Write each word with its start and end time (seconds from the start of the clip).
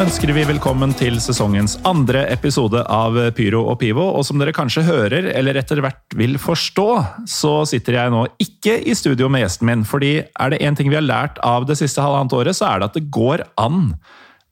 Ønsker 0.00 0.30
vi 0.32 0.46
velkommen 0.48 0.94
til 0.96 1.18
sesongens 1.20 1.74
andre 1.84 2.22
episode 2.32 2.80
av 2.88 3.18
Pyro 3.36 3.66
og 3.68 3.76
Pivo. 3.82 4.06
Og 4.16 4.24
som 4.24 4.40
dere 4.40 4.54
kanskje 4.56 4.86
hører, 4.86 5.26
eller 5.36 5.58
etter 5.60 5.82
hvert 5.84 6.16
vil 6.16 6.38
forstå, 6.40 6.86
så 7.28 7.52
sitter 7.68 7.98
jeg 7.98 8.12
nå 8.14 8.22
ikke 8.40 8.78
i 8.88 8.94
studio 8.96 9.28
med 9.28 9.44
gjesten 9.44 9.68
min. 9.68 9.84
fordi 9.84 10.14
er 10.24 10.54
det 10.54 10.62
én 10.64 10.76
ting 10.76 10.88
vi 10.88 10.96
har 10.96 11.04
lært 11.04 11.36
av 11.44 11.68
det 11.68 11.76
siste 11.76 12.00
halvannet 12.00 12.32
året, 12.32 12.56
så 12.56 12.70
er 12.70 12.80
det 12.80 12.88
at 12.88 12.96
det 12.96 13.10
går 13.12 13.44
an 13.60 13.92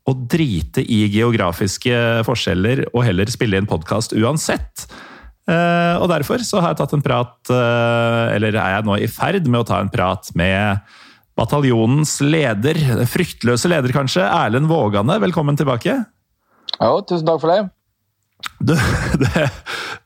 å 0.09 0.17
drite 0.29 0.85
i 0.85 1.07
geografiske 1.17 2.25
forskjeller 2.29 2.85
og 2.93 3.07
heller 3.09 3.33
spille 3.33 3.57
inn 3.57 3.69
podkast 3.69 4.13
uansett. 4.13 4.85
Eh, 5.49 5.97
Og 5.97 6.09
derfor 6.13 6.45
så 6.45 6.61
har 6.61 6.75
jeg 6.75 6.83
tatt 6.83 6.93
en 6.93 7.03
prat, 7.03 7.39
eh, 7.49 8.37
eller 8.37 8.53
er 8.53 8.77
jeg 8.77 8.85
nå 8.85 9.01
i 9.01 9.09
ferd 9.09 9.49
med 9.49 9.61
å 9.65 9.67
ta 9.67 9.81
en 9.81 9.89
prat 9.89 10.29
med 10.35 10.81
bataljonens 11.39 12.19
leder, 12.25 12.79
fryktløse 13.09 13.71
leder 13.71 13.95
kanskje, 13.95 14.25
Erlend 14.27 14.71
Vågane. 14.71 15.19
Velkommen 15.23 15.59
tilbake. 15.59 16.01
Ja, 16.79 16.93
tusen 17.07 17.27
takk 17.29 17.43
for 17.43 17.53
det. 17.53 17.61
Du, 18.63 18.75
det, 19.23 19.47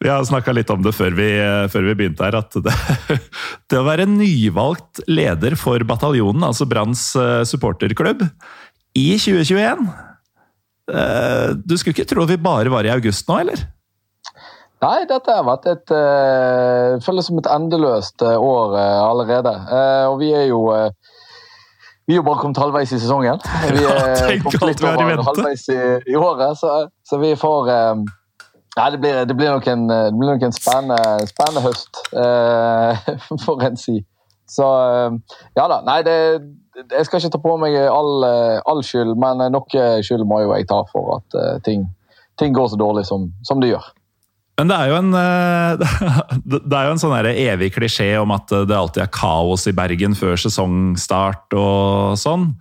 vi 0.00 0.10
har 0.10 0.25
snakka 0.28 0.55
litt 0.56 0.70
om 0.72 0.84
det 0.84 0.94
før 0.97 1.16
vi, 1.16 1.28
før 1.72 1.88
vi 1.88 1.97
begynte 1.98 2.25
her, 2.27 2.38
at 2.41 2.56
det, 2.64 2.77
det 3.70 3.80
å 3.80 3.86
være 3.88 4.08
nyvalgt 4.08 5.05
leder 5.08 5.56
for 5.60 5.84
bataljonen, 5.88 6.44
altså 6.48 6.69
Branns 6.69 7.10
eh, 7.19 7.42
supporterklubb, 7.48 8.25
i 8.92 9.06
2021 9.16 9.86
eh, 10.92 11.47
Du 11.64 11.72
skulle 11.80 11.94
ikke 11.94 12.05
tro 12.10 12.27
at 12.27 12.33
vi 12.34 12.42
bare 12.44 12.72
var 12.72 12.84
i 12.84 12.92
august 12.92 13.28
nå, 13.28 13.38
eller? 13.41 13.62
Nei, 14.83 15.05
dette 15.08 15.33
har 15.33 15.47
vært 15.47 15.69
et 15.70 15.92
uh, 15.94 16.98
føles 17.06 17.28
som 17.28 17.38
et 17.38 17.48
endeløst 17.55 18.25
år 18.27 18.72
allerede. 18.83 19.53
Og 20.10 20.16
vi 20.19 20.33
er 20.34 20.48
jo 20.48 20.64
vi 22.06 22.17
er 22.17 22.19
jo 22.19 22.25
bare 22.27 22.41
kommet 22.42 22.58
halvveis 22.58 22.92
i 22.92 22.98
sesongen. 22.98 23.39
Vi 23.72 23.84
er 23.86 24.41
kommet 24.42 24.67
litt 24.72 24.83
over 24.83 25.22
halvveis 25.28 25.69
i, 25.70 25.78
i 26.11 26.17
året, 26.19 26.59
så, 26.59 26.89
så 27.06 27.19
vi 27.22 27.34
får 27.39 27.70
um, 27.94 28.06
ja, 28.77 28.89
det 28.91 28.98
blir, 29.03 29.25
det 29.28 29.36
blir 29.36 29.53
nok 29.53 29.67
en, 29.69 29.84
det 29.89 30.17
blir 30.17 30.33
nok 30.33 30.47
en 30.48 30.56
spennende, 30.56 31.28
spennende 31.28 31.62
høst, 31.67 32.03
uh, 32.19 33.36
får 33.44 33.69
en 33.69 33.78
si. 33.81 34.00
Så 34.53 34.67
eh, 34.94 35.12
ja 35.55 35.69
da. 35.70 35.81
Nei, 35.86 36.03
det, 36.06 36.17
jeg 36.92 37.06
skal 37.06 37.20
ikke 37.20 37.33
ta 37.36 37.41
på 37.42 37.56
meg 37.61 37.77
all, 37.89 38.27
eh, 38.27 38.59
all 38.69 38.83
skyld, 38.84 39.14
men 39.20 39.44
noe 39.55 39.87
skyld 40.05 40.27
må 40.28 40.42
jo 40.44 40.53
jeg 40.56 40.69
ta 40.70 40.83
for 40.91 41.16
at 41.19 41.39
eh, 41.39 41.59
ting, 41.66 41.87
ting 42.41 42.56
går 42.56 42.72
så 42.72 42.81
dårlig 42.81 43.06
som, 43.09 43.31
som 43.48 43.62
det 43.62 43.72
gjør. 43.72 43.92
Men 44.61 44.69
det 44.69 44.77
er 44.77 44.91
jo 44.91 44.98
en, 45.00 45.14
eh, 45.17 45.99
det 46.44 46.76
er 46.76 46.87
jo 46.88 46.94
en 46.94 47.00
sånn 47.00 47.31
evig 47.32 47.72
klisjé 47.76 48.12
om 48.21 48.34
at 48.34 48.53
det 48.69 48.76
alltid 48.76 49.06
er 49.06 49.12
kaos 49.15 49.66
i 49.71 49.75
Bergen 49.76 50.16
før 50.19 50.37
sesongstart 50.41 51.56
og 51.59 52.19
sånn. 52.21 52.53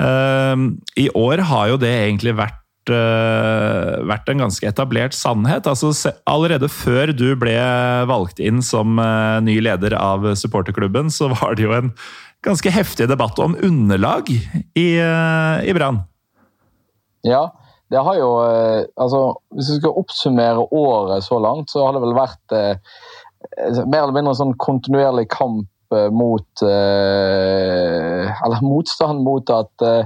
Eh, 0.00 0.56
I 1.04 1.10
år 1.16 1.44
har 1.50 1.70
jo 1.72 1.78
det 1.80 1.90
egentlig 1.90 2.34
vært, 2.38 2.90
eh, 2.92 4.00
vært 4.08 4.30
en 4.32 4.44
ganske 4.46 4.66
etablert 4.66 5.16
sannhet. 5.16 5.68
Altså, 5.70 5.92
allerede 6.26 6.70
før 6.70 7.14
du 7.16 7.34
ble 7.36 7.56
valgt 8.10 8.40
inn 8.40 8.62
som 8.62 8.98
eh, 8.98 9.38
ny 9.44 9.60
leder 9.60 9.96
av 9.98 10.32
supporterklubben, 10.34 11.10
så 11.10 11.30
var 11.34 11.54
det 11.54 11.66
jo 11.68 11.76
en 11.76 11.94
ganske 12.46 12.72
heftig 12.72 13.10
debatt 13.10 13.38
om 13.38 13.56
underlag 13.60 14.30
i, 14.32 14.88
i 14.96 15.72
Brann. 15.76 16.00
Ja, 17.26 17.50
det 17.90 18.02
har 18.06 18.16
jo 18.20 18.30
eh, 18.44 18.84
Altså, 18.96 19.20
hvis 19.56 19.70
vi 19.72 19.78
skal 19.80 19.96
oppsummere 19.98 20.62
året 20.72 21.24
så 21.26 21.38
langt, 21.42 21.70
så 21.72 21.84
har 21.86 21.96
det 21.96 22.02
vel 22.04 22.14
vært 22.14 22.54
eh, 22.54 22.76
mer 23.86 24.02
eller 24.04 24.14
mindre 24.14 24.32
en 24.34 24.40
sånn 24.44 24.56
kontinuerlig 24.62 25.26
kamp 25.32 25.66
eh, 25.96 26.08
mot 26.14 26.62
eh, 26.66 28.30
Eller 28.44 28.62
motstand 28.72 29.24
mot 29.26 29.50
at 29.54 29.86
eh, 29.86 30.04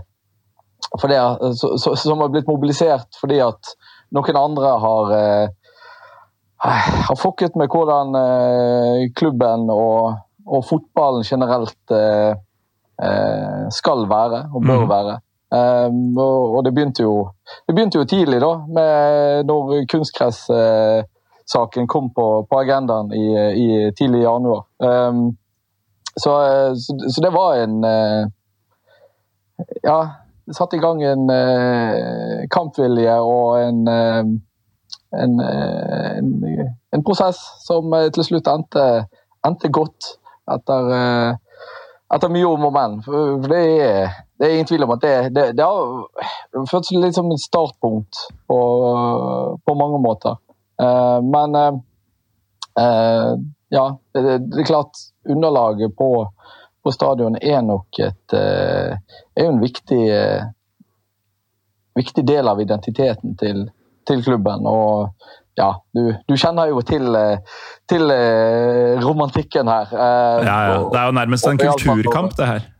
for 1.00 1.10
det, 1.10 1.18
så, 1.58 1.74
så, 1.80 1.94
Som 1.98 2.20
har 2.22 2.30
blitt 2.30 2.46
mobilisert 2.50 3.16
fordi 3.20 3.40
at 3.42 3.74
noen 4.14 4.36
andre 4.38 4.72
har 4.78 5.12
eh, 5.18 5.46
har 6.64 7.16
fucket 7.20 7.56
med 7.60 7.68
hvordan 7.72 8.14
eh, 8.16 9.00
klubben 9.18 9.66
og, 9.74 10.14
og 10.46 10.62
fotballen 10.64 11.26
generelt 11.26 11.92
eh, 11.92 12.36
eh, 13.04 13.64
skal 13.74 14.06
være 14.08 14.44
og 14.54 14.62
bør 14.64 14.84
Mhm. 14.84 14.88
være. 14.88 15.16
Um, 15.54 16.16
og, 16.18 16.64
det 16.64 16.72
begynte 16.74 17.02
jo 17.04 17.28
det 17.68 17.74
begynte 17.76 17.98
jo 18.00 18.04
tidlig, 18.08 18.40
da, 18.42 18.52
med 18.74 19.44
når 19.46 19.84
kunstgress-saken 19.92 21.86
kom 21.86 22.10
på, 22.16 22.46
på 22.50 22.58
agendaen 22.58 23.12
i, 23.14 23.26
i 23.62 23.90
tidlig 23.94 24.22
januar. 24.24 24.64
Um, 24.82 25.36
så, 26.16 26.30
så, 26.76 27.10
så 27.14 27.20
det 27.20 27.30
var 27.30 27.54
en 27.54 27.84
eh, 27.84 28.26
Ja, 29.82 30.08
det 30.46 30.56
satte 30.56 30.76
i 30.76 30.80
gang 30.82 31.02
en 31.02 31.30
eh, 31.30 32.44
kampvilje 32.50 33.14
og 33.22 33.62
en, 33.62 33.88
eh, 33.88 34.24
en, 35.22 35.40
en, 35.40 36.28
en 36.92 37.04
prosess 37.06 37.38
som 37.64 37.94
til 38.14 38.26
slutt 38.26 38.50
endte, 38.50 38.84
endte 39.46 39.70
godt 39.72 40.10
etter, 40.50 40.90
etter 42.14 42.32
mye 42.34 42.50
om 42.50 42.66
og 42.68 42.74
men. 42.74 42.98
For 43.06 43.46
det 43.48 43.62
er, 43.86 44.18
det 44.38 44.46
er 44.46 44.54
ingen 44.56 44.66
tvil 44.66 44.82
om 44.86 44.94
at 44.96 45.02
det, 45.02 45.14
det, 45.34 45.44
det 45.58 45.66
har 45.66 46.64
føltes 46.70 46.90
litt 46.98 47.14
som 47.14 47.30
et 47.30 47.42
startpunkt 47.42 48.24
på, 48.50 48.58
på 49.62 49.76
mange 49.78 50.00
måter. 50.02 50.40
Eh, 50.82 51.20
men 51.22 51.54
eh, 51.60 51.76
eh, 52.82 53.30
ja, 53.68 53.84
det, 54.14 54.24
det, 54.38 54.60
er 54.60 54.66
klart 54.66 55.04
underlaget 55.28 55.94
på, 55.98 56.10
på 56.82 56.94
stadion 56.94 57.38
er 57.40 57.62
nok 57.62 58.02
et 58.02 58.34
eh, 58.34 58.98
er 59.38 59.46
en 59.46 59.62
viktig, 59.62 60.02
eh, 60.10 60.50
viktig 61.94 62.26
del 62.26 62.50
av 62.50 62.62
identiteten 62.62 63.38
til, 63.38 63.68
til 64.08 64.26
klubben. 64.26 64.66
Og 64.66 65.14
ja, 65.54 65.70
du, 65.94 66.10
du 66.26 66.34
kjenner 66.34 66.74
jo 66.74 66.82
til, 66.82 67.14
til 67.86 68.10
romantikken 69.04 69.70
her. 69.70 69.94
Ja, 69.94 70.14
ja. 70.42 70.78
Det 70.90 70.98
er 70.98 71.10
jo 71.12 71.18
nærmest 71.22 71.46
en 71.46 71.60
kulturkamp, 71.62 72.34
det 72.34 72.48
her. 72.50 72.70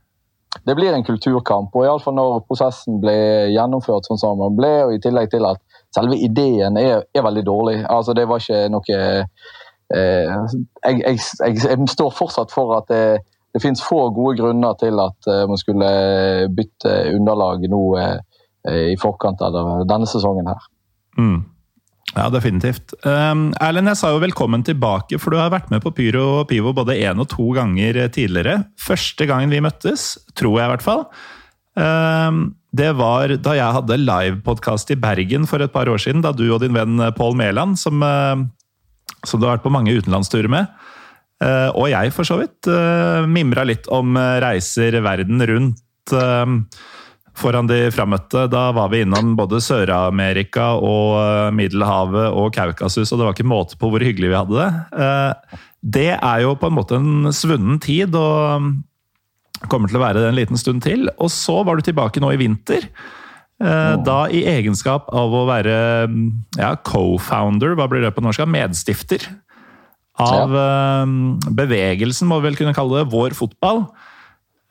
Det 0.63 0.75
blir 0.79 0.95
en 0.95 1.05
kulturkamp, 1.07 1.75
og 1.75 1.87
iallfall 1.87 2.17
når 2.17 2.41
prosessen 2.49 3.01
ble 3.03 3.17
gjennomført 3.55 4.07
sånn 4.09 4.21
som 4.21 4.43
den 4.43 4.59
ble, 4.59 4.73
og 4.87 4.95
i 4.95 5.03
tillegg 5.03 5.33
til 5.33 5.47
at 5.49 5.61
selve 5.95 6.19
ideen 6.19 6.79
er, 6.81 7.05
er 7.15 7.27
veldig 7.27 7.45
dårlig. 7.47 7.77
Altså, 7.91 8.15
det 8.17 8.27
var 8.31 8.43
ikke 8.43 8.65
noe 8.73 8.99
eh, 8.99 9.23
jeg, 9.95 11.01
jeg, 11.01 11.19
jeg, 11.19 11.63
jeg 11.65 11.89
står 11.93 12.15
fortsatt 12.17 12.55
for 12.55 12.77
at 12.79 12.91
det, 12.91 13.05
det 13.55 13.63
finnes 13.63 13.83
få 13.85 14.09
gode 14.15 14.39
grunner 14.41 14.79
til 14.81 14.99
at 15.03 15.31
eh, 15.31 15.45
man 15.51 15.61
skulle 15.61 15.91
bytte 16.55 16.95
underlag 17.15 17.67
nå 17.71 17.83
eh, 18.03 18.87
i 18.95 18.97
forkant 19.01 19.43
av 19.45 19.59
denne 19.87 20.09
sesongen 20.09 20.49
her. 20.49 20.71
Mm. 21.21 21.43
Ja, 22.15 22.29
definitivt. 22.31 22.93
Um, 23.03 23.49
Erlend, 23.59 23.91
jeg 23.91 23.99
sa 23.99 24.13
jo 24.15 24.21
velkommen 24.23 24.63
tilbake, 24.67 25.19
for 25.19 25.35
du 25.35 25.41
har 25.41 25.51
vært 25.51 25.73
med 25.73 25.83
på 25.83 25.91
Pyro 25.97 26.23
og 26.41 26.49
Pivo 26.51 26.71
både 26.77 26.95
én 27.03 27.19
og 27.19 27.27
to 27.33 27.49
ganger 27.57 27.99
tidligere. 28.15 28.61
Første 28.79 29.27
gangen 29.27 29.51
vi 29.51 29.63
møttes, 29.65 30.13
tror 30.39 30.61
jeg 30.61 30.69
i 30.69 30.73
hvert 30.77 30.87
fall, 30.87 31.03
um, 31.75 32.45
det 32.75 32.93
var 32.99 33.35
da 33.43 33.57
jeg 33.59 33.79
hadde 33.79 33.99
livepodkast 34.03 34.95
i 34.95 34.99
Bergen 35.03 35.49
for 35.51 35.63
et 35.63 35.75
par 35.75 35.91
år 35.91 35.99
siden, 36.07 36.23
da 36.23 36.31
du 36.35 36.47
og 36.53 36.63
din 36.63 36.75
venn 36.77 37.03
Pål 37.19 37.35
Mæland, 37.41 37.81
som, 37.83 37.99
uh, 38.07 38.39
som 39.27 39.43
du 39.43 39.49
har 39.49 39.57
vært 39.57 39.67
på 39.67 39.75
mange 39.75 39.99
utenlandsturer 39.99 40.51
med, 40.55 40.71
uh, 41.43 41.75
og 41.75 41.91
jeg 41.91 42.15
for 42.15 42.31
så 42.31 42.39
vidt, 42.45 42.61
uh, 42.71 43.27
mimra 43.27 43.67
litt 43.67 43.91
om 43.91 44.15
uh, 44.15 44.39
reiser 44.45 45.03
verden 45.03 45.43
rundt. 45.51 46.15
Um, 46.15 46.61
foran 47.39 47.69
de 47.69 47.81
frammøtte. 47.95 48.47
Da 48.53 48.69
var 48.77 48.91
vi 48.93 49.03
innom 49.05 49.35
både 49.39 49.61
Sør-Amerika 49.65 50.73
og 50.79 51.17
eh, 51.19 51.51
Middelhavet 51.57 52.31
og 52.31 52.53
Kaukasus, 52.55 53.11
og 53.13 53.21
det 53.21 53.27
var 53.27 53.37
ikke 53.37 53.49
måte 53.51 53.79
på 53.81 53.91
hvor 53.91 54.05
hyggelig 54.05 54.31
vi 54.33 54.39
hadde 54.39 54.59
det. 54.61 55.01
Eh, 55.05 55.63
Det 55.85 56.11
er 56.15 56.39
jo 56.41 56.55
på 56.57 56.71
en 56.71 56.77
måte 56.79 56.97
en 56.97 57.33
svunnen 57.35 57.81
tid, 57.83 58.15
og 58.17 58.75
Kommer 59.71 59.89
til 59.89 59.97
å 59.97 60.03
være 60.03 60.21
det 60.21 60.29
en 60.29 60.37
liten 60.37 60.59
stund 60.61 60.83
til. 60.85 61.07
Og 61.23 61.31
så 61.33 61.55
var 61.65 61.79
du 61.79 61.85
tilbake 61.87 62.21
nå 62.21 62.29
i 62.35 62.37
vinter. 62.37 62.85
Eh, 63.63 63.93
da 64.05 64.27
i 64.29 64.43
egenskap 64.51 65.07
av 65.15 65.33
å 65.33 65.45
være 65.49 65.77
ja, 66.59 66.75
co-founder, 66.85 67.73
hva 67.79 67.87
blir 67.89 68.03
det 68.05 68.11
på 68.13 68.21
norsk? 68.21 68.45
Medstifter 68.51 69.25
av 70.21 70.53
bevegelsen, 71.57 72.29
må 72.29 72.43
vi 72.43 72.51
vel 72.51 72.59
kunne 72.59 72.75
kalle 72.77 73.01
det, 73.01 73.09
Vår 73.15 73.33
fotball. 73.39 73.87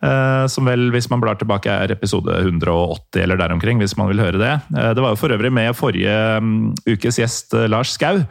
Eh, 0.03 0.45
som 0.51 0.67
vel, 0.67 0.89
hvis 0.91 1.07
man 1.11 1.21
blar 1.23 1.38
tilbake, 1.39 1.71
er 1.71 1.94
episode 1.95 2.35
180 2.41 3.23
eller 3.23 3.39
der 3.39 3.53
omkring, 3.55 3.79
hvis 3.79 3.95
man 4.00 4.09
vil 4.11 4.23
høre 4.23 4.41
det. 4.41 4.53
Eh, 4.75 4.91
det 4.97 5.03
var 5.03 5.13
jo 5.13 5.21
for 5.21 5.35
øvrig 5.35 5.53
med 5.53 5.75
forrige 5.79 6.17
mm, 6.44 6.73
ukes 6.95 7.21
gjest, 7.21 7.55
Lars 7.71 7.95
Skau. 7.95 8.23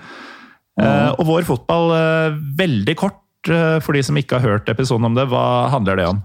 Mm. 0.81 1.19
Og 1.21 1.27
vår 1.29 1.45
fotball, 1.45 1.91
veldig 2.57 2.95
kort 2.97 3.19
for 3.85 3.93
de 3.93 4.01
som 4.07 4.17
ikke 4.17 4.39
har 4.39 4.55
hørt 4.55 4.71
episoden 4.73 5.05
om 5.05 5.19
det, 5.19 5.27
hva 5.29 5.69
handler 5.69 5.99
det 6.01 6.07
om? 6.09 6.23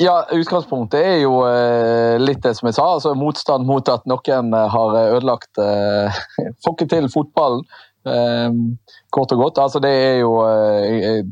Ja, 0.00 0.22
Utgangspunktet 0.32 1.02
er 1.04 1.18
jo 1.20 1.42
eh, 1.44 2.16
litt 2.20 2.40
det 2.40 2.54
som 2.56 2.70
jeg 2.70 2.78
sa. 2.78 2.86
altså 2.94 3.12
Motstand 3.18 3.66
mot 3.68 3.84
at 3.92 4.06
noen 4.08 4.54
eh, 4.56 4.68
har 4.72 4.94
ødelagt 5.02 5.60
eh, 5.60 6.20
ikke 6.70 6.86
til 6.88 7.08
fotballen, 7.12 7.66
eh, 7.66 7.89
kort 8.04 9.32
og 9.32 9.38
godt. 9.38 9.58
Altså 9.60 9.80
Det 9.82 9.90
er 9.90 10.18
jo 10.22 10.34
eh, 10.46 11.24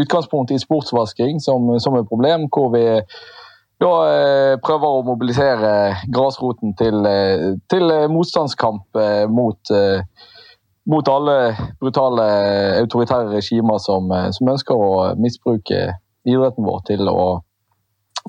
utgangspunktet 0.00 0.54
i 0.54 0.62
sportsvasking 0.62 1.40
som, 1.42 1.78
som 1.80 1.96
et 1.98 2.08
problem, 2.08 2.48
hvor 2.52 2.70
vi 2.74 2.84
da 3.82 3.92
eh, 4.06 4.54
prøver 4.62 4.88
å 4.88 5.06
mobilisere 5.06 5.72
grasroten 6.14 6.76
til, 6.78 7.02
til 7.70 7.94
motstandskamp 8.12 9.00
mot, 9.34 9.72
mot 10.86 11.14
alle 11.14 11.38
brutale 11.80 12.28
autoritære 12.78 13.34
regimer 13.34 13.82
som, 13.82 14.12
som 14.30 14.52
ønsker 14.54 14.78
å 14.78 14.92
misbruke 15.18 15.88
idretten 16.28 16.66
vår 16.66 16.84
til 16.86 17.10
å 17.10 17.24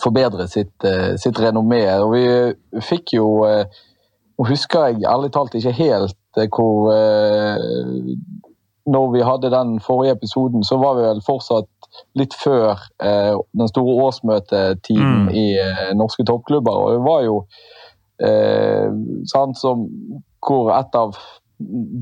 forbedre 0.01 0.47
sitt, 0.47 0.83
eh, 0.83 1.15
sitt 1.17 1.39
renommé. 1.39 1.85
Og 2.01 2.13
vi 2.15 2.81
fikk 2.81 3.17
jo 3.19 3.43
eh, 3.47 3.65
Nå 4.33 4.47
husker 4.49 4.87
jeg 4.89 5.05
ærlig 5.05 5.27
talt 5.29 5.53
ikke 5.53 5.71
helt 5.77 6.15
eh, 6.37 6.49
hvor 6.49 6.91
Når 8.85 9.11
vi 9.13 9.21
hadde 9.23 9.51
den 9.51 9.79
forrige 9.79 10.11
episoden, 10.11 10.63
så 10.63 10.77
var 10.77 10.97
vi 10.97 11.05
vel 11.07 11.21
fortsatt 11.25 11.69
litt 12.19 12.33
før 12.33 12.81
den 12.99 13.67
store 13.69 13.93
årsmøtetiden 14.03 15.27
mm. 15.27 15.29
i 15.29 15.45
norske 15.95 16.25
toppklubber. 16.25 16.73
Og 16.73 16.91
det 16.91 17.03
var 17.05 17.21
jo 17.23 17.37
eh, 18.19 18.89
sant, 19.31 19.55
som, 19.61 19.85
hvor 20.43 20.73
et 20.75 20.99
av 20.99 21.15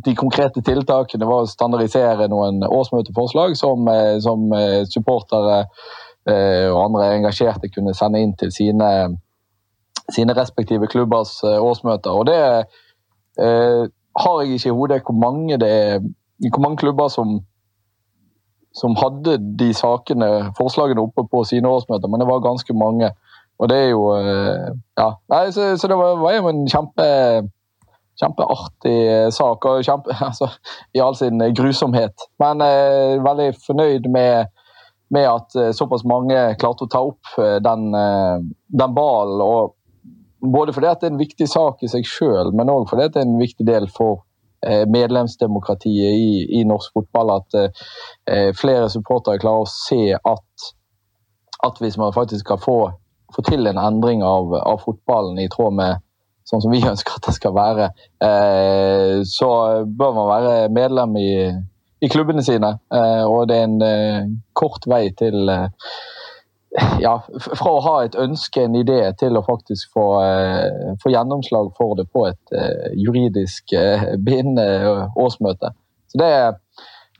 de 0.05 0.13
konkrete 0.15 0.61
tiltakene 0.65 1.27
var 1.27 1.45
å 1.45 1.49
standardisere 1.49 2.29
noen 2.31 2.63
årsmøteforslag 2.65 3.55
som, 3.59 3.87
eh, 3.91 4.17
som 4.23 4.47
eh, 4.55 4.83
supportere 4.89 5.65
eh, 6.25 6.67
og 6.71 6.85
andre 6.87 7.11
engasjerte 7.17 7.71
kunne 7.73 7.93
sende 7.97 8.21
inn 8.23 8.33
til 8.39 8.53
sine, 8.53 8.91
sine 10.09 10.37
respektive 10.37 10.89
klubbers 10.91 11.39
årsmøter. 11.43 12.15
Og 12.15 12.29
det 12.29 12.39
eh, 13.41 13.83
har 14.19 14.41
jeg 14.41 14.57
ikke 14.57 14.69
i 14.69 14.75
hodet 14.75 15.01
hvor 15.05 15.15
mange, 15.15 15.57
det, 15.57 16.01
hvor 16.49 16.61
mange 16.61 16.77
klubber 16.77 17.07
som, 17.07 17.39
som 18.75 18.95
hadde 18.99 19.37
de 19.59 19.73
sakene, 19.73 20.51
forslagene 20.57 21.01
oppe 21.01 21.27
på 21.31 21.43
sine 21.47 21.69
årsmøter, 21.69 22.07
men 22.07 22.19
det 22.19 22.27
var 22.27 22.43
ganske 22.43 22.73
mange. 22.73 23.11
Og 23.59 23.69
det 23.69 23.77
er 23.77 23.89
jo 23.89 24.05
Ja. 24.97 25.09
Nei, 25.29 25.51
så, 25.51 25.77
så 25.77 25.87
det 25.87 25.97
var, 25.97 26.33
jo 26.33 26.49
en 26.49 26.67
kjempe 26.67 27.07
kjempeartig 28.21 29.33
sak. 29.33 29.65
og 29.65 29.83
kjempe, 29.85 30.15
altså, 30.29 30.49
I 30.93 31.03
all 31.03 31.15
sin 31.17 31.41
grusomhet. 31.57 32.27
Men 32.41 32.63
eh, 32.65 33.17
veldig 33.23 33.51
fornøyd 33.65 34.09
med, 34.11 34.51
med, 35.13 35.27
at 35.27 35.57
eh, 35.59 35.73
såpass 35.77 36.05
mange 36.07 36.55
klarte 36.61 36.87
å 36.87 36.91
ta 36.91 37.03
opp 37.11 37.37
eh, 37.41 37.57
den, 37.63 37.89
eh, 37.97 38.43
den 38.83 38.97
ballen. 38.97 39.45
Både 40.41 40.73
fordi 40.73 40.89
det 40.99 41.07
er 41.07 41.13
en 41.13 41.21
viktig 41.21 41.47
sak 41.49 41.83
i 41.85 41.89
seg 41.91 42.07
sjøl, 42.07 42.51
men 42.57 42.71
òg 42.73 42.87
fordi 42.89 43.09
det 43.13 43.21
er 43.21 43.27
en 43.27 43.41
viktig 43.41 43.65
del 43.67 43.87
for 43.93 44.23
eh, 44.65 44.83
medlemsdemokratiet 44.89 46.17
i, 46.17 46.31
i, 46.59 46.63
norsk 46.67 46.97
fotball. 46.97 47.35
At 47.37 47.57
eh, 47.61 48.49
flere 48.57 48.89
supportere 48.89 49.41
klarer 49.41 49.65
å 49.65 49.69
se 49.69 50.15
at, 50.17 50.69
at 51.67 51.81
hvis 51.83 51.99
man 52.01 52.15
faktisk 52.15 52.47
skal 52.47 52.61
få, 52.61 52.77
få 53.35 53.45
til 53.47 53.69
en 53.69 53.81
endring 53.81 54.25
av, 54.25 54.55
av 54.61 54.81
fotballen 54.85 55.39
i 55.43 55.49
tråd 55.51 55.77
med 55.77 56.01
sånn 56.49 56.63
som 56.63 56.73
vi 56.73 56.81
ønsker 56.91 57.17
at 57.19 57.29
det 57.29 57.37
skal 57.37 57.55
være, 57.57 57.91
eh, 58.25 59.21
så 59.27 59.51
bør 59.85 60.17
man 60.17 60.31
være 60.33 60.55
medlem 60.73 61.17
i, 61.21 61.31
i 62.01 62.09
klubbene 62.11 62.43
sine. 62.45 62.75
Eh, 62.93 63.23
og 63.29 63.45
det 63.51 63.59
er 63.59 63.69
en 63.69 63.81
eh, 63.85 64.31
kort 64.57 64.89
vei 64.89 65.05
til 65.17 65.53
ja, 67.05 67.17
fra 67.57 67.71
å 67.71 67.83
ha 67.83 67.95
et 68.05 68.15
ønske, 68.19 68.63
en 68.63 68.77
idé, 68.79 68.99
til 69.19 69.37
å 69.37 69.43
faktisk 69.45 69.91
få, 69.95 70.05
få 71.03 71.11
gjennomslag 71.11 71.73
for 71.77 71.97
det 71.99 72.07
på 72.13 72.25
et 72.29 72.55
juridisk 72.99 73.75
bindende 74.27 75.09
årsmøte. 75.19 75.73
Så 76.11 76.21
det, 76.21 76.31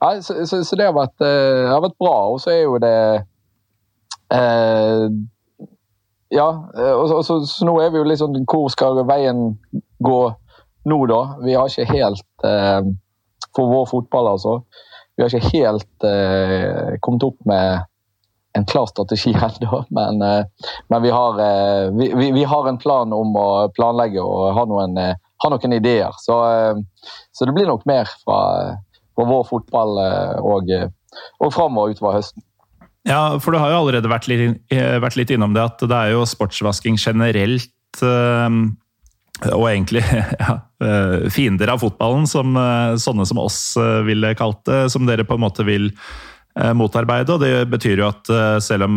ja, 0.00 0.08
så, 0.24 0.40
så, 0.48 0.62
så 0.64 0.78
det 0.78 0.88
har, 0.88 0.96
vært, 0.96 1.20
har, 1.20 1.84
vært, 1.84 1.98
bra. 2.00 2.16
Og 2.32 2.40
så 2.42 2.54
er 2.54 2.62
jo 2.64 2.80
det 2.82 2.96
ja, 6.32 6.48
eh, 6.76 6.92
og 6.92 7.08
så, 7.08 7.22
så, 7.22 7.40
så, 7.46 7.66
nå 7.68 7.76
er 7.82 7.92
vi 7.92 8.00
jo 8.00 8.08
litt 8.08 8.20
sånn 8.22 8.46
Hvor 8.48 8.70
skal 8.72 9.02
veien 9.08 9.52
gå 10.02 10.20
nå, 10.88 10.98
da? 11.10 11.20
Vi 11.44 11.56
har 11.58 11.68
ikke 11.68 11.92
helt 11.92 12.46
eh, 12.48 12.80
For 13.52 13.68
vår 13.68 13.88
fotball, 13.90 14.32
altså. 14.32 14.62
Vi 15.12 15.22
har 15.22 15.28
ikke 15.28 15.52
helt 15.52 16.06
eh, 16.08 16.96
kommet 17.04 17.26
opp 17.28 17.36
med 17.48 17.84
en 18.52 18.64
klar 18.64 18.86
strategi 18.86 19.34
ennå, 19.34 19.84
men, 19.90 20.22
eh, 20.22 20.44
men 20.88 21.02
vi, 21.02 21.10
har, 21.10 21.40
eh, 21.40 21.90
vi, 21.90 22.32
vi, 22.32 22.44
har, 22.44 22.68
en 22.68 22.78
plan 22.78 23.12
om 23.12 23.36
å 23.36 23.48
planlegge 23.76 24.22
og 24.22 24.52
ha 24.56 24.64
noen, 24.68 24.96
eh, 25.00 25.16
ha 25.42 25.50
noen 25.50 25.76
ideer. 25.76 26.14
Så, 26.22 26.38
så, 27.32 27.46
det 27.48 27.54
blir 27.56 27.66
nok 27.66 27.86
mer 27.88 28.10
fra, 28.22 28.38
fra 29.16 29.26
vår 29.26 29.48
fotball 29.48 29.98
og, 30.38 30.70
og 31.42 31.54
framover 31.54 31.96
utover 31.96 32.20
høsten. 32.20 32.44
Ja, 33.08 33.40
for 33.42 33.50
du 33.50 33.58
har 33.58 33.72
jo 33.72 33.80
allerede 33.80 34.06
vært 34.06 34.28
litt, 34.30 34.60
vært 34.70 35.18
litt 35.18 35.32
innom 35.34 35.56
det, 35.56 35.64
at 35.66 35.82
det 35.82 35.96
er 35.98 36.12
jo 36.14 36.22
sportsvasking 36.28 36.94
generelt 37.02 38.02
og 39.50 39.64
egentlig 39.66 40.04
ja, 40.44 40.54
fiender 41.34 41.72
av 41.74 41.82
fotballen, 41.82 42.28
som 42.30 42.54
sånne 43.02 43.26
som 43.26 43.42
oss 43.42 43.58
ville 44.06 44.30
kalt 44.38 44.62
det, 44.70 44.84
som 44.94 45.10
dere 45.10 45.26
på 45.26 45.34
en 45.34 45.42
måte 45.42 45.66
vil 45.66 45.90
motarbeide. 46.76 47.32
Og 47.34 47.40
det 47.40 47.70
betyr 47.72 47.98
jo 48.02 48.08
at 48.10 48.26
selv 48.64 48.82
om 48.88 48.94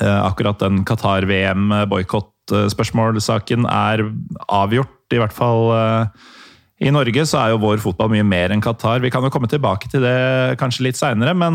akkurat 0.00 0.58
den 0.62 0.76
Qatar-VM-boikott-spørsmålsaken 0.88 3.62
er 3.68 3.98
avgjort, 4.48 5.12
i 5.12 5.20
hvert 5.20 5.36
fall 5.36 5.62
i 6.80 6.90
Norge, 6.94 7.22
så 7.28 7.36
er 7.42 7.48
jo 7.52 7.62
vår 7.62 7.78
fotball 7.82 8.10
mye 8.14 8.26
mer 8.26 8.50
enn 8.54 8.64
Qatar. 8.64 8.98
Vi 9.04 9.12
kan 9.12 9.24
jo 9.26 9.34
komme 9.34 9.48
tilbake 9.52 9.86
til 9.92 10.00
det 10.06 10.20
kanskje 10.62 10.86
litt 10.88 10.98
seinere, 10.98 11.34
men 11.36 11.54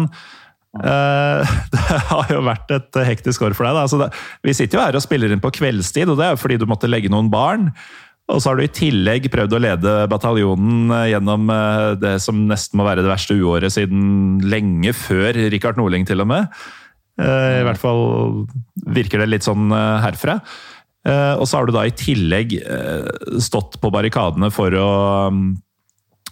Eh, 0.83 1.53
det 1.73 1.99
har 2.09 2.31
jo 2.31 2.41
vært 2.43 2.71
et 2.75 2.99
hektisk 3.07 3.45
år 3.47 3.55
for 3.55 3.67
deg. 3.67 3.77
Da. 3.77 4.05
Det, 4.05 4.23
vi 4.45 4.55
sitter 4.57 4.79
jo 4.79 4.83
her 4.83 4.97
og 4.97 5.05
spiller 5.05 5.31
inn 5.31 5.43
på 5.43 5.53
kveldstid, 5.55 6.11
og 6.11 6.19
det 6.19 6.27
er 6.27 6.35
jo 6.35 6.41
fordi 6.41 6.59
du 6.61 6.67
måtte 6.69 6.89
legge 6.91 7.11
noen 7.11 7.31
barn. 7.33 7.69
Og 8.33 8.41
så 8.41 8.49
har 8.49 8.57
du 8.57 8.65
i 8.65 8.73
tillegg 8.73 9.27
prøvd 9.33 9.53
å 9.53 9.61
lede 9.61 9.95
bataljonen 10.09 10.93
eh, 10.95 11.09
gjennom 11.13 11.51
eh, 11.53 11.89
det 12.01 12.15
som 12.23 12.45
nesten 12.49 12.79
må 12.79 12.87
være 12.87 13.03
det 13.05 13.11
verste 13.11 13.37
uåret 13.37 13.75
siden 13.75 14.39
lenge 14.45 14.95
før 14.97 15.37
Rikard 15.53 15.77
Norling, 15.81 16.07
til 16.09 16.25
og 16.25 16.31
med. 16.33 16.49
I 17.15 17.63
hvert 17.63 17.79
fall 17.79 18.01
virker 18.91 19.21
det 19.21 19.29
litt 19.29 19.45
sånn 19.45 19.69
herfra. 19.71 20.33
Og 21.39 21.45
så 21.47 21.55
har 21.55 21.69
du 21.69 21.71
da 21.71 21.85
i 21.87 21.93
tillegg 21.95 22.57
stått 23.39 23.77
på 23.79 23.91
barrikadene 23.93 24.49
for 24.51 24.75
å 24.75 24.89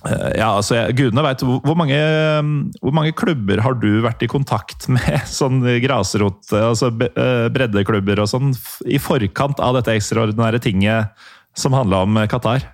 Eh, 0.04 0.32
ja, 0.40 0.50
altså, 0.58 0.78
Gudene 0.96 1.24
veit. 1.24 1.44
Hvor, 1.46 1.62
hvor, 1.64 1.78
hvor, 1.80 2.96
mange 2.96 3.14
klubber 3.16 3.62
har 3.64 3.78
du 3.80 4.02
vært 4.04 4.26
i 4.26 4.32
kontakt 4.32 4.88
med, 4.94 5.24
sånn 5.30 5.62
grasrot, 5.84 6.44
altså 6.60 6.92
eh, 6.92 7.48
breddeklubber 7.54 8.24
og 8.24 8.32
sånn, 8.32 8.52
i 8.86 9.00
forkant 9.02 9.64
av 9.64 9.80
dette 9.80 9.96
ekstraordinære 9.98 10.62
tinget 10.64 11.30
som 11.56 11.74
handla 11.74 12.04
om 12.04 12.22
Qatar? 12.30 12.66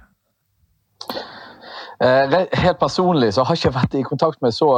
Eh, 2.00 2.36
helt 2.56 2.80
personlig 2.80 3.34
så 3.36 3.44
har 3.44 3.58
jeg 3.58 3.66
ikke 3.66 3.76
vært 3.76 3.96
i 4.00 4.06
kontakt 4.08 4.42
med 4.42 4.56
så, 4.56 4.70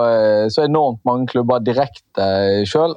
så 0.50 0.64
enormt 0.66 1.04
mange 1.06 1.28
klubber 1.30 1.62
direkte 1.62 2.26
sjøl. 2.66 2.96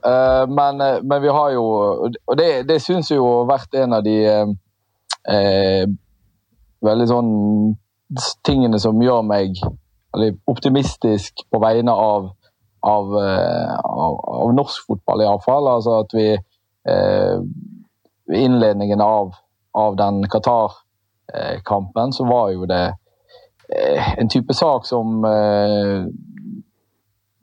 Men, 0.48 0.80
men, 1.04 1.18
vi 1.20 1.28
har 1.28 1.50
jo 1.52 1.64
Og 2.08 2.38
det, 2.40 2.64
det 2.68 2.80
syns 2.80 3.12
jo 3.12 3.20
har 3.26 3.50
vært 3.52 3.76
en 3.82 3.98
av 3.98 4.06
de 4.06 4.16
eh, 5.28 5.84
veldig 6.84 7.08
sånn 7.08 7.32
tingene 8.46 8.80
som 8.80 9.02
gjør 9.02 9.24
meg 9.26 9.58
optimistisk 10.50 11.44
på 11.50 11.60
vegne 11.62 11.92
av, 11.92 12.30
av, 12.86 13.14
eh, 13.18 13.72
av, 13.84 14.18
av 14.44 14.52
norsk 14.54 14.86
fotball, 14.88 15.24
iallfall. 15.24 15.68
Altså 15.76 15.98
at 16.04 16.14
vi 16.14 16.28
eh, 16.34 17.38
innledningen 18.34 19.02
av, 19.02 19.34
av 19.74 19.96
den 19.98 20.22
Qatar-kampen, 21.34 22.12
så 22.12 22.26
var 22.28 22.52
jo 22.52 22.68
det 22.70 22.84
eh, 23.68 24.14
en 24.18 24.30
type 24.30 24.54
sak 24.54 24.86
som 24.86 25.24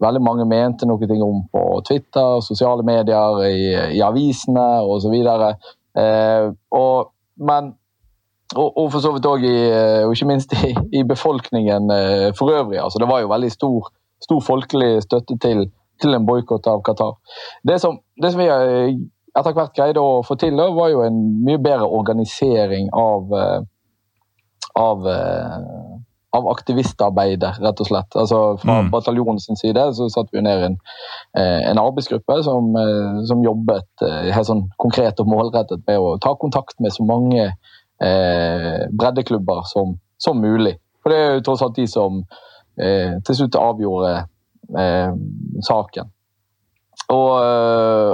veldig 0.01 0.21
mange 0.21 0.45
mente 0.49 0.87
noe 0.89 1.19
om 1.21 1.43
på 1.51 1.65
Twitter, 1.87 2.39
sosiale 2.41 2.83
medier, 2.83 3.43
i, 3.45 3.67
i 3.97 4.01
avisene 4.01 4.81
osv. 4.81 5.13
Eh, 5.13 6.47
og, 6.71 7.11
men 7.37 7.73
og, 8.55 8.67
og, 8.77 8.87
for 8.91 8.99
så 9.03 9.13
vidt 9.15 9.27
òg 9.29 9.45
og 10.05 10.13
ikke 10.15 10.27
minst 10.27 10.55
i, 10.57 10.73
i 10.99 11.03
befolkningen 11.07 11.91
eh, 11.95 12.27
for 12.37 12.51
øvrig. 12.51 12.81
altså 12.83 12.99
Det 12.99 13.09
var 13.11 13.21
jo 13.21 13.31
veldig 13.31 13.51
stor, 13.51 13.91
stor 14.23 14.41
folkelig 14.43 15.03
støtte 15.05 15.37
til, 15.37 15.65
til 16.01 16.17
en 16.17 16.27
boikott 16.27 16.67
av 16.67 16.83
Qatar. 16.85 17.17
Det 17.67 17.79
som, 17.81 17.99
det 18.21 18.33
som 18.33 18.41
vi 18.41 18.49
eh, 18.51 18.97
etter 19.37 19.55
hvert 19.55 19.75
greide 19.77 20.03
å 20.03 20.19
få 20.27 20.35
til, 20.39 20.57
da, 20.59 20.67
var 20.75 20.91
jo 20.91 21.05
en 21.05 21.21
mye 21.45 21.61
bedre 21.63 21.87
organisering 21.87 22.89
av, 22.97 23.31
eh, 23.37 23.61
av 24.79 25.07
av 26.31 26.47
aktivistarbeidet, 26.47 27.59
rett 27.59 27.81
og 27.83 27.87
slett. 27.89 28.15
Altså 28.15 28.37
Fra 28.61 28.77
mm. 28.79 28.91
bataljonens 28.93 29.49
side 29.59 29.83
så 29.97 30.07
satte 30.11 30.31
vi 30.37 30.43
ned 30.45 30.63
en, 30.67 30.77
eh, 31.37 31.67
en 31.69 31.81
arbeidsgruppe 31.81 32.37
som, 32.45 32.69
eh, 32.79 33.19
som, 33.27 33.43
jobbet 33.43 34.05
eh, 34.07 34.29
helt 34.31 34.47
sånn 34.47 34.63
konkret 34.79 35.19
og 35.19 35.27
målrettet 35.31 35.83
med 35.89 35.99
å 35.99 36.15
ta 36.23 36.31
kontakt 36.39 36.79
med 36.79 36.95
så 36.95 37.03
mange 37.07 37.49
eh, 37.49 38.79
breddeklubber 38.95 39.67
som, 39.67 39.97
som, 40.23 40.39
mulig. 40.39 40.77
For 41.03 41.11
det 41.11 41.19
er 41.19 41.35
jo 41.35 41.43
tross 41.49 41.65
alt 41.67 41.75
de 41.75 41.89
som 41.91 42.23
eh, 42.79 43.19
til 43.27 43.41
slutt 43.41 43.59
avgjorde 43.59 44.15
eh, 44.79 45.11
saken. 45.67 46.15
Og, 47.11 47.31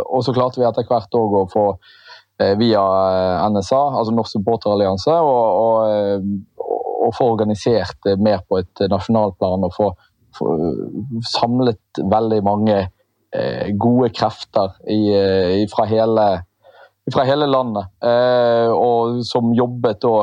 og, 0.09 0.21
så 0.25 0.33
klarte 0.33 0.57
vi 0.57 0.65
etter 0.65 0.87
hvert 0.89 1.13
òg 1.13 1.33
å 1.37 1.47
få 1.51 1.63
via 2.37 2.81
NSA, 3.49 3.79
altså 3.97 4.13
Norsk 4.13 4.35
supporterallianse, 4.35 5.13
og, 5.25 5.47
og, 5.61 6.27
og, 6.59 7.15
få 7.17 7.31
organisert 7.33 8.09
mer 8.21 8.43
på 8.45 8.59
et 8.61 8.83
nasjonalt 8.91 9.39
plan 9.41 9.65
og 9.65 9.73
få, 9.73 9.87
få 10.37 10.51
samlet 11.25 12.01
veldig 12.11 12.39
mange 12.45 12.77
eh, 13.33 13.73
gode 13.79 14.09
krefter 14.15 14.75
i, 14.89 14.99
i, 15.61 15.65
fra, 15.71 15.85
hele, 15.89 16.27
fra, 17.13 17.25
hele, 17.27 17.47
landet. 17.49 17.89
Eh, 18.03 18.71
og 18.73 19.23
som 19.27 19.53
jobbet 19.57 20.01
da 20.03 20.15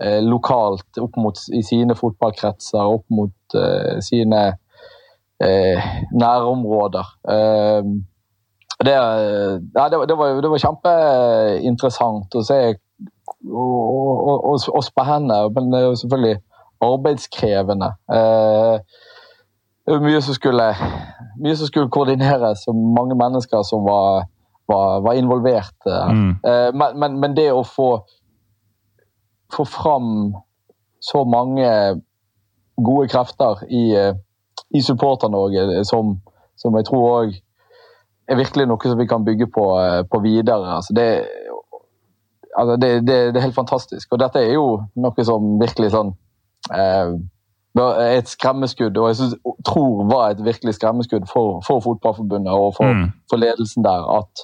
eh, 0.00 0.20
lokalt 0.24 1.00
opp 1.02 1.18
mot, 1.20 1.44
i 1.52 1.62
sine 1.66 1.96
fotballkretser, 1.98 2.82
opp 2.84 3.06
mot 3.14 3.58
eh, 3.58 3.98
sine 4.04 4.44
eh, 5.42 5.90
nærområder. 6.12 7.16
Eh, 8.80 8.86
det, 8.86 8.92
ja, 9.74 9.88
det, 9.88 10.08
det, 10.08 10.16
var, 10.16 10.40
det 10.42 10.50
var 10.50 10.64
kjempeinteressant 10.64 12.34
å 12.34 12.44
se 12.46 12.60
og, 13.50 13.80
og, 14.28 14.44
og, 14.50 14.58
og 14.74 14.84
spennende, 14.84 15.42
men 15.54 15.70
det 15.72 15.80
er 15.80 15.86
jo 15.86 15.98
selvfølgelig 16.00 16.40
arbeidskrevende. 16.84 17.92
Eh, 18.12 18.76
mye 20.00 20.20
som 20.22 20.36
skulle, 20.36 20.66
mye 21.40 21.56
som 21.56 21.66
skulle 21.66 21.90
koordineres, 21.92 22.66
og 22.68 22.76
mange 22.76 23.16
mennesker 23.18 23.62
som 23.68 23.84
var, 23.84 24.26
var, 24.68 25.00
var 25.04 25.18
involvert. 25.18 25.76
Mm. 25.86 26.30
Eh, 26.46 26.70
men, 26.74 26.98
men, 27.00 27.20
men, 27.20 27.36
det 27.36 27.50
å 27.52 27.62
få, 27.66 27.90
få 29.54 29.64
fram 29.68 30.34
så 31.00 31.24
mange 31.24 31.68
gode 32.80 33.08
krefter 33.12 33.64
i, 33.68 33.84
eh, 33.96 34.14
i 34.76 34.82
Supporter-Norge, 34.84 35.84
som, 35.84 36.16
som, 36.56 36.76
jeg 36.76 36.88
tror 36.88 37.08
òg 37.10 37.38
er 38.30 38.38
virkelig 38.38 38.66
noe 38.70 38.90
som 38.90 38.98
vi 38.98 39.08
kan 39.10 39.24
bygge 39.26 39.50
på, 39.50 39.66
eh, 39.80 40.02
på 40.10 40.20
videre. 40.22 40.76
Altså 40.76 40.94
det, 40.96 41.08
altså 42.56 42.76
det, 42.76 42.90
det, 43.06 43.18
det, 43.34 43.36
er 43.36 43.48
helt 43.48 43.58
fantastisk. 43.58 44.12
Og 44.12 44.20
dette 44.22 44.42
er 44.42 44.54
jo 44.54 44.80
noe 44.96 45.26
som 45.26 45.52
virkelig 45.60 45.92
sånn 45.96 46.14
eh, 46.74 47.14
Et 47.80 48.26
skremmeskudd, 48.26 48.96
og 48.98 49.08
jeg 49.08 49.16
synes, 49.20 49.34
tror 49.64 50.00
var 50.10 50.32
et 50.32 50.40
virkelig 50.44 50.74
skremmeskudd 50.74 51.28
for, 51.30 51.60
for 51.62 51.78
Fotballforbundet 51.84 52.50
og 52.50 52.72
for, 52.74 52.90
mm. 52.90 53.04
for, 53.30 53.38
ledelsen 53.38 53.84
der. 53.86 54.08
At 54.18 54.42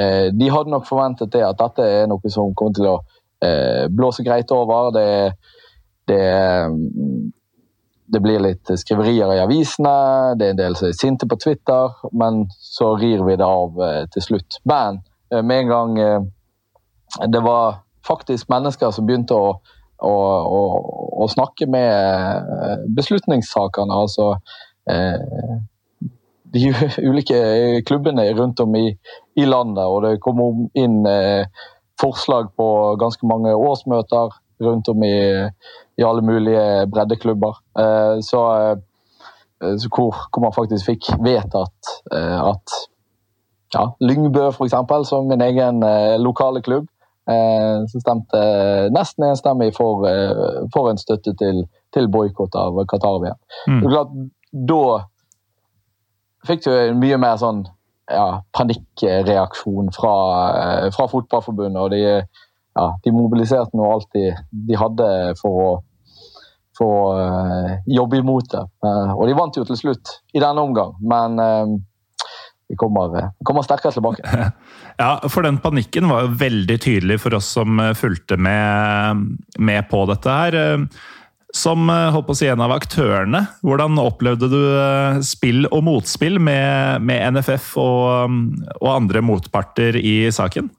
eh, 0.00 0.28
de 0.32 0.48
hadde 0.50 0.72
nok 0.72 0.86
forventet 0.88 1.34
det, 1.34 1.42
at 1.44 1.60
dette 1.60 1.84
er 1.84 2.08
noe 2.08 2.32
som 2.32 2.54
kommer 2.56 2.72
til 2.78 2.88
å 2.88 2.94
eh, 3.44 3.90
blåse 3.92 4.24
greit 4.24 4.50
over. 4.56 4.88
Det, 4.96 5.06
det, 6.08 6.22
det 8.12 8.20
blir 8.20 8.42
litt 8.44 8.68
skriverier 8.76 9.30
i 9.32 9.40
avisene, 9.40 9.92
det 10.36 10.46
er 10.46 10.54
en 10.54 10.60
del 10.60 10.76
som 10.76 10.90
er 10.90 10.96
sinte 10.98 11.28
på 11.28 11.38
Twitter, 11.40 11.94
men 12.12 12.44
så 12.60 12.92
rir 13.00 13.24
vi 13.24 13.38
det 13.40 13.46
av 13.46 13.80
eh, 13.80 14.02
til 14.12 14.26
slutt. 14.26 14.58
Men 14.68 15.00
eh, 15.32 15.40
med 15.40 15.64
en 15.64 15.70
gang 15.70 16.00
eh, 16.02 16.26
det 17.32 17.40
var 17.44 17.80
faktisk 18.06 18.50
mennesker 18.52 18.92
som 18.92 19.08
begynte 19.08 19.36
å, 19.38 19.54
å, 20.04 20.12
å, 20.12 20.60
å 21.24 21.28
snakke 21.32 21.68
med 21.70 22.88
beslutningstakerne. 22.96 23.94
Altså 23.94 24.32
de 26.52 26.62
ulike 27.08 27.38
klubbene 27.86 28.24
rundt 28.34 28.60
om 28.64 28.74
i, 28.80 28.88
i, 29.38 29.44
landet. 29.46 29.84
Og 29.84 30.02
det 30.02 30.16
kom 30.24 30.40
inn 30.74 31.04
forslag 32.00 32.50
på 32.58 32.66
ganske 32.98 33.28
mange 33.28 33.52
årsmøter 33.54 34.34
rundt 34.62 34.88
om 34.88 35.02
i, 35.04 35.16
i 35.98 36.06
alle 36.06 36.22
mulige 36.24 36.86
breddeklubber. 36.92 37.58
Eh, 37.78 38.16
så, 38.24 38.42
eh, 39.62 39.76
så 39.78 39.90
hvor, 39.90 40.16
hvor, 40.30 40.42
man 40.46 40.56
faktisk 40.56 40.88
fikk 40.92 41.12
vedtatt 41.24 41.92
eh, 42.14 42.38
at 42.40 42.78
ja, 43.72 43.86
Lyngbø, 44.04 44.50
f.eks., 44.52 44.74
som 45.08 45.28
min 45.30 45.40
egen 45.40 45.80
lokale 46.20 46.60
klubb, 46.62 46.88
Eh, 47.22 47.84
som 47.86 48.02
stemte 48.02 48.38
nesten 48.90 49.28
enstemmig 49.28 49.68
for, 49.76 50.02
for 50.74 50.90
en 50.90 50.98
støtte 50.98 51.36
til, 51.38 51.60
til 51.94 52.08
boikott 52.10 52.56
av 52.58 52.80
Qatar-VM. 52.90 53.38
Mm. 53.70 53.84
Da 54.66 54.86
fikk 56.48 56.64
du 56.66 56.72
en 56.74 56.98
mye 56.98 57.20
mer 57.22 57.38
sånn 57.38 57.62
ja, 58.10 58.42
panikkreaksjon 58.58 59.92
fra, 59.94 60.14
fra 60.94 61.06
Fotballforbundet. 61.12 61.78
og 61.78 61.94
de, 61.94 62.02
ja, 62.74 62.86
de 63.04 63.14
mobiliserte 63.14 63.76
nå 63.76 63.88
alt 63.92 64.08
de, 64.16 64.30
de 64.68 64.78
hadde 64.80 65.08
for 65.40 65.62
å, 65.62 65.70
for 66.78 66.92
å 67.12 67.78
jobbe 67.86 68.22
imot 68.22 68.52
det. 68.54 68.62
Og 69.16 69.24
de 69.28 69.36
vant 69.36 69.58
jo 69.60 69.64
til 69.68 69.78
slutt 69.78 70.16
i 70.32 70.42
denne 70.42 70.64
omgang, 70.64 70.94
men 71.04 71.36
vi 72.72 72.76
kommer, 72.76 73.18
eh, 73.18 73.30
kommer, 73.44 73.62
sterkere 73.62 73.92
tilbake. 73.92 74.22
Ja, 75.00 75.20
for 75.28 75.42
den 75.42 75.56
panikken 75.58 76.04
var 76.08 76.26
jo 76.26 76.34
veldig 76.36 76.76
tydelig 76.80 77.16
for 77.22 77.34
oss 77.34 77.46
som 77.56 77.80
eh, 77.80 77.94
fulgte 77.96 78.36
med, 78.36 79.22
med 79.58 79.88
på 79.90 80.02
dette 80.08 80.36
her. 80.36 80.56
Eh, 80.56 80.84
som 81.52 81.88
holdt 81.88 82.28
på 82.28 82.32
å 82.32 82.38
si 82.38 82.48
en 82.48 82.62
av 82.64 82.72
aktørene, 82.72 83.42
hvordan 83.60 83.98
opplevde 84.00 84.48
du 84.48 84.60
spill 85.26 85.66
og 85.68 85.82
motspill 85.84 86.38
med, 86.40 87.04
med 87.04 87.36
NFF 87.36 87.74
og, 87.76 88.38
og, 88.78 88.86
andre 88.88 89.20
motparter 89.20 89.98
i 90.00 90.30
saken? 90.32 90.70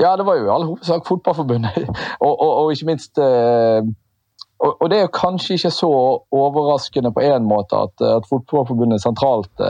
Ja, 0.00 0.14
det 0.16 0.24
var 0.26 0.38
jo 0.38 0.46
i 0.46 0.52
all 0.52 0.64
hovedsak 0.64 1.08
Fotballforbundet, 1.08 1.76
og, 2.26 2.32
og, 2.32 2.50
og, 2.50 2.72
ikke 2.72 2.88
minst 2.88 3.18
og, 3.20 4.84
det 4.92 4.96
er 4.98 5.06
jo 5.06 5.12
kanskje 5.12 5.54
ikke 5.56 5.70
så 5.72 5.90
overraskende 6.32 7.12
på 7.16 7.20
en 7.24 7.46
måte 7.48 7.76
at, 7.76 8.00
at 8.04 8.28
Fotballforbundet 8.28 9.02
sentralt 9.02 9.62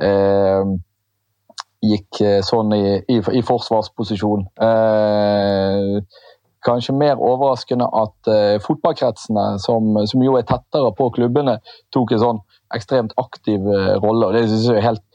Eh, 0.00 0.64
gikk 1.80 2.20
eh, 2.24 2.40
sånn 2.44 2.72
i, 2.76 2.84
i, 3.08 3.20
i 3.20 3.42
forsvarsposisjon. 3.44 4.46
Eh, 4.64 6.00
kanskje 6.60 6.92
mer 6.92 7.20
overraskende 7.24 7.86
at 7.96 8.28
uh, 8.28 8.58
fotballkretsene, 8.60 9.44
som, 9.64 9.94
som, 10.04 10.20
jo 10.20 10.34
er 10.36 10.44
tettere 10.44 10.90
på 10.98 11.06
klubbene, 11.16 11.54
tok 11.88 12.12
en 12.12 12.20
sånn 12.20 12.40
ekstremt 12.76 13.14
aktiv 13.16 13.64
rolle. 13.64 14.26
og 14.26 14.36
Det 14.36 14.42
synes 14.50 14.66
jeg 14.68 14.76
er 14.76 14.84
helt, 14.84 15.06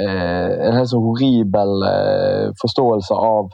en 0.00 0.78
helt 0.78 0.88
så 0.88 1.02
horribel 1.04 1.84
forståelse 2.62 3.18
av, 3.20 3.52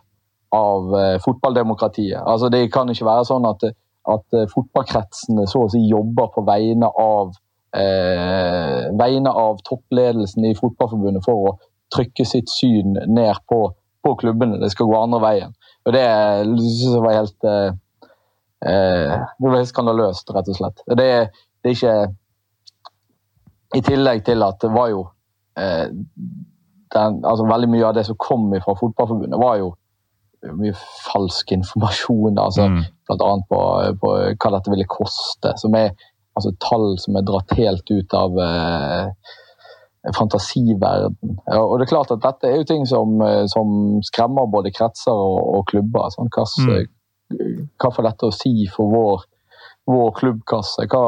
av 0.56 0.94
fotballdemokratiet. 1.24 2.18
Altså, 2.26 2.48
det 2.50 2.64
kan 2.74 2.88
ikke 2.90 3.06
være 3.06 3.26
sånn 3.28 3.44
at, 3.46 3.68
at 4.10 4.38
fotballkretsene 4.50 5.44
så 5.50 5.66
å 5.66 5.70
si 5.70 5.84
jobber 5.86 6.32
på 6.34 6.42
vegne 6.48 6.88
av 6.90 7.36
eh, 7.76 8.90
vegne 8.98 9.30
av 9.30 9.60
toppledelsen 9.64 10.44
i 10.44 10.54
Fotballforbundet 10.58 11.24
for 11.24 11.50
å 11.50 11.56
trykke 11.94 12.26
sitt 12.26 12.50
syn 12.50 12.96
ned 13.10 13.42
på, 13.50 13.60
på 14.04 14.14
klubbene. 14.22 14.60
Det 14.62 14.72
skal 14.74 14.90
gå 14.90 14.98
andre 14.98 15.22
veien. 15.24 15.54
Og 15.86 15.94
Det 15.96 16.06
synes 16.60 16.82
jeg 16.86 17.04
var 17.04 17.18
helt 17.18 17.48
eh, 17.48 17.70
eh, 18.70 19.14
det 19.54 19.64
skandaløst, 19.70 20.34
rett 20.34 20.52
og 20.52 20.60
slett. 20.60 20.84
Det, 20.86 21.08
det, 21.62 21.72
er 21.72 21.78
ikke 21.78 21.96
I 23.78 23.82
tillegg 23.86 24.24
til 24.26 24.46
at 24.46 24.60
det 24.62 24.72
var 24.74 24.90
jo 24.92 25.06
eh, 25.58 25.86
den, 26.90 27.20
altså 27.22 27.46
Veldig 27.46 27.70
mye 27.70 27.86
av 27.86 27.94
det 27.94 28.06
som 28.08 28.18
kom 28.18 28.50
fra 28.62 28.74
Fotballforbundet, 28.78 29.38
var 29.40 29.60
jo 29.62 29.74
mye 30.56 30.72
falsk 31.04 31.52
informasjon. 31.52 32.38
altså 32.38 32.68
mm. 32.68 32.80
Annet 33.10 33.46
på, 33.50 33.60
på 34.00 34.10
hva 34.14 34.50
dette 34.54 34.72
ville 34.72 34.88
koste. 34.88 35.54
som 35.58 35.74
er 35.74 35.90
altså 36.38 36.52
tall 36.62 36.94
som 37.02 37.18
er 37.18 37.26
dratt 37.26 37.52
helt 37.58 37.90
ut 37.90 38.14
av 38.16 38.38
eh, 38.40 39.32
fantasiverden. 40.16 41.34
Og 41.56 41.74
det 41.78 41.86
er 41.86 41.90
klart 41.90 42.14
at 42.14 42.22
Dette 42.22 42.48
er 42.48 42.60
jo 42.60 42.68
ting 42.68 42.86
som, 42.88 43.18
eh, 43.26 43.44
som 43.50 43.98
skremmer 44.06 44.48
både 44.52 44.72
kretser 44.74 45.12
og, 45.12 45.40
og 45.58 45.66
klubber. 45.72 46.08
Sånn, 46.14 46.30
hva, 46.32 46.46
mm. 46.46 47.68
hva, 47.76 47.92
får 47.92 48.08
dette 48.08 48.30
å 48.30 48.38
si 48.38 48.54
for 48.72 48.94
vår, 48.94 49.26
vår 49.90 50.14
klubbkasse? 50.22 50.86
Hva, 50.86 51.04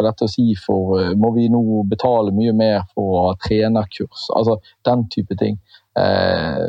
får 0.00 0.08
dette 0.08 0.26
å 0.26 0.32
si 0.32 0.48
for 0.58 0.96
eh, 1.00 1.12
Må 1.18 1.34
vi 1.36 1.50
nå 1.52 1.62
betale 1.90 2.32
mye 2.36 2.54
mer 2.56 2.82
for 2.94 3.12
å 3.12 3.22
ha 3.28 3.36
trenerkurs? 3.44 4.28
Altså 4.36 4.60
den 4.88 5.06
type 5.12 5.36
ting. 5.40 5.60
Eh, 5.98 6.66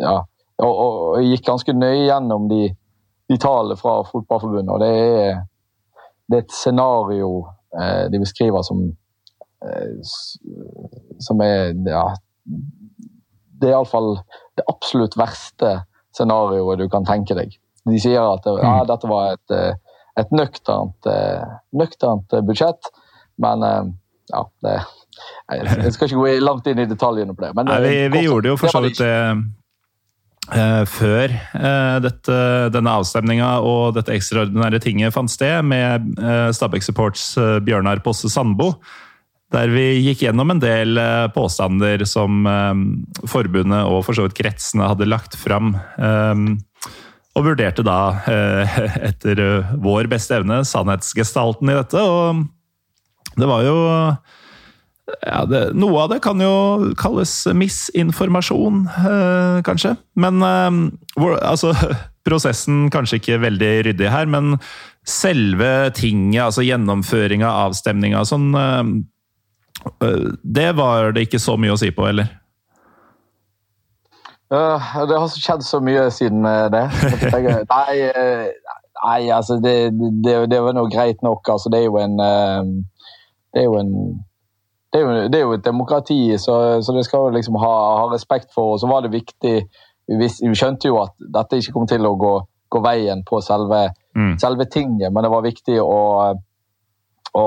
ja. 0.00 0.18
Og, 0.60 0.72
og, 0.84 0.94
jeg 1.20 1.36
gikk 1.36 1.46
ganske 1.48 1.74
nøye 1.76 2.06
gjennom 2.06 2.48
de, 2.50 2.64
de 3.30 3.38
tallene 3.40 3.78
fra 3.80 4.00
Fotballforbundet, 4.08 4.72
og 4.74 4.82
det 4.82 4.90
er, 4.96 5.40
det 6.28 6.38
er 6.38 6.44
et 6.44 6.56
scenario 6.56 7.30
eh, 7.78 8.06
de 8.12 8.20
beskriver 8.22 8.64
som 8.66 8.82
eh, 9.64 9.94
som 11.20 11.40
er 11.44 11.74
ja, 11.86 12.04
Det 13.60 13.68
er 13.68 13.76
iallfall 13.76 14.14
det 14.56 14.64
absolutt 14.70 15.16
verste 15.20 15.80
scenarioet 16.16 16.80
du 16.80 16.88
kan 16.90 17.04
tenke 17.06 17.36
deg. 17.38 17.52
De 17.88 18.00
sier 18.00 18.20
at 18.24 18.46
ja, 18.48 18.80
mm. 18.80 18.88
dette 18.88 19.08
var 19.08 19.34
et, 19.36 19.54
eh, 19.54 20.00
et 20.20 20.32
nøkternt, 20.34 21.06
eh, 21.08 21.44
nøkternt 21.76 22.34
budsjett, 22.48 22.90
men 23.40 23.64
eh, 23.64 23.92
ja 24.30 24.42
det, 24.64 24.80
Jeg 25.50 25.92
skal 25.94 26.06
ikke 26.06 26.20
gå 26.20 26.34
langt 26.44 26.68
inn 26.70 26.78
i 26.82 26.86
detaljene 26.88 27.34
på 27.34 27.44
det. 27.44 27.54
Men, 27.58 27.66
Nei, 27.70 27.80
vi, 27.84 27.94
vi 28.14 28.24
gjorde 28.26 28.52
jo 28.52 28.58
for 28.60 28.72
så 28.72 28.82
vidt 28.84 29.00
det 29.00 29.14
før 30.90 31.32
uh, 31.54 31.98
dette, 32.02 32.38
denne 32.74 32.94
avstemninga 33.00 33.50
og 33.66 33.94
dette 33.96 34.14
ekstraordinære 34.16 34.80
tinget 34.82 35.14
fant 35.14 35.30
sted, 35.30 35.60
med 35.66 36.08
uh, 36.20 36.48
Stabæk 36.54 36.86
Supports 36.86 37.32
Bjørnar 37.66 38.02
Posse 38.04 38.30
Sandbo. 38.32 38.72
Der 39.50 39.70
vi 39.72 39.84
gikk 40.04 40.22
gjennom 40.26 40.52
en 40.52 40.62
del 40.62 41.00
påstander 41.34 42.04
som 42.06 42.44
forbundet 43.26 43.80
og 43.82 44.04
for 44.06 44.14
så 44.14 44.28
vidt 44.28 44.36
kretsene 44.38 44.86
hadde 44.86 45.08
lagt 45.10 45.34
fram. 45.34 45.72
Og 47.34 47.42
vurderte 47.48 47.82
da, 47.82 47.96
etter 49.10 49.42
vår 49.82 50.06
beste 50.12 50.38
evne, 50.38 50.60
sannhetsgestalten 50.62 51.66
i 51.66 51.74
dette. 51.80 51.98
Og 51.98 52.44
det 53.42 53.50
var 53.50 53.66
jo 53.66 53.74
ja, 55.26 55.44
det, 55.48 55.60
noe 55.78 56.04
av 56.04 56.12
det 56.12 56.20
kan 56.24 56.40
jo 56.42 56.92
kalles 56.98 57.32
misinformasjon, 57.56 58.84
øh, 58.88 59.60
kanskje. 59.66 59.94
Men 60.20 60.42
øh, 60.42 61.36
altså 61.40 61.74
Prosessen 62.26 62.90
kanskje 62.92 63.16
ikke 63.16 63.40
veldig 63.40 63.70
ryddig 63.86 64.10
her, 64.12 64.28
men 64.28 64.58
selve 65.08 65.88
tinget, 65.96 66.42
altså 66.44 66.64
gjennomføringa 66.66 67.48
av 67.48 67.70
avstemninga 67.70 68.20
sånn 68.28 68.50
øh, 68.60 68.90
Det 70.44 70.68
var 70.76 71.14
det 71.16 71.24
ikke 71.26 71.40
så 71.40 71.56
mye 71.56 71.72
å 71.72 71.80
si 71.80 71.88
på, 71.96 72.04
eller? 72.10 72.28
Uh, 74.50 74.82
det 75.06 75.16
har 75.16 75.30
skjedd 75.32 75.62
så 75.64 75.80
mye 75.80 76.08
siden 76.12 76.44
det. 76.74 76.84
nei, 77.72 77.96
nei, 78.98 79.20
altså 79.32 79.56
det, 79.62 79.76
det, 80.26 80.34
det 80.50 80.60
var 80.60 80.76
nå 80.76 80.88
greit 80.92 81.22
nok. 81.24 81.46
Altså, 81.48 81.72
det 81.72 81.80
er 81.80 81.86
jo 81.86 82.00
en 82.02 82.18
Det 82.18 83.62
er 83.62 83.68
jo 83.70 83.78
en 83.78 83.94
det 84.90 84.98
er, 84.98 85.04
jo, 85.04 85.28
det 85.30 85.38
er 85.38 85.44
jo, 85.44 85.52
et 85.54 85.64
demokrati, 85.64 86.18
så, 86.38 86.54
så 86.82 86.94
det 86.96 87.04
skal 87.06 87.28
vi 87.28 87.36
liksom 87.38 87.58
ha, 87.62 87.74
ha, 88.00 88.06
respekt 88.10 88.50
for. 88.54 88.74
Og 88.74 88.80
så 88.82 88.90
var 88.90 89.04
det 89.04 89.12
viktig 89.14 89.54
vi, 90.10 90.26
vi, 90.26 90.54
skjønte 90.58 90.90
jo 90.90 90.98
at 91.04 91.14
dette 91.36 91.60
ikke 91.60 91.76
kom 91.76 91.86
til 91.90 92.08
å 92.08 92.16
gå, 92.18 92.32
gå 92.74 92.82
veien 92.82 93.22
på 93.26 93.38
selve, 93.46 93.84
mm. 94.18 94.34
selve, 94.42 94.66
tinget, 94.66 95.12
men 95.14 95.22
det 95.22 95.30
var 95.30 95.46
viktig 95.46 95.78
å, 95.84 96.00
å 97.38 97.44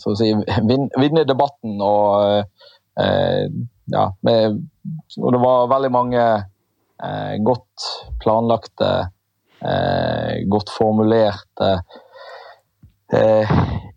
så 0.00 0.12
å 0.12 0.18
si, 0.18 0.30
vinne, 0.66 0.88
vinne 0.98 1.24
debatten. 1.28 1.78
Og, 1.78 2.44
eh, 3.00 3.46
ja, 3.92 4.06
med, 4.26 4.60
og 5.20 5.34
det 5.34 5.42
var 5.42 5.70
veldig 5.72 5.92
mange 5.94 6.24
eh, 6.24 7.34
godt 7.44 7.88
planlagte, 8.22 8.92
eh, 9.62 10.42
godt 10.50 10.72
formulerte 10.74 11.76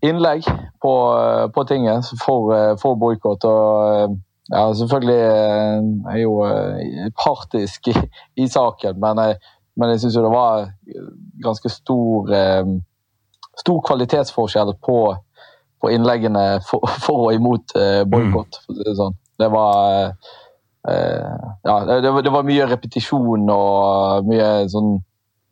innlegg 0.06 0.48
på, 0.82 0.94
på 1.56 1.64
tinget 1.70 2.10
for, 2.22 2.54
for 2.82 2.98
boikott. 3.00 3.46
Ja, 4.54 4.74
selvfølgelig 4.78 5.22
er 6.12 6.18
jo 6.22 6.34
eh, 6.46 7.08
partisk 7.18 7.88
i, 7.90 7.96
i 8.38 8.48
saken, 8.48 9.00
men 9.02 9.22
jeg, 9.24 9.40
men 9.76 9.90
jeg 9.90 10.04
syns 10.04 10.18
jo 10.20 10.26
det 10.28 10.34
var 10.36 10.68
ganske 11.42 11.72
stor, 11.74 12.30
stor 13.58 13.80
kvalitetsforskjell 13.88 14.76
på, 14.86 15.00
på 15.82 15.92
innleggene 15.92 16.46
for, 16.70 16.86
for, 17.02 17.26
og 17.26 17.40
imot 17.40 17.74
boikott, 18.12 18.62
si 18.68 18.78
det 18.84 18.96
sånn. 19.00 19.18
Det 19.42 19.50
var 19.52 20.14
ja, 20.86 21.76
det, 21.90 21.98
det, 22.06 22.32
var 22.32 22.46
mye 22.46 22.70
repetisjon 22.70 23.50
og 23.50 24.30
mye 24.30 24.50
sånn 24.72 24.94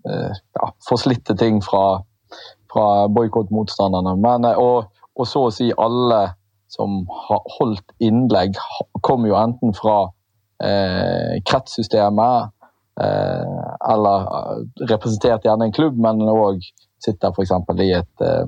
ja, 0.05 0.69
forslitte 0.87 1.35
ting 1.39 1.57
fra, 1.65 2.03
fra 2.73 3.07
boikottmotstanderne. 3.13 4.15
Men, 4.21 4.47
eh, 4.49 4.59
og, 4.59 4.89
og, 5.15 5.27
så 5.29 5.47
å 5.47 5.53
si 5.53 5.69
alle 5.77 6.25
som 6.73 7.03
har 7.27 7.43
holdt 7.59 7.93
innlegg, 8.01 8.57
kommer 9.05 9.29
jo 9.29 9.37
enten 9.37 9.75
fra 9.77 9.97
eh, 10.63 11.37
kretssystemet 11.45 12.49
eh, 12.97 13.53
eller 13.93 14.25
representerte 14.25 14.93
representert 14.93 15.45
gjerne 15.45 15.69
en 15.69 15.75
klubb, 15.75 16.01
men 16.01 16.25
òg 16.33 16.65
sitter 17.03 17.33
f.eks. 17.35 17.53
i 17.83 17.91
et 17.99 18.25
eh, 18.25 18.43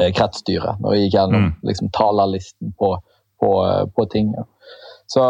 eh, 0.00 0.10
kretsstyre. 0.16 0.78
Når 0.82 0.96
vi 0.96 1.00
gikk 1.04 1.18
gjennom 1.20 1.48
mm. 1.50 1.56
liksom, 1.70 1.92
talerlisten 1.94 2.74
på, 2.78 2.96
på, 3.38 3.56
på 3.94 4.08
tinget. 4.12 4.50
Så 5.08 5.24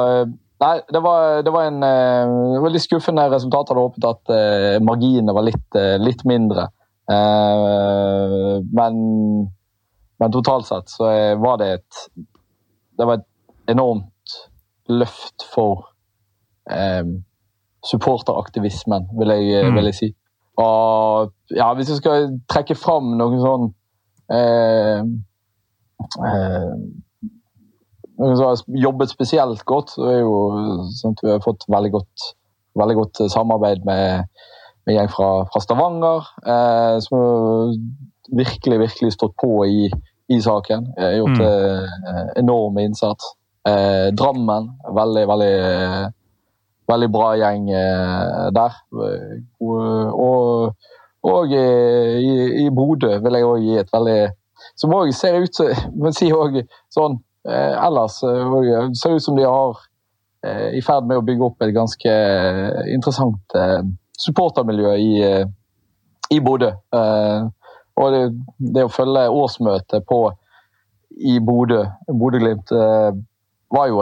Nei, 0.58 0.80
det 0.90 1.00
var, 1.04 1.42
det 1.46 1.52
var 1.54 1.68
en 1.68 1.84
uh, 1.86 2.62
veldig 2.64 2.80
skuffende 2.82 3.28
resultat. 3.30 3.68
Hadde 3.70 3.84
håpet 3.84 4.06
at 4.08 4.32
uh, 4.34 4.80
marginene 4.82 5.34
var 5.36 5.46
litt, 5.46 5.66
uh, 5.78 5.94
litt 6.02 6.24
mindre. 6.26 6.64
Eh, 7.08 8.58
men, 8.78 8.98
men, 10.20 10.32
totalt 10.32 10.66
sett 10.68 10.92
så 10.92 11.08
var 11.40 11.56
det 11.56 11.68
et 11.78 12.00
Det 12.98 13.06
var 13.06 13.20
et 13.20 13.70
enormt 13.72 14.34
løft 14.88 15.44
for 15.54 15.86
eh, 16.70 17.04
supporteraktivismen, 17.86 19.08
vil 19.20 19.32
jeg, 19.32 19.64
mm. 19.64 19.76
vil 19.76 19.90
jeg, 19.90 19.94
si. 19.94 20.08
Og 20.58 21.32
ja, 21.54 21.68
hvis 21.76 21.92
jeg 21.92 22.00
skal 22.00 22.30
trekke 22.50 22.74
fram 22.76 23.12
noen 23.20 23.38
sånn 23.44 23.68
eh, 24.34 25.04
eh, 26.26 26.72
noen 28.18 28.36
som 28.36 28.48
har 28.48 28.82
jobbet 28.88 29.12
spesielt 29.14 29.62
godt, 29.68 29.94
så 29.94 30.08
er 30.10 30.20
jo 30.24 30.38
sånn 30.98 31.14
at 31.14 31.24
vi 31.24 31.32
har 31.36 31.44
fått 31.44 31.68
veldig 31.70 31.92
godt, 31.94 32.30
veldig 32.80 32.96
godt 32.98 33.22
samarbeid 33.30 33.86
med 33.86 34.26
med 34.88 34.96
gjeng 34.96 35.10
fra, 35.12 35.30
fra 35.52 35.60
Stavanger, 35.60 36.28
eh, 36.48 36.98
som 37.04 37.74
virkelig, 38.32 38.78
virkelig 38.80 39.12
stått 39.12 39.36
på 39.36 39.66
i, 39.66 39.90
i 40.32 40.40
saken. 40.40 40.92
Jeg 40.96 41.04
har 41.04 41.18
gjort 41.18 41.40
mm. 41.40 41.48
eh, 41.48 42.30
enorm 42.40 42.78
innsats. 42.80 43.34
Eh, 43.68 44.08
Drammen, 44.16 44.70
veldig, 44.96 45.24
veldig, 45.28 45.54
veldig 46.88 47.10
bra 47.12 47.28
gjeng 47.36 47.68
eh, 47.70 48.48
der. 48.56 48.80
Og, 49.60 50.74
og 51.28 51.52
i, 51.52 52.34
i 52.64 52.66
Bodø 52.72 53.18
vil 53.24 53.38
jeg 53.38 53.48
òg 53.48 53.64
gi 53.66 53.78
et 53.80 53.88
veldig 53.92 54.18
Som 54.78 54.92
òg 54.94 55.10
ser 55.14 55.40
ut 55.42 55.54
som 55.54 56.12
si 56.14 56.28
sånn 56.94 57.16
eh, 57.48 57.74
Ellers 57.74 58.20
ser 58.22 59.16
ut 59.16 59.24
som 59.24 59.36
de 59.36 59.44
har 59.44 59.84
i 60.38 60.78
ferd 60.86 61.08
med 61.10 61.18
å 61.18 61.24
bygge 61.26 61.42
opp 61.48 61.64
et 61.66 61.72
ganske 61.74 62.12
interessant 62.94 63.56
supportermiljø 64.18 64.92
i, 64.98 65.12
eh, 65.24 65.46
i 66.34 66.40
Bodø. 66.44 66.72
Eh, 66.94 67.46
og 67.98 68.12
det, 68.14 68.22
det, 68.58 68.84
å 68.86 68.92
følge 68.92 69.26
årsmøtet 69.30 70.06
på 70.08 70.22
i 71.18 71.38
Bodø, 71.42 71.82
Bodø-Glimt, 72.08 72.72
eh, 72.72 73.10
var 73.74 73.90
jo 73.90 74.00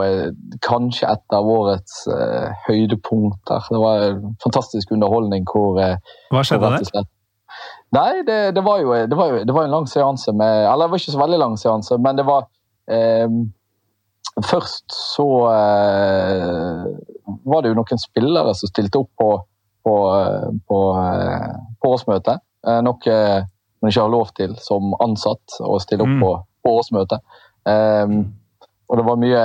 kanskje 0.63 1.09
et 1.11 1.33
av 1.35 1.47
årets 1.51 2.05
høydepunkter. 2.69 3.65
Det 3.67 3.79
var 3.81 4.05
en 4.05 4.37
fantastisk 4.39 4.93
underholdning 4.95 5.43
hvor 5.51 5.75
Hva 5.75 6.43
skjedde 6.47 6.69
der? 6.77 7.09
Nei, 7.95 8.21
det, 8.27 8.37
det, 8.55 8.63
var 8.63 8.79
jo, 8.79 8.93
det, 9.07 9.15
var 9.15 9.31
jo, 9.31 9.43
det 9.43 9.55
var 9.55 9.67
en 9.67 9.75
lang 9.75 9.85
seanse 9.87 10.33
med 10.35 10.65
Eller 10.67 10.87
det 10.87 10.91
var 10.91 11.01
ikke 11.01 11.13
så 11.13 11.21
veldig 11.21 11.39
lang 11.39 11.57
seanse, 11.59 11.97
men 12.03 12.19
det 12.19 12.25
var 12.27 12.47
eh, 12.91 13.27
Først 14.45 14.93
så 14.93 15.27
eh, 15.49 16.81
var 17.47 17.63
det 17.63 17.71
jo 17.71 17.77
noen 17.79 18.01
spillere 18.01 18.53
som 18.55 18.69
stilte 18.69 19.01
opp 19.01 19.09
på 19.17 19.29
på, 19.87 19.95
på, 20.67 20.81
på 21.79 21.93
årsmøtet. 21.95 22.43
Nok 22.83 23.07
noe 23.07 23.45
man 23.81 23.91
ikke 23.91 24.03
har 24.03 24.11
lov 24.11 24.29
til 24.37 24.55
som 24.61 24.93
ansatt 25.03 25.59
å 25.61 25.77
stille 25.81 26.05
opp 26.05 26.13
mm. 26.15 26.21
på, 26.23 26.31
på 26.65 26.75
årsmøtet. 26.79 27.35
Um, 27.67 28.19
og 28.87 28.99
det 28.99 29.05
var 29.07 29.19
mye 29.21 29.43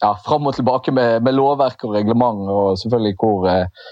ja, 0.00 0.10
fram 0.24 0.48
og 0.50 0.56
tilbake 0.56 0.92
med, 0.96 1.20
med, 1.24 1.36
lovverk 1.36 1.84
og 1.86 1.94
reglement, 1.94 2.42
og 2.50 2.80
selvfølgelig 2.80 3.16
hvor, 3.20 3.46
eh, 3.50 3.86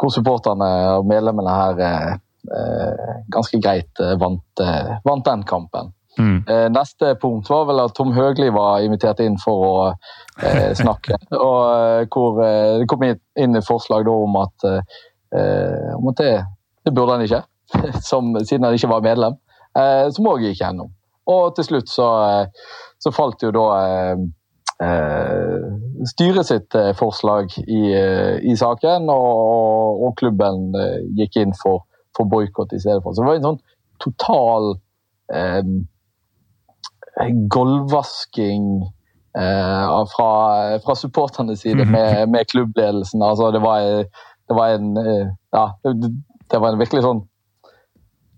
hvor 0.00 0.12
supporterne 0.14 0.70
og 0.96 1.08
medlemmene 1.08 1.54
her 1.54 1.82
eh, 1.84 3.16
ganske 3.30 3.60
greit 3.62 4.00
vant, 4.20 4.62
vant 5.04 5.26
den 5.26 5.44
kampen. 5.48 5.92
Mm. 6.18 6.40
Neste 6.74 7.12
punkt 7.20 7.48
var 7.48 7.68
vel 7.68 7.78
at 7.84 7.94
Tom 7.96 8.10
Høgli 8.12 8.48
var 8.52 8.82
invitert 8.82 9.20
inn 9.22 9.36
for 9.40 9.66
å 9.66 9.74
eh, 10.42 10.72
snakke. 10.76 11.20
og 11.36 12.10
hvor 12.10 12.40
Det 12.42 12.88
kom 12.90 13.04
inn 13.06 13.56
et 13.60 13.68
forslag 13.68 14.08
om 14.10 14.40
at 14.40 14.66
eh, 14.66 14.98
om 15.30 16.10
at 16.10 16.18
det, 16.18 16.32
det, 16.86 16.92
burde 16.94 17.16
han 17.16 17.24
ikke, 17.26 17.42
som, 18.10 18.32
siden 18.42 18.66
han 18.66 18.74
ikke 18.74 18.90
var 18.90 19.04
medlem. 19.04 19.38
som 20.10 20.26
òg 20.26 20.42
gikk 20.42 20.58
gjennom. 20.58 20.90
Og 21.30 21.54
til 21.54 21.68
slutt 21.68 21.90
så, 21.92 22.08
så 22.98 23.12
falt 23.14 23.44
jo 23.44 23.52
da 23.54 23.66
styret 26.10 26.48
sitt 26.48 26.74
forslag 26.98 27.52
i, 27.62 27.82
i 28.50 28.56
saken, 28.58 29.06
og, 29.12 30.00
og, 30.00 30.16
klubben 30.18 30.72
gikk 31.14 31.38
inn 31.44 31.54
for, 31.54 31.84
for 32.16 32.26
boikott 32.26 32.74
i 32.74 32.80
stedet 32.82 33.04
for. 33.04 33.14
Så 33.14 33.22
det 33.22 33.28
var 33.28 33.38
en 33.38 33.48
sånn 33.52 33.62
total 34.00 34.72
eh, 35.34 35.62
gulvvasking 37.54 38.82
eh, 39.38 40.04
fra, 40.14 40.32
fra 40.84 40.96
supporternes 40.96 41.60
side 41.60 41.84
med, 41.94 42.28
med 42.28 42.48
klubbledelsen. 42.50 43.22
Altså, 43.22 43.50
det 43.50 43.62
var, 43.64 44.04
det 44.50 44.56
var 44.58 44.76
en 44.76 44.96
eh, 44.98 45.28
Ja, 45.54 45.64
det, 45.82 46.58
var 46.58 46.72
en 46.72 46.80
virkelig 46.80 47.04
sånn 47.06 47.24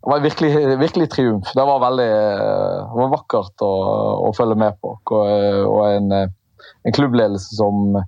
det 0.03 0.11
var 0.11 0.19
en 0.19 0.25
virkelig, 0.25 0.79
virkelig 0.81 1.05
triumf. 1.13 1.51
Det 1.55 1.63
var 1.63 1.79
veldig 1.79 2.07
det 2.11 2.97
var 2.99 3.11
vakkert 3.13 3.63
å, 3.63 3.75
å 4.27 4.33
følge 4.35 4.57
med 4.59 4.75
på. 4.83 4.97
Og, 5.07 5.83
en, 5.87 6.09
en, 6.11 6.95
klubbledelse 6.97 7.55
som 7.55 8.01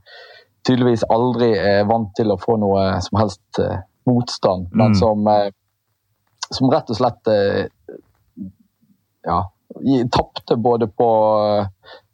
tydeligvis 0.67 1.05
aldri 1.15 1.53
er 1.55 1.87
vant 1.87 2.11
til 2.19 2.35
å 2.35 2.39
få 2.43 2.57
noe 2.59 2.83
som 3.07 3.21
helst 3.21 3.63
eh, 3.63 3.79
motstand, 4.11 4.73
mm. 4.73 4.81
men 4.81 4.99
som, 4.99 5.23
eh, 5.31 5.55
som 6.51 6.73
rett 6.75 6.91
og 6.91 6.99
slett 6.99 7.31
ja, 9.25 9.39
tapte 10.11 10.57
både 10.57 10.87
på 10.87 11.11
eh, 11.59 11.67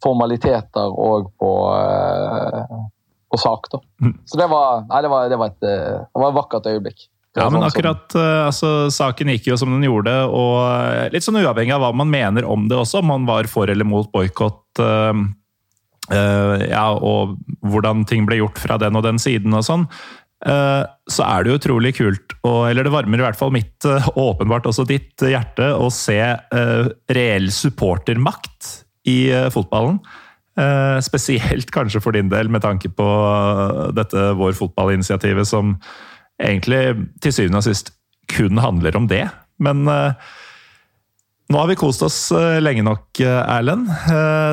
formaliteter 0.03 0.99
og 0.99 1.31
på, 1.39 1.51
eh, 3.31 3.33
på 3.33 3.39
sak. 3.39 3.71
Da. 3.71 3.81
Mm. 4.01 4.17
Så 4.25 4.37
det 4.37 4.47
var, 4.51 4.85
nei, 4.89 5.01
det, 5.01 5.11
var, 5.11 5.31
det, 5.31 5.39
var 5.39 5.51
et, 5.53 5.65
eh, 5.65 5.97
det 6.03 6.23
var 6.23 6.29
et 6.29 6.39
vakkert 6.39 6.71
øyeblikk. 6.71 7.07
Ja, 7.39 7.45
men 7.47 7.63
akkurat 7.63 8.11
altså, 8.19 8.89
Saken 8.91 9.29
gikk 9.31 9.45
jo 9.47 9.55
som 9.55 9.71
den 9.71 9.85
gjorde, 9.87 10.11
og 10.27 11.13
litt 11.13 11.23
sånn 11.23 11.39
uavhengig 11.39 11.71
av 11.71 11.85
hva 11.85 11.91
man 11.95 12.09
mener 12.11 12.43
om 12.43 12.65
det 12.67 12.75
også, 12.75 12.99
om 12.99 13.07
man 13.07 13.27
var 13.29 13.47
for 13.47 13.71
eller 13.71 13.87
mot 13.87 14.09
boikott, 14.11 14.81
uh, 14.83 15.15
uh, 16.11 16.55
ja, 16.65 16.89
og 16.91 17.37
hvordan 17.71 18.03
ting 18.09 18.27
ble 18.27 18.41
gjort 18.41 18.59
fra 18.59 18.75
den 18.83 18.99
og 18.99 19.05
den 19.07 19.21
siden 19.23 19.55
og 19.55 19.63
sånn, 19.63 19.87
uh, 20.43 20.83
så 21.07 21.23
er 21.23 21.47
det 21.47 21.53
jo 21.53 21.61
utrolig 21.61 21.93
kult, 22.01 22.35
og, 22.41 22.65
eller 22.67 22.89
det 22.89 22.91
varmer 22.97 23.23
i 23.23 23.27
hvert 23.29 23.39
fall 23.39 23.55
mitt, 23.55 23.79
og 23.87 24.19
åpenbart 24.25 24.67
også 24.67 24.83
ditt 24.91 25.23
hjerte, 25.23 25.71
å 25.71 25.87
se 25.87 26.19
reell 27.15 27.47
supportermakt 27.47 28.73
i 29.07 29.21
fotballen. 29.55 30.03
Spesielt 31.01 31.69
kanskje 31.71 32.01
for 32.03 32.11
din 32.11 32.27
del, 32.31 32.49
med 32.51 32.63
tanke 32.65 32.89
på 32.91 33.05
dette 33.95 34.25
Vår 34.35 34.51
fotballinitiativet, 34.57 35.47
som 35.47 35.77
egentlig 36.41 36.81
til 37.23 37.35
syvende 37.37 37.61
og 37.61 37.67
sist 37.69 37.93
kun 38.31 38.59
handler 38.59 38.97
om 38.99 39.07
det. 39.07 39.23
Men 39.63 39.85
uh, 39.87 40.11
nå 41.47 41.61
har 41.61 41.71
vi 41.71 41.79
kost 41.79 42.03
oss 42.03 42.19
lenge 42.59 42.83
nok, 42.83 43.21
Erlend. 43.23 43.87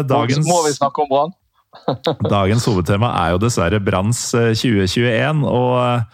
Dagens, 0.07 0.47
må 0.47 0.63
vi 0.69 0.77
snakke 0.77 1.03
om 1.03 1.11
Brann? 1.11 1.35
dagens 2.37 2.65
hovedtema 2.71 3.11
er 3.25 3.35
jo 3.35 3.43
dessverre 3.43 3.83
Branns 3.83 4.23
2021. 4.33 5.45
og 5.51 6.07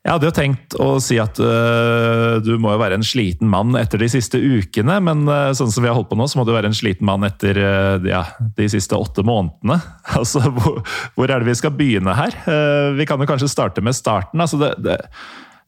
jeg 0.00 0.14
hadde 0.14 0.28
jo 0.30 0.32
tenkt 0.32 0.74
å 0.80 0.94
si 1.04 1.18
at 1.20 1.36
uh, 1.44 2.38
du 2.40 2.54
må 2.56 2.72
jo 2.72 2.80
være 2.80 2.96
en 2.96 3.04
sliten 3.04 3.50
mann 3.52 3.76
etter 3.76 4.00
de 4.00 4.06
siste 4.08 4.38
ukene, 4.40 4.94
men 5.04 5.26
uh, 5.28 5.50
sånn 5.56 5.68
som 5.68 5.84
vi 5.84 5.90
har 5.90 5.96
holdt 5.98 6.08
på 6.08 6.16
nå, 6.16 6.24
så 6.24 6.38
må 6.40 6.46
du 6.48 6.54
være 6.54 6.70
en 6.70 6.76
sliten 6.76 7.04
mann 7.04 7.26
etter 7.26 7.58
uh, 7.60 8.06
ja, 8.08 8.22
de 8.56 8.68
siste 8.72 8.96
åtte 8.96 9.24
månedene. 9.26 9.76
Altså, 10.20 10.40
hvor, 10.56 10.80
hvor, 11.14 11.30
er 11.30 11.40
det 11.40 11.50
vi 11.50 11.54
skal 11.56 11.72
begynne 11.76 12.12
her? 12.16 12.34
vi 12.96 13.04
kan 13.08 13.20
jo 13.22 13.28
kanskje 13.28 13.48
starte 13.48 13.82
med 13.84 13.94
starten. 13.96 14.40
Altså, 14.42 14.58
det, 14.60 14.70
det, 14.82 14.96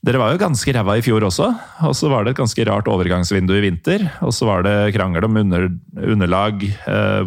dere 0.05 0.21
var 0.21 0.33
jo 0.33 0.41
ganske 0.41 0.75
ræva 0.75 0.97
i 0.99 1.05
fjor 1.05 1.25
også, 1.29 1.47
og 1.87 1.95
så 1.97 2.11
var 2.11 2.25
det 2.25 2.33
et 2.33 2.41
ganske 2.41 2.67
rart 2.69 2.91
overgangsvindu 2.91 3.55
i 3.55 3.63
vinter. 3.65 4.05
Og 4.27 4.35
så 4.35 4.49
var 4.49 4.65
det 4.67 4.75
krangel 4.97 5.29
om 5.29 5.39
under, 5.45 5.69
underlag 5.95 6.65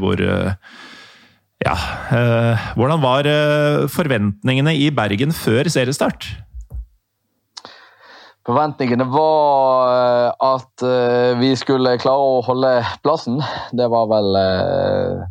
hvor 0.02 0.22
Ja. 1.64 1.76
hvordan 2.76 3.02
var 3.06 3.32
forventningene 3.96 4.76
i 4.76 4.92
Bergen 4.94 5.34
før 5.34 5.72
seriestart? 5.72 6.28
Forventningene 8.46 9.08
var 9.10 9.88
eh, 9.90 10.32
at 10.54 10.82
eh, 10.86 11.34
vi 11.40 11.56
skulle 11.58 11.96
klare 11.98 12.22
å 12.22 12.42
holde 12.46 12.74
plassen. 13.02 13.40
Det 13.74 13.88
var 13.90 14.06
vel 14.12 14.38
eh, 14.38 15.24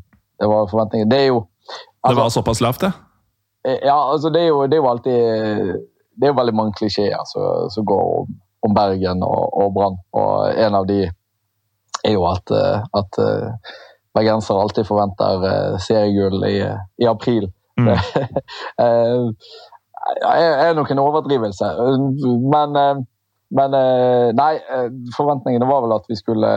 det 0.43 0.49
var 0.51 0.71
forventningen. 0.71 1.11
Det 1.13 1.21
er 1.23 1.29
jo 1.29 1.45
altså, 1.45 2.09
Det 2.11 2.21
var 2.21 2.33
såpass 2.35 2.63
lavt, 2.65 2.87
det? 2.87 2.93
Ja, 3.87 3.97
altså 3.97 4.29
det 4.35 4.43
er 4.43 4.51
jo, 4.51 4.65
det 4.69 4.77
er 4.77 4.83
jo 4.83 4.89
alltid 4.91 5.21
Det 6.13 6.27
er 6.27 6.33
jo 6.35 6.37
veldig 6.37 6.53
mange 6.53 6.75
klisjeer 6.77 7.23
som 7.31 7.87
går 7.89 8.03
om, 8.19 8.35
om, 8.67 8.75
Bergen 8.77 9.23
og, 9.25 9.47
og 9.63 9.71
Brann. 9.79 9.97
Og 10.13 10.59
en 10.67 10.77
av 10.77 10.89
de 10.91 10.99
er 11.07 12.13
jo 12.13 12.27
at, 12.29 12.51
at 12.99 13.19
bergensere 14.15 14.61
alltid 14.61 14.85
forventer 14.85 15.79
seriegull 15.81 16.45
i, 16.51 16.59
i 17.01 17.09
april. 17.09 17.49
Mm. 17.81 17.95
er 20.69 20.75
nok 20.75 20.91
en 20.91 20.99
overdrivelse. 20.99 21.65
Men, 22.55 22.77
eh, 22.77 22.97
men 23.51 23.75
eh, 23.75 24.33
Nei, 24.35 24.55
eh, 24.55 24.89
forventningene 25.17 25.69
var 25.69 25.85
vel 25.85 25.97
at 25.97 26.09
vi 26.09 26.17
skulle 26.19 26.51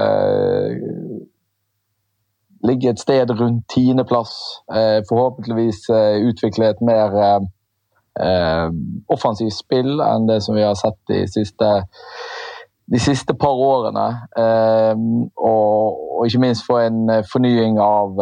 ligge 2.67 2.89
et 2.89 2.99
sted 2.99 3.31
rundt 3.39 3.67
tiendeplass. 3.69 4.33
Forhåpentligvis 5.09 5.89
utvikle 6.25 6.71
et 6.73 6.81
mer 6.81 7.13
offensivt 9.13 9.53
spill 9.53 10.01
enn 10.01 10.25
det 10.27 10.39
som 10.43 10.57
vi 10.57 10.65
har 10.65 10.73
sett 10.75 10.97
de 11.07 11.21
siste, 11.29 11.69
de 12.89 12.99
siste 12.99 13.37
par 13.37 13.61
årene. 13.61 14.07
Og, 15.37 16.25
ikke 16.25 16.41
minst 16.41 16.65
få 16.65 16.81
en 16.81 17.13
fornying 17.31 17.77
av, 17.79 18.17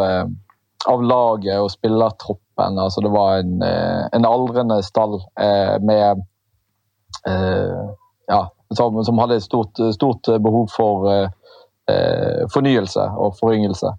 av 0.92 1.06
laget 1.10 1.56
og 1.56 1.72
spillertropp 1.72 2.45
men 2.58 2.78
altså, 2.78 3.00
det 3.00 3.12
var 3.12 3.38
en, 3.38 3.62
eh, 3.62 4.04
en 4.12 4.24
aldrende 4.24 4.80
stall 4.82 5.20
eh, 5.40 5.76
med 5.80 6.22
eh, 7.28 7.82
Ja, 8.28 8.48
som, 8.74 9.04
som, 9.04 9.18
hadde 9.18 9.36
et 9.38 9.44
stort, 9.44 9.78
stort 9.94 10.26
behov 10.42 10.66
for 10.74 11.28
fornyelse 12.50 13.04
og 13.22 13.36
foryngelse. 13.38 13.92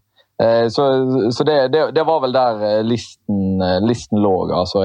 Så, 0.76 0.88
så 1.32 1.43
det, 1.48 1.56
det, 1.72 1.86
det, 1.96 2.04
var 2.04 2.20
vel 2.20 2.34
der 2.36 2.82
listen, 2.84 3.63
listen 3.88 4.20
lå. 4.20 4.34
Altså, 4.52 4.82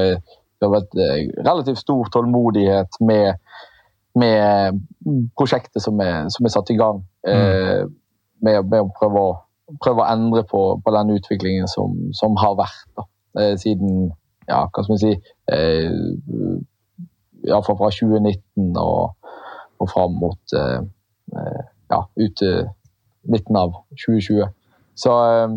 det 0.63 0.71
var 0.71 0.85
et 0.85 0.95
relativt 1.43 1.83
stor 1.83 2.13
tålmodighet 2.15 3.01
med, 3.01 3.35
med 4.15 4.79
prosjektet 5.35 5.83
som 5.83 5.99
er, 5.99 6.31
som 6.31 6.47
er, 6.47 6.55
satt 6.55 6.71
i 6.71 6.79
gang. 6.79 7.03
Mm. 7.27 7.91
Med, 8.47 8.71
med, 8.71 8.79
å 8.79 8.95
prøve 9.01 9.27
å, 9.33 9.35
prøve 9.83 10.07
å 10.07 10.11
endre 10.15 10.47
på, 10.47 10.63
på, 10.79 10.95
den 10.95 11.17
utviklingen 11.19 11.67
som, 11.75 11.99
som 12.15 12.39
har 12.39 12.55
vært. 12.63 12.87
Da. 12.95 13.09
Eh, 13.39 13.55
siden 13.61 14.11
ja, 14.49 14.67
hva 14.69 14.85
skal 14.85 14.97
vi 14.97 15.01
si 15.01 15.13
eh, 15.55 15.93
Iallfall 17.49 17.79
fra 17.79 17.91
2019 17.95 18.79
og, 18.79 19.33
og 19.83 19.91
fram 19.91 20.17
mot 20.21 20.57
eh, 20.59 20.81
eh, 21.35 21.61
ja, 21.93 22.01
ut 22.05 22.39
til 22.39 22.65
midten 23.33 23.59
av 23.59 23.75
2020. 24.05 24.49
Så, 24.99 25.17
eh, 25.33 25.57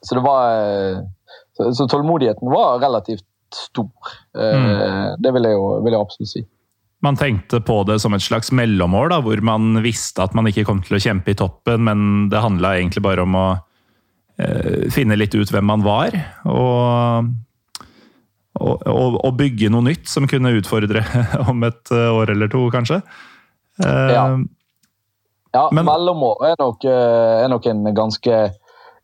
så 0.00 0.18
det 0.18 0.24
var 0.24 0.52
så, 1.56 1.72
så, 1.74 1.88
tålmodigheten 1.90 2.50
var 2.52 2.80
relativt 2.82 3.26
stor. 3.54 3.90
Mm. 4.36 5.16
Det 5.24 5.30
vil 5.32 5.46
jeg 5.48 5.56
jo 5.56 5.68
vil 5.82 5.94
jeg 5.94 6.04
absolutt 6.04 6.30
si. 6.30 6.42
Man 7.02 7.16
tenkte 7.16 7.62
på 7.64 7.78
det 7.88 7.96
som 8.02 8.14
et 8.14 8.22
slags 8.22 8.50
mellomår, 8.54 9.08
da, 9.10 9.20
hvor 9.24 9.40
man 9.46 9.80
visste 9.82 10.22
at 10.22 10.34
man 10.36 10.50
ikke 10.50 10.66
kom 10.68 10.82
til 10.84 10.98
å 10.98 11.00
kjempe 11.02 11.32
i 11.32 11.38
toppen, 11.38 11.86
men 11.86 12.28
det 12.30 12.42
handla 12.44 12.74
egentlig 12.76 13.02
bare 13.06 13.24
om 13.24 13.38
å 13.38 13.46
Eh, 13.56 13.67
finne 14.94 15.16
litt 15.18 15.34
ut 15.34 15.50
hvem 15.50 15.66
man 15.66 15.82
var. 15.82 16.14
Og, 16.46 17.30
og, 18.58 19.16
og, 19.18 19.32
bygge 19.38 19.70
noe 19.72 19.86
nytt 19.86 20.08
som 20.10 20.28
kunne 20.30 20.54
utfordre 20.58 21.02
om 21.50 21.66
et 21.66 21.94
eh, 21.94 22.10
år 22.14 22.34
eller 22.34 22.50
to, 22.52 22.68
kanskje. 22.74 23.00
Eh, 23.84 24.12
ja. 24.14 24.24
ja 25.54 25.64
men, 25.74 25.86
mellomår 25.88 26.46
er 26.52 26.60
nok, 26.62 26.86
er 26.86 27.48
nok 27.50 27.66
en 27.70 27.90
ganske, 27.96 28.38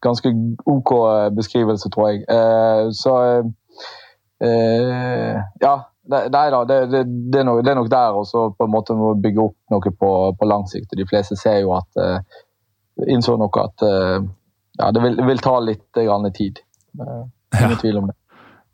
ganske 0.04 0.34
OK 0.70 0.94
beskrivelse, 1.36 1.90
tror 1.94 2.12
jeg. 2.12 2.22
Så 2.98 3.18
ja. 4.44 5.74
Nei 6.04 6.26
da, 6.28 6.58
det, 6.68 6.74
det, 6.92 6.98
det, 7.32 7.38
er 7.40 7.46
nok, 7.48 7.62
det, 7.64 7.70
er 7.72 7.78
nok, 7.78 7.86
der 7.88 8.12
også 8.12 8.50
på 8.58 8.66
en 8.66 8.72
måte 8.74 8.92
må 8.92 9.14
bygge 9.16 9.40
opp 9.40 9.54
noe 9.72 9.92
på, 9.96 10.10
på 10.36 10.48
lang 10.50 10.66
sikt. 10.68 10.92
De 10.98 11.06
fleste 11.08 11.32
ser 11.40 11.62
jo 11.62 11.72
at 11.78 11.96
innså 13.08 13.38
nok 13.40 13.56
at 13.62 13.86
ja, 14.78 14.90
det 14.90 15.00
vil, 15.02 15.16
vil, 15.26 15.40
ta 15.42 15.54
litt 15.62 15.90
grann 15.94 16.32
tid. 16.34 16.60
Ingen 16.98 17.74
ja. 17.74 17.80
tvil 17.80 18.00
om 18.00 18.10
det. 18.10 18.16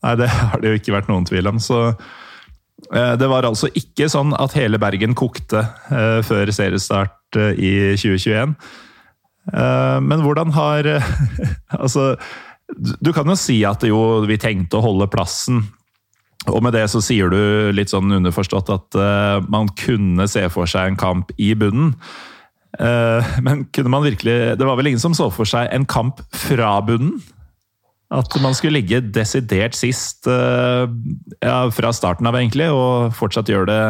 Nei, 0.01 0.17
det 0.17 0.29
har 0.33 0.61
det 0.61 0.73
jo 0.73 0.81
ikke 0.81 0.95
vært 0.97 1.11
noen 1.11 1.27
tvil 1.29 1.51
om. 1.51 1.59
Så 1.61 1.81
eh, 1.91 3.15
det 3.21 3.29
var 3.29 3.49
altså 3.49 3.69
ikke 3.77 4.09
sånn 4.13 4.33
at 4.39 4.57
hele 4.57 4.81
Bergen 4.81 5.17
kokte 5.19 5.65
eh, 5.93 6.21
før 6.27 6.53
seriestart 6.57 7.41
eh, 7.41 7.53
i 7.59 7.73
2021. 8.01 8.57
Men 9.51 10.21
hvordan 10.23 10.53
har 10.55 10.87
Altså, 11.83 12.13
du 12.77 13.09
kan 13.17 13.27
jo 13.27 13.35
si 13.41 13.57
at 13.67 13.83
jo, 13.89 14.21
vi 14.29 14.37
tenkte 14.39 14.79
å 14.79 14.85
holde 14.85 15.09
plassen. 15.11 15.65
Og 16.49 16.61
med 16.63 16.77
det 16.77 16.85
så 16.93 17.01
sier 17.05 17.33
du 17.33 17.73
litt 17.75 17.91
sånn 17.91 18.13
underforstått 18.21 18.71
at 18.73 18.99
man 19.51 19.69
kunne 19.81 20.29
se 20.31 20.45
for 20.53 20.71
seg 20.71 20.93
en 20.93 21.01
kamp 21.01 21.33
i 21.41 21.51
bunnen. 21.59 21.97
Men 23.43 23.65
kunne 23.75 23.91
man 23.91 24.05
virkelig 24.07 24.35
Det 24.57 24.67
var 24.67 24.77
vel 24.79 24.93
ingen 24.93 25.03
som 25.03 25.15
så 25.17 25.27
for 25.35 25.49
seg 25.49 25.67
en 25.75 25.87
kamp 25.91 26.21
fra 26.31 26.77
bunnen? 26.87 27.17
At 28.15 28.31
man 28.43 28.55
skulle 28.55 28.79
ligge 28.79 29.01
desidert 29.15 29.75
sist 29.79 30.27
ja, 30.27 31.59
fra 31.75 31.93
starten 31.95 32.27
av, 32.27 32.39
egentlig, 32.39 32.67
og 32.75 33.15
fortsatt 33.15 33.51
gjøre 33.51 33.69
det 33.71 33.83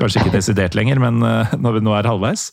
kanskje 0.00 0.22
ikke 0.22 0.34
desidert 0.34 0.74
lenger, 0.74 0.98
men 1.02 1.20
når 1.62 1.76
vi 1.76 1.82
nå 1.86 1.94
er 1.94 2.08
halvveis. 2.10 2.48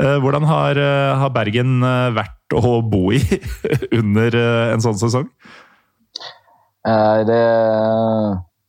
Hvordan 0.00 0.46
har, 0.48 0.80
har 1.20 1.34
Bergen 1.36 1.84
vært 2.16 2.56
å 2.56 2.78
bo 2.80 3.12
i 3.12 3.20
under 4.00 4.38
en 4.72 4.84
sånn 4.84 4.96
sesong? 5.02 5.28
Det 7.28 7.40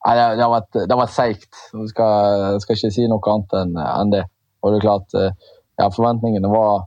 Nei, 0.06 0.14
det, 0.38 0.44
har 0.44 0.52
vært, 0.54 0.78
vært 0.86 1.14
seigt. 1.16 1.62
Jeg 1.74 1.90
skal, 1.90 2.60
skal, 2.62 2.78
ikke 2.78 2.94
si 2.94 3.08
noe 3.10 3.32
annet 3.32 3.56
enn, 3.58 4.12
det. 4.14 4.26
Og 4.62 4.74
det 4.74 4.78
er 4.80 4.84
klart, 4.84 5.16
eh, 5.18 5.54
ja, 5.78 5.90
Forventningene 5.92 6.52
var 6.52 6.86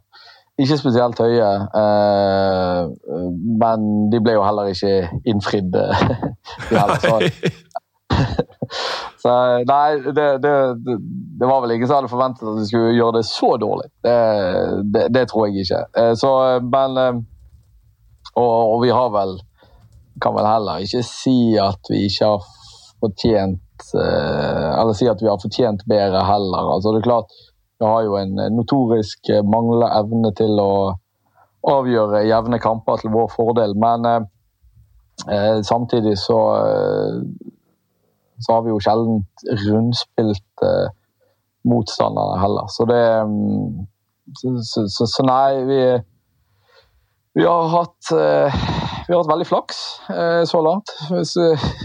ikke 0.59 0.79
spesielt 0.81 1.21
høye. 1.23 1.49
Eh, 1.81 2.81
men 3.63 3.89
de 4.13 4.21
ble 4.25 4.35
jo 4.39 4.45
heller 4.47 4.73
ikke 4.73 5.23
innfridd. 5.29 5.71
de 5.75 5.87
heller, 6.73 6.99
så. 7.03 7.19
så 9.23 9.35
nei, 9.69 10.01
det, 10.11 10.29
det, 10.43 10.55
det, 10.83 11.47
var 11.47 11.63
vel 11.63 11.77
ingen 11.77 11.87
som 11.87 12.01
hadde 12.01 12.11
forventet 12.11 12.49
at 12.49 12.59
de 12.59 12.67
skulle 12.67 12.97
gjøre 12.97 13.21
det 13.21 13.27
så 13.29 13.53
dårlig. 13.61 13.91
Det, 14.03 15.05
det 15.15 15.29
tror 15.31 15.47
jeg 15.47 15.67
ikke. 15.67 15.85
Eh, 16.01 16.15
så, 16.19 16.33
men 16.65 16.99
og, 18.39 18.75
og 18.75 18.83
vi 18.83 18.91
har 18.95 19.13
vel 19.15 19.39
kan 20.23 20.35
vel 20.35 20.49
heller 20.49 20.83
ikke 20.83 21.05
si 21.07 21.55
at 21.63 21.91
vi 21.91 22.05
ikke 22.09 22.33
har 22.33 22.47
fortjent 22.99 23.93
eh, 23.95 24.71
Eller 24.81 24.97
si 24.99 25.09
at 25.11 25.23
vi 25.23 25.31
har 25.31 25.39
fortjent 25.43 25.85
bedre 25.89 26.25
heller. 26.27 26.73
Altså, 26.75 26.93
det 26.93 27.03
er 27.03 27.09
klart, 27.11 27.37
vi 27.79 27.87
har 27.87 28.03
jo 28.07 28.17
en 28.19 28.41
notorisk 28.57 29.31
eh, 29.31 29.45
manglende 29.45 29.91
evne 30.01 30.33
til 30.39 30.59
å 30.63 30.73
avgjøre 31.69 32.27
jevne 32.27 32.59
kamper 32.63 33.03
til 33.03 33.15
vår 33.15 33.31
fordel. 33.35 33.77
Men 33.79 34.09
eh, 34.09 34.21
eh 35.35 35.59
samtidig 35.67 36.17
så, 36.19 36.39
så 38.39 38.53
har 38.55 38.63
vi 38.63 38.75
jo 38.75 38.81
sjelden 38.83 39.23
rundspilt 39.67 40.67
eh, 40.67 40.89
motstanderne 41.69 42.41
heller. 42.43 42.67
Så 42.73 42.87
det 42.89 43.05
mm, 43.27 43.87
så, 44.37 44.85
så, 44.89 45.07
så, 45.07 45.25
nei, 45.27 45.65
vi, 45.69 45.81
vi 47.39 47.47
har 47.47 47.71
hatt 47.73 48.13
eh, 48.13 48.59
vi 49.09 49.15
har 49.15 49.23
hatt 49.23 49.31
veldig 49.31 49.47
flaks 49.49 49.79
eh, 50.13 50.43
så 50.45 50.61
langt, 50.61 50.93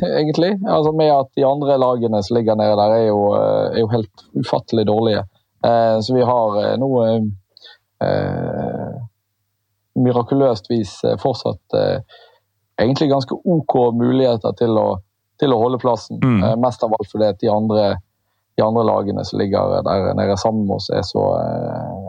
egentlig. 0.03 0.58
Altså 0.67 0.91
Med 0.91 1.12
at 1.13 1.29
de 1.39 1.45
andre 1.47 1.77
lagene 1.79 2.19
som 2.23 2.36
ligger 2.36 2.58
nede 2.60 2.75
der, 2.75 2.95
er 2.97 3.06
jo, 3.08 3.21
eh, 3.38 3.69
er 3.71 3.79
jo 3.79 3.91
helt 3.93 4.25
ufattelig 4.36 4.84
dårlige. 4.89 5.23
Eh, 5.63 5.97
så 6.04 6.15
vi 6.15 6.26
har 6.28 6.60
nå 6.82 6.91
mirakuløst 10.04 10.65
vis 10.67 10.91
fortsatt 11.21 11.76
egentlig 12.82 13.08
ganske 13.12 13.38
OK 13.38 13.76
muligheter 13.95 14.56
til 14.60 14.76
å, 14.76 14.88
til 15.39 15.54
å 15.54 15.60
holde 15.62 15.80
plassen. 15.80 16.19
Mm. 16.19 16.41
Mest 16.60 16.84
av 16.84 16.91
alt 16.97 17.08
fordi 17.12 17.30
de 17.45 17.52
andre, 17.54 17.86
de 18.58 18.65
andre 18.65 18.84
lagene 18.89 19.23
som 19.23 19.39
ligger 19.39 19.78
der 19.86 20.10
nede 20.19 20.36
sammen 20.41 20.65
med 20.67 20.82
oss, 20.82 20.89
er 20.91 21.06
så, 21.08 21.23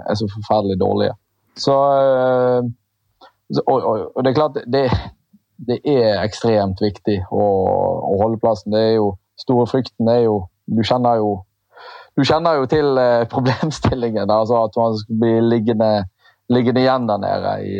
er 0.09 0.19
så 0.19 0.27
forferdelig 0.33 0.81
dårlige. 0.81 1.15
Så 1.61 1.77
og, 3.67 3.83
og, 3.83 4.11
og, 4.17 4.25
det 4.25 4.31
er 4.31 4.35
klart, 4.35 4.59
det, 4.73 4.85
det 5.69 5.79
er 5.85 6.23
ekstremt 6.25 6.81
viktig 6.83 7.21
å, 7.31 7.45
å, 7.45 8.15
holde 8.23 8.41
plassen. 8.43 8.73
Det 8.75 8.81
er 8.81 8.95
jo 8.99 9.15
store 9.41 9.67
frykten 9.71 10.09
er 10.09 10.25
jo 10.27 10.45
Du 10.65 10.81
kjenner 10.81 11.19
jo, 11.21 11.33
du 12.15 12.23
kjenner 12.23 12.61
jo 12.61 12.67
til 12.71 12.99
eh, 13.01 13.29
problemstillingen. 13.35 14.31
Altså 14.31 14.65
at 14.65 14.77
man 14.81 14.99
skal 15.01 15.23
bli 15.23 15.33
liggende, 15.45 15.93
liggende 16.53 16.85
igjen 16.85 17.09
der 17.11 17.23
nede 17.23 17.55
i, 17.65 17.75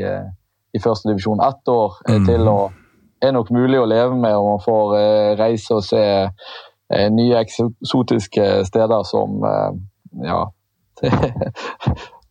i 0.75 0.83
første 0.83 1.11
divisjon. 1.11 1.43
Ett 1.45 1.69
år 1.71 2.01
mm. 2.09 2.27
til 2.29 2.51
å, 2.51 2.59
er 3.23 3.35
nok 3.37 3.53
mulig 3.55 3.81
å 3.81 3.89
leve 3.89 4.17
med, 4.17 4.35
og 4.37 4.51
man 4.55 4.65
får 4.65 4.97
eh, 4.99 5.31
reise 5.41 5.79
og 5.79 5.87
se 5.87 6.03
eh, 6.25 7.09
nye 7.15 7.41
eksotiske 7.45 8.51
steder 8.69 9.07
som 9.09 9.41
eh, 9.49 9.71
ja, 10.29 10.45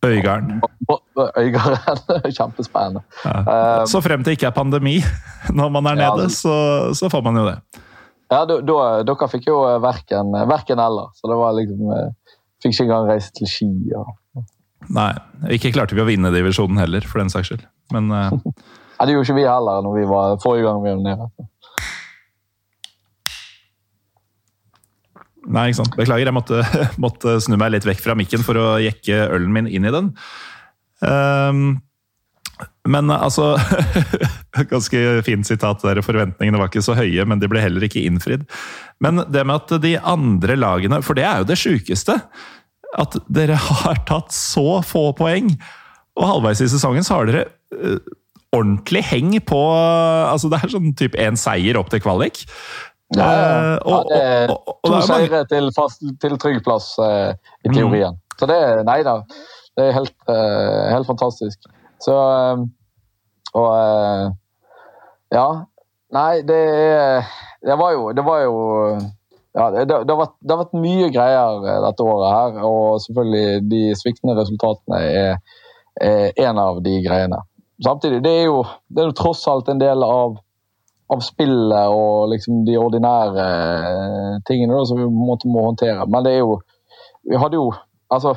Øygarden. 0.04 0.60
Øygarden. 1.38 2.32
Kjempespennende. 2.36 3.00
Ja. 3.24 3.86
Så 3.88 4.02
frem 4.04 4.24
til 4.24 4.36
ikke 4.36 4.50
er 4.50 4.56
pandemi 4.56 4.98
når 5.48 5.70
man 5.72 5.86
er 5.86 5.94
nede, 6.00 6.26
ja, 6.26 6.28
så, 6.28 6.56
så, 6.92 7.08
får 7.08 7.22
man 7.24 7.38
jo 7.40 7.46
det. 7.46 7.56
Ja, 8.32 8.42
da, 8.48 8.56
dere 9.04 9.28
fikk 9.30 9.48
jo 9.50 9.60
verken, 9.84 10.32
verken 10.48 10.80
eller. 10.80 11.12
Så 11.18 11.28
det 11.30 11.38
var 11.38 11.56
liksom 11.58 11.90
eh, 11.94 12.12
Fikk 12.62 12.72
ikke 12.72 12.84
engang 12.86 13.08
reise 13.10 13.32
til 13.36 13.48
Ski. 13.50 13.66
Og... 13.98 14.44
Nei. 14.96 15.10
Ikke 15.52 15.72
klarte 15.74 15.96
vi 15.96 16.00
å 16.00 16.06
vinne 16.08 16.30
divisjonen 16.32 16.80
heller, 16.80 17.04
for 17.04 17.20
den 17.20 17.32
saks 17.32 17.50
skyld. 17.50 17.66
Men 17.92 18.08
uh... 18.08 18.32
ja, 18.96 19.04
Det 19.04 19.16
gjorde 19.16 19.28
ikke 19.28 19.36
vi 19.36 19.44
heller 19.44 19.84
når 19.84 19.98
vi 19.98 20.06
var, 20.08 20.38
forrige 20.40 20.64
gang 20.64 20.80
vi 20.80 20.94
var 20.94 21.02
nede. 21.04 21.28
Nei, 25.44 25.66
ikke 25.68 25.80
sant. 25.82 25.96
Beklager, 25.98 26.30
jeg 26.30 26.36
måtte, 26.36 26.62
måtte, 27.04 27.36
snu 27.44 27.58
meg 27.60 27.74
litt 27.74 27.88
vekk 27.88 28.00
fra 28.00 28.16
mikken 28.16 28.44
for 28.46 28.56
å 28.56 28.68
jekke 28.82 29.26
ølen 29.34 29.52
min 29.52 29.68
inn 29.68 29.88
i 29.88 29.92
den. 29.92 30.14
Um, 31.04 31.66
men 32.88 33.10
altså 33.10 33.54
Ganske 34.72 34.98
fint 35.26 35.48
sitat 35.48 35.82
der. 35.82 36.02
Forventningene 36.04 36.60
var 36.60 36.70
ikke 36.70 36.84
så 36.84 36.96
høye, 36.98 37.24
men 37.26 37.40
de 37.42 37.48
ble 37.50 37.62
heller 37.62 37.86
ikke 37.86 38.04
innfridd. 38.04 38.44
Men 39.02 39.24
det 39.32 39.44
med 39.48 39.56
at 39.62 39.82
de 39.82 39.96
andre 39.98 40.56
lagene 40.58 41.00
For 41.02 41.18
det 41.18 41.24
er 41.26 41.42
jo 41.42 41.48
det 41.48 41.58
sjukeste. 41.60 42.18
At 43.00 43.16
dere 43.26 43.58
har 43.70 44.04
tatt 44.08 44.34
så 44.36 44.82
få 44.86 45.08
poeng. 45.18 45.50
Og 46.14 46.28
halvveis 46.30 46.62
i 46.62 46.70
sesongen 46.70 47.06
så 47.06 47.18
har 47.18 47.30
dere 47.30 47.46
uh, 47.74 47.98
ordentlig 48.54 49.02
heng 49.08 49.32
på 49.42 49.58
altså 49.74 50.46
Det 50.52 50.60
er 50.62 50.74
sånn 50.76 50.92
type 50.94 51.18
én 51.18 51.38
seier 51.40 51.80
opp 51.80 51.90
til 51.90 52.04
kvalik. 52.04 52.44
Ja, 53.14 53.26
ja. 53.26 53.48
ja 53.82 53.98
det 54.08 54.20
er 54.20 54.52
to 54.54 55.00
seire 55.06 55.42
til, 55.50 55.72
til 56.22 56.38
trygg 56.40 56.62
plass 56.66 56.94
uh, 57.02 57.34
i 57.64 57.72
mm. 57.72 57.74
teorien. 57.74 58.14
Mm. 58.14 58.38
Så 58.38 58.50
det 58.50 58.60
Nei 58.86 59.00
da. 59.06 59.18
Det 59.74 59.88
er 59.88 59.96
helt, 59.96 60.14
uh, 60.30 60.92
helt 60.92 61.08
fantastisk. 61.10 61.66
Så 62.02 62.14
uh, 62.14 62.64
Og 63.54 64.34
Ja. 65.34 65.48
Nei, 66.14 66.42
det 66.46 66.62
Det 67.64 67.76
var 67.80 67.92
jo, 67.92 68.12
det 68.12 68.24
var 68.24 68.40
jo 68.44 68.56
ja, 69.54 69.68
det, 69.70 69.84
det, 69.86 70.10
har 70.10 70.18
vært, 70.18 70.32
det, 70.42 70.50
har 70.50 70.58
vært, 70.64 70.80
mye 70.82 71.10
greier 71.14 71.60
dette 71.84 72.02
året 72.02 72.32
her, 72.34 72.56
og 72.66 72.96
selvfølgelig 73.04 73.60
de 73.70 73.82
sviktende 73.94 74.34
resultatene 74.34 74.98
er, 74.98 75.36
er 76.02 76.40
en 76.48 76.58
av 76.58 76.80
de 76.82 76.96
greiene. 77.04 77.38
Samtidig, 77.86 78.18
det 78.24 78.32
er 78.40 78.48
jo, 78.48 78.64
det 78.90 79.04
er 79.04 79.12
jo 79.12 79.16
tross 79.20 79.44
alt 79.52 79.70
en 79.70 79.78
del 79.78 80.02
av 80.02 80.34
av 81.12 81.20
spillet 81.24 81.92
og 81.92 82.30
liksom 82.32 82.62
de 82.66 82.76
ordinære 82.80 83.44
eh, 83.44 84.36
tingene 84.48 84.76
da, 84.76 84.84
som 84.88 85.00
vi 85.00 85.08
måte 85.08 85.50
må 85.50 85.66
håndtere. 85.68 86.06
Men 86.08 86.24
det 86.26 86.36
er 86.36 86.44
jo 86.44 86.60
Vi 87.24 87.36
hadde 87.40 87.56
jo 87.56 87.72
Altså, 88.12 88.34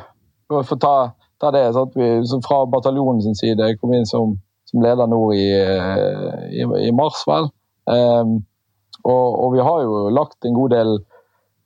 for 0.48 0.74
å 0.74 0.78
ta, 0.80 0.93
ta 1.41 1.52
det 1.54 1.63
sånn 1.76 1.93
vi, 1.95 2.10
Fra 2.45 2.63
bataljonen 2.69 3.21
sin 3.21 3.38
side 3.38 3.69
Jeg 3.69 3.80
kom 3.82 3.93
inn 3.93 4.08
som, 4.10 4.36
som 4.69 4.84
leder 4.84 5.10
nå 5.10 5.21
i, 5.36 5.47
eh, 5.54 6.47
i, 6.52 6.67
i 6.88 6.91
mars, 6.95 7.23
vel. 7.30 7.52
Um, 7.88 8.39
og, 9.04 9.28
og, 9.32 9.54
vi 9.54 9.63
har 9.63 9.84
jo 9.86 10.10
lagt 10.12 10.45
en 10.45 10.58
god 10.58 10.73
del 10.76 10.93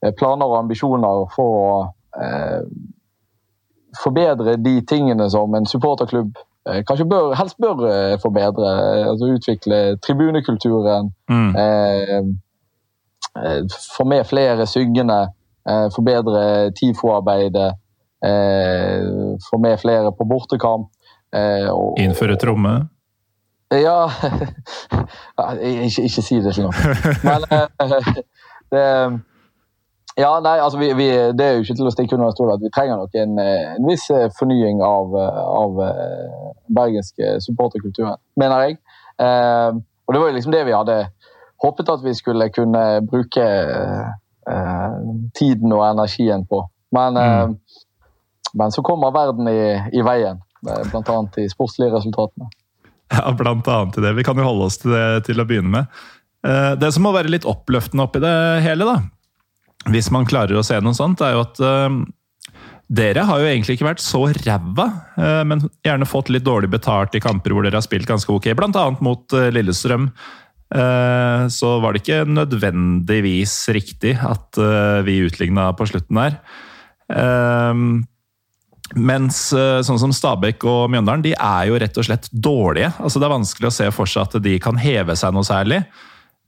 eh, 0.04 0.12
planer 0.14 0.46
og 0.46 0.60
ambisjoner 0.60 1.24
for 1.34 1.58
å 1.58 1.72
uh, 2.20 2.62
forbedre 4.04 4.60
de 4.62 4.76
tingene 4.88 5.26
som 5.34 5.56
en 5.58 5.66
supporterklubb 5.68 6.38
kanskje 6.86 7.08
bør, 7.10 7.32
helst 7.34 7.58
bør 7.58 7.80
forbedre. 8.22 8.70
altså 9.10 9.32
Utvikle 9.34 9.80
tribunekulturen. 10.06 11.10
Mm. 11.32 11.56
Eh, 13.38 13.64
få 13.98 14.04
med 14.04 14.26
flere 14.26 14.66
syngende. 14.68 15.22
Eh, 15.70 15.88
forbedre 15.96 16.72
TIFO-arbeidet. 16.72 17.74
Eh, 18.26 19.06
få 19.50 19.58
med 19.58 19.80
flere 19.82 20.12
på 20.18 20.28
bortekamp. 20.30 20.90
Eh, 21.34 21.70
og, 21.72 22.00
Innføre 22.00 22.36
tromme? 22.36 22.74
Ja 23.72 24.10
ikke, 25.64 26.04
ikke, 26.04 26.22
si 26.22 26.42
det 26.44 26.52
sånn. 26.58 26.76
Men 27.28 27.46
det 28.72 28.82
ja, 30.20 30.32
nei, 30.44 30.58
altså 30.60 30.76
vi, 30.78 30.90
vi, 31.00 31.08
Det 31.08 31.46
er 31.46 31.54
jo 31.56 31.64
ikke 31.64 31.78
til 31.80 31.88
å 31.88 31.94
stikke 31.94 32.18
under 32.18 32.34
stol 32.36 32.52
at 32.52 32.60
vi 32.60 32.72
trenger 32.76 33.00
nok 33.00 33.16
en, 33.16 33.38
eh, 33.40 33.78
en 33.78 33.88
viss 33.88 34.10
eh, 34.12 34.28
fornying 34.38 34.82
av, 34.84 35.16
eh, 35.16 35.40
av 35.62 35.80
bergenske 36.68 37.38
supporterkulturen, 37.46 38.20
mener 38.40 38.66
jeg. 38.66 38.78
Eh, 39.24 39.80
og 40.06 40.14
det 40.14 40.22
var 40.22 40.32
jo 40.32 40.36
liksom 40.36 40.56
det 40.56 40.66
vi 40.68 40.76
hadde 40.76 40.98
håpet 41.64 41.94
at 41.94 42.04
vi 42.04 42.14
skulle 42.18 42.50
kunne 42.52 42.84
bruke 43.08 43.48
eh, 44.52 45.00
tiden 45.38 45.72
og 45.78 45.86
energien 45.88 46.46
på. 46.50 46.66
Men, 46.92 47.16
mm. 47.16 47.24
eh, 47.24 47.88
men 48.58 48.74
så 48.74 48.84
kommer 48.86 49.14
verden 49.16 49.48
i, 49.52 49.62
i 49.96 50.04
veien, 50.06 50.42
bl.a. 50.62 51.18
de 51.36 51.48
sportslige 51.52 51.94
resultatene. 51.96 52.50
Ja, 53.12 53.32
blant 53.36 53.68
annet 53.68 53.98
i 54.00 54.06
det. 54.06 54.14
Vi 54.16 54.24
kan 54.24 54.40
jo 54.40 54.48
holde 54.48 54.70
oss 54.70 54.80
til 54.80 54.94
det 54.96 55.26
til 55.28 55.42
å 55.42 55.48
begynne 55.48 55.74
med. 55.74 56.02
Det 56.80 56.90
som 56.96 57.04
må 57.06 57.12
være 57.14 57.30
litt 57.30 57.46
oppløftende 57.46 58.06
oppi 58.08 58.22
det 58.24 58.36
hele, 58.64 58.88
da, 58.88 59.02
hvis 59.92 60.08
man 60.14 60.26
klarer 60.30 60.58
å 60.58 60.64
se 60.66 60.80
noe 60.82 60.96
sånt, 60.98 61.22
er 61.26 61.36
jo 61.36 61.44
at 61.44 61.60
uh, 61.60 62.00
dere 62.92 63.24
har 63.24 63.40
jo 63.40 63.48
egentlig 63.48 63.78
ikke 63.78 63.88
vært 63.88 64.04
så 64.04 64.26
ræva, 64.36 64.88
eh, 65.16 65.42
men 65.48 65.64
gjerne 65.86 66.10
fått 66.10 66.32
litt 66.34 66.44
dårlig 66.44 66.74
betalt 66.74 67.16
i 67.16 67.22
kamper 67.24 67.54
hvor 67.56 67.64
dere 67.64 67.80
har 67.80 67.86
spilt 67.86 68.10
ganske 68.10 68.34
ok, 68.34 68.50
bl.a. 68.58 68.86
mot 69.00 69.36
eh, 69.38 69.48
Lillestrøm. 69.56 70.10
Eh, 70.76 71.44
så 71.52 71.72
var 71.84 71.94
det 71.94 72.02
ikke 72.04 72.26
nødvendigvis 72.28 73.56
riktig 73.76 74.18
at 74.20 74.60
vi 75.08 75.22
utligna 75.24 75.70
på 75.78 75.88
slutten 75.88 76.20
der. 76.20 76.42
Mens 79.00 79.38
sånn 79.54 80.00
som 80.02 80.14
Stabæk 80.16 80.66
og 80.68 80.90
Mjøndalen, 80.92 81.24
de 81.24 81.32
er 81.38 81.70
jo 81.70 81.80
rett 81.80 81.98
og 81.98 82.08
slett 82.08 82.30
dårlige. 82.32 82.92
Altså 83.00 83.22
Det 83.22 83.28
er 83.28 83.36
vanskelig 83.38 83.70
å 83.70 83.76
se 83.76 83.90
for 83.96 84.10
seg 84.10 84.28
at 84.28 84.44
de 84.44 84.58
kan 84.64 84.80
heve 84.82 85.16
seg 85.20 85.36
noe 85.36 85.48
særlig. 85.48 85.82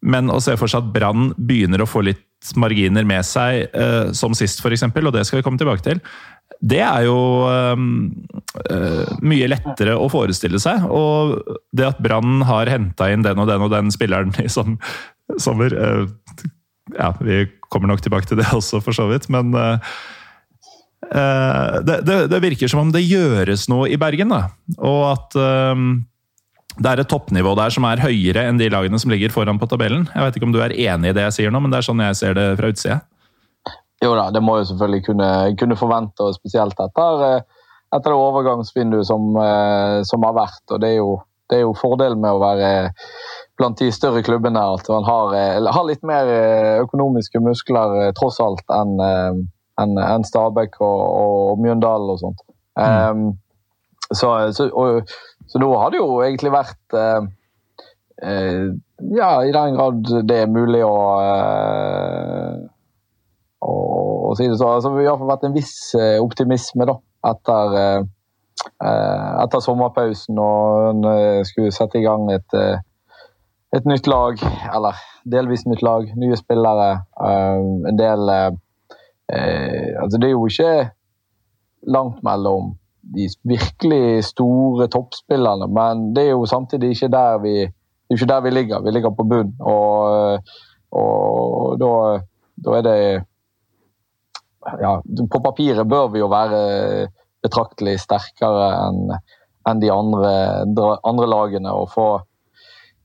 Men 0.03 0.27
å 0.31 0.41
se 0.43 0.57
for 0.59 0.67
seg 0.67 0.83
at 0.83 0.91
Brann 0.91 1.31
begynner 1.37 1.83
å 1.83 1.87
få 1.87 2.03
litt 2.03 2.25
marginer 2.59 3.05
med 3.07 3.23
seg, 3.23 3.69
som 4.11 4.33
sist 4.35 4.59
f.eks., 4.59 4.83
og 4.83 5.13
det 5.15 5.21
skal 5.23 5.39
vi 5.39 5.45
komme 5.45 5.61
tilbake 5.61 5.85
til, 5.85 6.01
det 6.63 6.79
er 6.79 7.05
jo 7.07 7.17
uh, 7.43 7.75
mye 9.23 9.49
lettere 9.51 9.95
å 9.99 10.09
forestille 10.11 10.61
seg. 10.63 10.85
Og 10.87 11.37
det 11.75 11.89
at 11.91 12.01
Brann 12.03 12.43
har 12.47 12.71
henta 12.71 13.09
inn 13.11 13.25
den 13.25 13.41
og 13.41 13.49
den 13.51 13.65
og 13.65 13.71
den 13.73 13.91
spilleren 13.93 14.33
i 14.43 14.49
som, 14.51 14.77
sommer 15.41 15.75
uh, 15.75 16.05
Ja, 16.93 17.13
vi 17.23 17.45
kommer 17.71 17.89
nok 17.89 18.03
tilbake 18.03 18.27
til 18.29 18.39
det 18.41 18.49
også, 18.51 18.81
for 18.83 18.95
så 18.95 19.07
vidt, 19.11 19.29
men 19.33 19.55
uh, 19.55 19.79
det, 21.11 21.97
det, 22.07 22.17
det, 22.31 22.39
virker 22.43 22.69
som 22.71 22.83
om 22.85 22.91
det 22.93 23.03
gjøres 23.03 23.67
noe 23.71 23.89
i 23.91 23.99
Bergen, 23.99 24.31
da. 24.33 24.47
Og 24.79 25.01
at 25.11 25.37
det 26.73 26.89
er 26.89 27.01
et 27.03 27.09
toppnivå 27.09 27.53
der 27.57 27.73
som 27.73 27.85
er 27.85 28.01
høyere 28.01 28.47
enn 28.49 28.57
de 28.57 28.69
lagene 28.73 28.97
som 29.01 29.11
ligger 29.13 29.33
foran 29.33 29.59
på 29.61 29.69
tabellen. 29.69 30.07
Jeg 30.09 30.25
vet 30.25 30.37
ikke 30.37 30.47
om 30.47 30.55
du 30.55 30.61
er 30.63 30.73
enig 30.73 31.11
i 31.11 31.15
det 31.15 31.27
jeg 31.27 31.35
sier 31.37 31.53
nå, 31.53 31.61
men 31.61 31.73
det 31.73 31.79
er 31.79 31.85
sånn 31.85 32.01
jeg 32.01 32.17
ser 32.17 32.37
det 32.37 32.47
fra 32.57 32.71
utsida. 32.73 33.01
Jo 34.03 34.15
da, 34.17 34.29
det 34.33 34.41
må 34.43 34.57
jo 34.59 34.69
selvfølgelig 34.71 35.05
kunne, 35.05 35.29
kunne 35.59 35.77
forvente, 35.79 36.25
og 36.25 36.35
spesielt 36.35 36.79
etter, 36.81 37.21
eh, 37.27 37.67
etter 37.95 38.09
det 38.11 38.17
overgangsvinduet 38.19 39.07
som, 39.07 39.29
eh, 39.39 39.99
som, 40.09 40.25
har 40.27 40.35
vært. 40.35 40.63
og 40.71 40.81
det 40.81 40.89
er, 40.89 40.97
jo, 40.97 41.13
det 41.49 41.59
er 41.59 41.63
jo 41.63 41.77
fordelen 41.77 42.23
med 42.23 42.35
å 42.35 42.41
være 42.41 42.71
blant 43.59 43.77
de 43.79 43.91
større 43.93 44.23
klubbene 44.25 44.59
at 44.59 44.89
man 44.89 45.05
har, 45.07 45.35
eh, 45.37 45.71
har 45.77 45.87
litt 45.87 46.03
mer 46.03 46.31
økonomiske 46.81 47.39
muskler 47.43 48.11
tross 48.17 48.41
alt 48.43 48.65
enn 48.73 48.97
en, 49.81 49.97
en 49.97 50.23
Stabæk 50.23 50.79
og, 50.81 50.99
og, 51.21 51.61
Mjøndalen 51.61 52.13
og 52.13 52.19
sånt. 52.19 52.43
Mm. 52.77 53.09
Um, 53.09 53.37
så, 54.13 54.51
så, 54.53 54.69
og, 54.73 55.01
så, 55.47 55.59
nå 55.61 55.69
har 55.77 55.93
det 55.93 56.01
jo 56.01 56.21
egentlig 56.21 56.51
vært 56.53 56.97
uh, 56.97 57.25
uh, 58.25 58.67
Ja, 59.13 59.29
i 59.45 59.53
den 59.53 59.77
grad 59.77 60.09
det 60.29 60.39
er 60.43 60.51
mulig 60.51 60.83
å 60.85 60.95
uh, 61.21 62.61
og, 63.63 64.33
si 64.37 64.47
det 64.49 64.57
så. 64.57 64.73
Altså, 64.75 64.89
vi 64.91 65.03
har 65.03 65.13
iallfall 65.13 65.29
vært 65.29 65.45
en 65.47 65.53
viss 65.55 65.93
optimisme 66.19 66.87
da, 66.89 66.97
etter, 67.29 67.75
etter 68.81 69.61
sommerpausen. 69.63 70.39
Og 70.41 70.87
en 70.89 71.45
skulle 71.47 71.71
sette 71.71 72.01
i 72.01 72.03
gang 72.03 72.25
et, 72.33 72.57
et 73.77 73.87
nytt 73.87 74.09
lag, 74.09 74.41
eller 74.73 74.99
delvis 75.29 75.63
nytt 75.69 75.85
lag, 75.85 76.09
nye 76.19 76.39
spillere. 76.41 76.89
En 77.23 78.01
del 78.01 78.33
Altså, 79.33 80.19
det 80.19 80.29
er 80.29 80.35
jo 80.35 80.45
ikke 80.47 80.89
langt 81.89 82.23
mellom 82.23 82.73
de 83.15 83.27
virkelig 83.43 84.23
store 84.23 84.87
toppspillerne, 84.87 85.67
men 85.67 86.13
det 86.15 86.27
er 86.27 86.35
jo 86.37 86.45
samtidig 86.47 86.93
ikke 86.95 87.11
der 87.11 87.41
vi, 87.43 87.55
ikke 88.13 88.29
der 88.29 88.41
vi 88.41 88.49
ligger. 88.49 88.81
Vi 88.81 88.91
ligger 88.91 89.11
på 89.11 89.25
bunn, 89.27 89.51
og, 89.59 90.39
og 90.91 91.79
da, 91.81 91.91
da 92.63 92.77
er 92.79 92.87
det 92.87 92.99
ja, 94.79 94.93
På 95.03 95.41
papiret 95.43 95.89
bør 95.89 96.07
vi 96.13 96.21
jo 96.23 96.29
være 96.31 97.07
betraktelig 97.43 97.97
sterkere 97.99 98.69
enn 98.87 99.15
en 99.63 99.79
de 99.79 99.91
andre, 99.91 100.31
andre, 101.03 101.27
lagene. 101.27 101.71
Og 101.71 101.91
få 101.91 102.07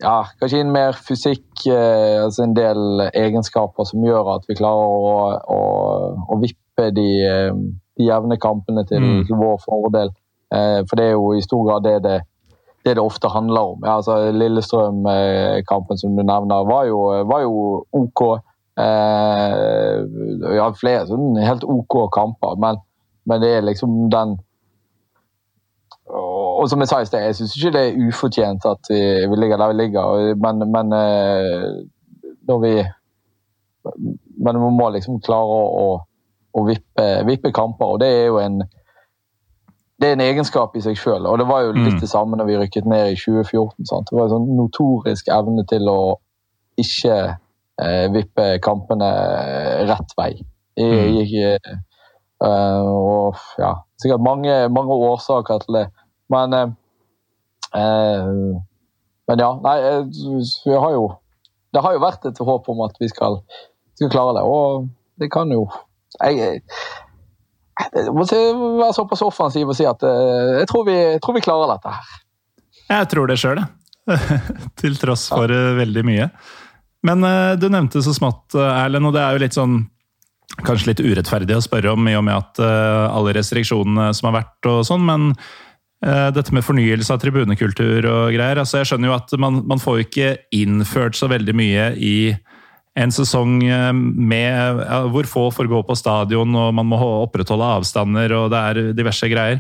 ja, 0.02 0.22
kanskje 0.38 0.62
inn 0.62 0.72
mer 0.74 0.96
fysikk, 1.06 1.48
eh, 1.66 2.22
altså 2.22 2.44
en 2.44 2.54
del 2.56 3.04
egenskaper 3.08 3.86
som 3.88 4.04
gjør 4.06 4.34
at 4.36 4.48
vi 4.48 4.56
klarer 4.58 4.94
å, 4.94 5.12
å, 5.42 5.60
å 6.30 6.38
vippe 6.42 6.90
de, 6.94 7.08
eh, 7.26 7.50
de, 7.98 8.06
jevne 8.06 8.38
kampene 8.40 8.84
til, 8.86 9.02
mm. 9.02 9.22
til 9.28 9.40
vår 9.40 9.58
fordel. 9.64 10.12
Eh, 10.54 10.80
for 10.88 11.00
det 11.00 11.08
er 11.08 11.16
jo 11.16 11.32
i 11.34 11.44
stor 11.44 11.64
grad 11.66 11.86
det 11.88 11.96
det, 12.06 12.18
det, 12.86 12.94
det 12.94 13.02
ofte 13.02 13.30
handler 13.32 13.74
om. 13.74 13.82
Ja, 13.82 13.98
altså 13.98 14.30
Lillestrøm-kampen 14.32 16.00
som 16.00 16.14
du 16.14 16.22
nevner, 16.22 16.68
var 16.68 16.86
jo, 16.88 17.02
var 17.28 17.42
jo 17.44 17.56
OK. 17.98 18.24
Eh, 18.78 19.94
har 20.58 20.78
flere 20.78 21.08
sånn 21.08 21.40
helt 21.42 21.66
OK 21.66 22.04
kamper, 22.14 22.54
men, 22.62 22.78
men, 23.26 23.42
det 23.42 23.56
er 23.56 23.66
liksom 23.66 24.04
den 24.12 24.38
Og, 26.58 26.66
som 26.70 26.82
jeg 26.82 26.90
sa 26.90 27.00
i 27.00 27.06
sted, 27.06 27.22
jeg 27.22 27.36
syns 27.38 27.54
ikke 27.56 27.74
det 27.76 27.82
er 27.86 28.08
ufortjent 28.08 28.66
at 28.66 28.90
vi, 28.90 29.00
vi, 29.30 29.36
ligger 29.38 29.60
der 29.60 29.72
vi 29.72 29.78
ligger, 29.78 30.34
men, 30.42 30.64
men 30.74 30.96
eh, 30.96 31.68
når 32.48 32.62
vi 32.64 32.72
Men 34.38 34.54
vi 34.54 34.68
må 34.78 34.88
liksom 34.94 35.20
klare 35.24 35.54
å, 35.82 35.86
å 36.54 36.60
vippe, 36.66 37.06
vippe, 37.26 37.50
kamper, 37.52 37.94
og 37.94 38.00
det 38.02 38.08
er 38.08 38.26
jo 38.26 38.36
en 38.42 38.60
det 39.98 40.08
er 40.08 40.14
en 40.14 40.22
egenskap 40.22 40.76
i 40.78 40.82
seg 40.82 40.94
sjøl. 40.94 41.26
Og 41.26 41.40
det 41.40 41.46
var 41.48 41.64
jo 41.64 41.72
litt 41.74 41.96
mm. 41.96 42.00
det 42.04 42.10
samme 42.10 42.38
når 42.38 42.46
vi 42.46 42.58
rykket 42.60 42.86
ned 42.86 43.14
i 43.14 43.16
2014. 43.18 43.88
Sant? 43.88 44.10
Det 44.10 44.14
var 44.14 44.28
en 44.28 44.34
sånn 44.36 44.52
notorisk 44.54 45.30
evne 45.34 45.64
til 45.66 45.90
å 45.90 45.98
ikke 46.78 47.16
eh, 47.82 48.06
vippe 48.14 48.46
kampene 48.62 49.08
rett 49.90 50.14
vei. 50.20 50.30
Jeg, 50.78 51.26
jeg, 51.32 51.48
eh, 52.46 52.82
og 52.86 53.40
ja, 53.58 53.72
sikkert 53.98 54.22
mange, 54.22 54.54
mange, 54.70 55.00
årsaker 55.10 55.64
til 55.64 55.80
det. 55.80 55.86
Men 56.32 56.52
eh, 56.52 56.68
eh 57.76 58.28
Men 59.28 59.42
ja, 59.42 59.50
nei, 59.64 59.78
eh, 59.84 60.04
vi 60.64 60.76
har 60.76 60.92
jo 60.94 61.08
Det 61.74 61.82
har 61.84 61.96
jo 61.96 62.04
vært 62.04 62.24
et 62.28 62.38
håp 62.40 62.68
om 62.72 62.80
at 62.86 62.96
vi 63.00 63.10
skal, 63.12 63.42
skal 63.98 64.12
klare 64.12 64.38
det, 64.38 64.44
og 64.44 64.88
det 65.20 65.28
kan 65.32 65.50
jo 65.52 65.66
jeg, 66.22 66.62
jeg 67.92 68.12
må 68.14 68.24
være 68.24 68.94
såpass 68.96 69.20
offensiv 69.22 69.68
og 69.68 69.76
si 69.76 69.84
at 69.86 70.00
jeg 70.02 70.66
tror 70.70 70.86
vi, 70.88 70.94
jeg 70.96 71.20
tror 71.22 71.36
vi 71.36 71.42
klarer 71.44 71.74
dette 71.74 71.92
her. 71.92 72.14
Jeg 72.88 73.10
tror 73.12 73.28
det 73.28 73.36
sjøl, 73.38 73.60
jeg. 73.60 74.40
Til 74.80 74.96
tross 74.98 75.26
for 75.28 75.52
ja. 75.52 75.76
veldig 75.76 76.04
mye. 76.08 76.30
Men 77.06 77.22
du 77.60 77.68
nevnte 77.70 78.02
så 78.02 78.16
smått, 78.16 78.56
Erlend, 78.56 79.10
og 79.10 79.14
det 79.14 79.22
er 79.22 79.36
jo 79.36 79.44
litt 79.44 79.58
sånn 79.58 79.76
Kanskje 80.64 80.90
litt 80.90 81.02
urettferdig 81.04 81.54
å 81.54 81.62
spørre 81.62 81.92
om 81.94 82.08
i 82.10 82.16
og 82.18 82.24
med 82.26 82.34
at 82.34 82.60
uh, 82.62 83.12
alle 83.12 83.34
restriksjonene 83.36 84.10
som 84.16 84.30
har 84.30 84.40
vært 84.40 84.68
og 84.70 84.80
sånn, 84.88 85.04
men 85.06 85.30
dette 85.98 86.54
med 86.54 86.62
fornyelse 86.62 87.10
av 87.10 87.18
tribunekultur 87.18 88.06
og 88.06 88.28
greier 88.30 88.60
altså 88.62 88.78
Jeg 88.78 88.86
skjønner 88.92 89.10
jo 89.10 89.14
at 89.16 89.32
man, 89.42 89.56
man 89.66 89.80
får 89.82 89.96
jo 89.96 90.04
ikke 90.04 90.28
innført 90.54 91.18
så 91.18 91.26
veldig 91.26 91.54
mye 91.58 91.88
i 91.98 92.18
en 92.98 93.14
sesong 93.14 93.56
med, 93.62 94.78
ja, 94.84 95.00
hvor 95.10 95.26
få 95.26 95.48
får 95.54 95.66
gå 95.70 95.80
på 95.86 95.96
stadion, 95.98 96.54
og 96.54 96.70
man 96.74 96.86
må 96.86 96.98
opprettholde 97.02 97.66
avstander, 97.78 98.30
og 98.34 98.48
det 98.54 98.62
er 98.70 98.92
diverse 98.94 99.26
greier. 99.30 99.58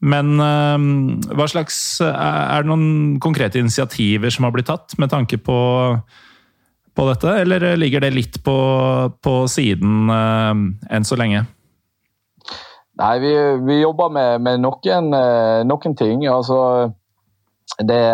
Men 0.00 0.36
hva 0.40 1.46
slags 1.48 2.02
Er 2.04 2.64
det 2.64 2.68
noen 2.68 3.16
konkrete 3.20 3.60
initiativer 3.60 4.32
som 4.32 4.44
har 4.48 4.56
blitt 4.56 4.68
tatt 4.68 4.96
med 5.00 5.12
tanke 5.12 5.40
på 5.40 5.60
på 6.96 7.04
dette, 7.10 7.32
eller 7.42 7.76
ligger 7.76 8.04
det 8.04 8.14
litt 8.14 8.38
på, 8.44 8.56
på 9.20 9.34
siden 9.52 10.08
uh, 10.08 10.54
enn 10.88 11.06
så 11.06 11.18
lenge? 11.20 11.44
Nei, 12.96 13.18
vi, 13.20 13.32
vi 13.66 13.80
jobber 13.80 14.08
med, 14.12 14.40
med 14.40 14.62
noen, 14.64 15.10
uh, 15.12 15.60
noen, 15.68 15.96
ting. 15.98 16.24
Altså 16.32 16.92
Det 17.76 18.04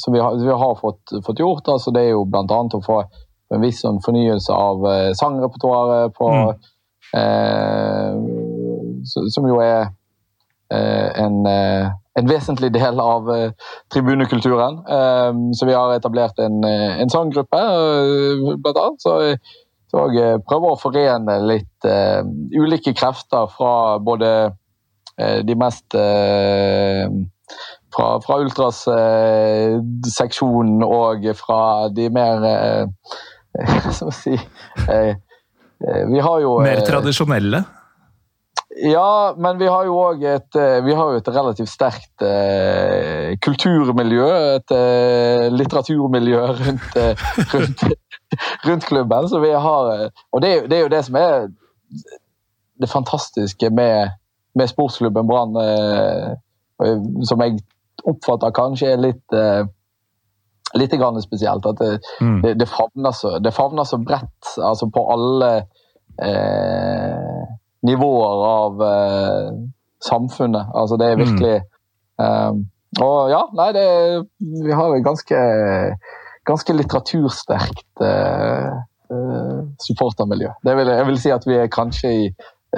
som 0.00 0.14
vi 0.14 0.22
har, 0.22 0.38
vi 0.40 0.54
har 0.62 0.78
fått, 0.80 1.12
fått, 1.26 1.42
gjort, 1.42 1.68
altså, 1.68 1.92
det 1.92 2.06
er 2.06 2.14
jo 2.14 2.24
bl.a. 2.24 2.44
å 2.46 2.80
få 2.84 3.02
en 3.52 3.60
viss 3.60 3.82
sånn 3.84 4.00
fornyelse 4.04 4.54
av 4.54 4.86
uh, 4.86 5.10
sangrepertoaret 5.18 6.14
på 6.16 6.30
mm. 6.30 6.70
Som 9.04 9.44
jo 9.46 9.60
er 9.62 9.92
en 10.74 11.44
en 12.18 12.30
vesentlig 12.30 12.72
del 12.74 12.98
av 12.98 13.28
tribunekulturen. 13.92 14.80
Så 15.54 15.68
vi 15.68 15.76
har 15.76 15.92
etablert 15.94 16.40
en, 16.42 16.64
en 16.64 17.12
sanggruppe, 17.12 17.60
blant 18.64 18.80
annet. 18.80 19.04
Så, 19.04 19.14
så 19.94 20.10
jeg 20.10 20.42
prøver 20.48 20.72
å 20.74 20.80
forene 20.80 21.34
litt 21.46 21.86
ulike 22.58 22.90
krefter 22.98 23.46
fra 23.54 23.74
både 24.02 24.30
de 25.14 25.54
mest 25.54 25.94
fra, 27.94 28.18
fra 28.24 28.38
Ultras-seksjonen 28.42 30.82
og 30.82 31.22
fra 31.38 31.86
de 31.94 32.10
mer 32.10 32.42
Hva 33.54 33.94
skal 33.94 34.10
vi 34.10 34.18
si 34.18 34.34
Vi 36.10 36.18
har 36.26 36.42
jo 36.42 36.58
Mer 36.66 36.82
tradisjonelle? 36.88 37.62
Ja, 38.76 39.34
men 39.38 39.58
vi 39.58 39.66
har 39.70 39.84
jo 39.86 39.94
òg 40.02 40.22
et, 40.26 40.56
eh, 40.58 40.82
et, 40.82 41.28
relativt 41.30 41.70
sterkt 41.70 42.24
eh, 42.26 43.36
kulturmiljø. 43.38 44.26
Et 44.56 44.74
eh, 44.74 45.46
litteraturmiljø 45.54 46.40
rundt, 46.58 46.96
eh, 46.98 47.22
rundt, 47.52 47.84
rundt, 48.66 48.84
klubben. 48.84 49.28
Så 49.28 49.40
vi 49.40 49.52
har, 49.52 49.92
eh, 49.94 50.24
og 50.32 50.42
det, 50.42 50.70
det, 50.70 50.78
er 50.78 50.82
jo 50.86 50.92
det 50.92 51.04
som 51.04 51.20
er 51.20 51.48
det 52.80 52.90
fantastiske 52.90 53.70
med, 53.70 54.10
med 54.54 54.70
sportsklubben 54.70 55.28
Brann, 55.28 55.56
eh, 55.56 56.34
som 57.28 57.42
jeg 57.44 57.60
oppfatter 58.04 58.54
kanskje 58.54 58.92
er 58.92 59.02
litt 59.02 59.36
eh, 59.36 59.64
litt 60.74 60.94
grann 60.98 61.20
spesielt. 61.22 61.66
At 61.66 61.78
det, 61.78 61.98
mm. 62.20 62.40
det, 62.42 62.54
det, 62.60 62.68
favner 62.70 63.14
så, 63.14 63.38
det, 63.38 63.54
favner 63.54 63.86
så, 63.88 63.98
bredt 64.02 64.54
altså 64.58 64.90
på 64.90 65.06
alle 65.14 65.50
eh, 66.22 67.44
nivåer 67.86 68.44
av 68.50 68.84
eh, 68.88 69.50
samfunnet. 70.04 70.72
Altså 70.74 70.98
det 71.00 71.10
er 71.10 71.18
mm. 71.18 71.24
virkelig 71.24 71.58
mm. 72.18 72.62
Og 73.02 73.26
ja, 73.26 73.40
nei, 73.58 73.72
det 73.74 73.86
Vi 74.38 74.70
har 74.70 74.92
en 74.94 75.02
ganske, 75.02 75.38
ganske 76.46 76.76
litteratursterkt 76.76 78.02
eh, 78.02 78.74
eh, 79.12 79.62
supportermiljø. 79.86 80.50
Det 80.64 80.76
vil, 80.76 80.92
jeg 80.98 81.06
vil 81.06 81.22
si 81.22 81.32
at 81.34 81.46
vi 81.48 81.56
er 81.60 81.72
kanskje 81.72 82.12
i 82.12 82.26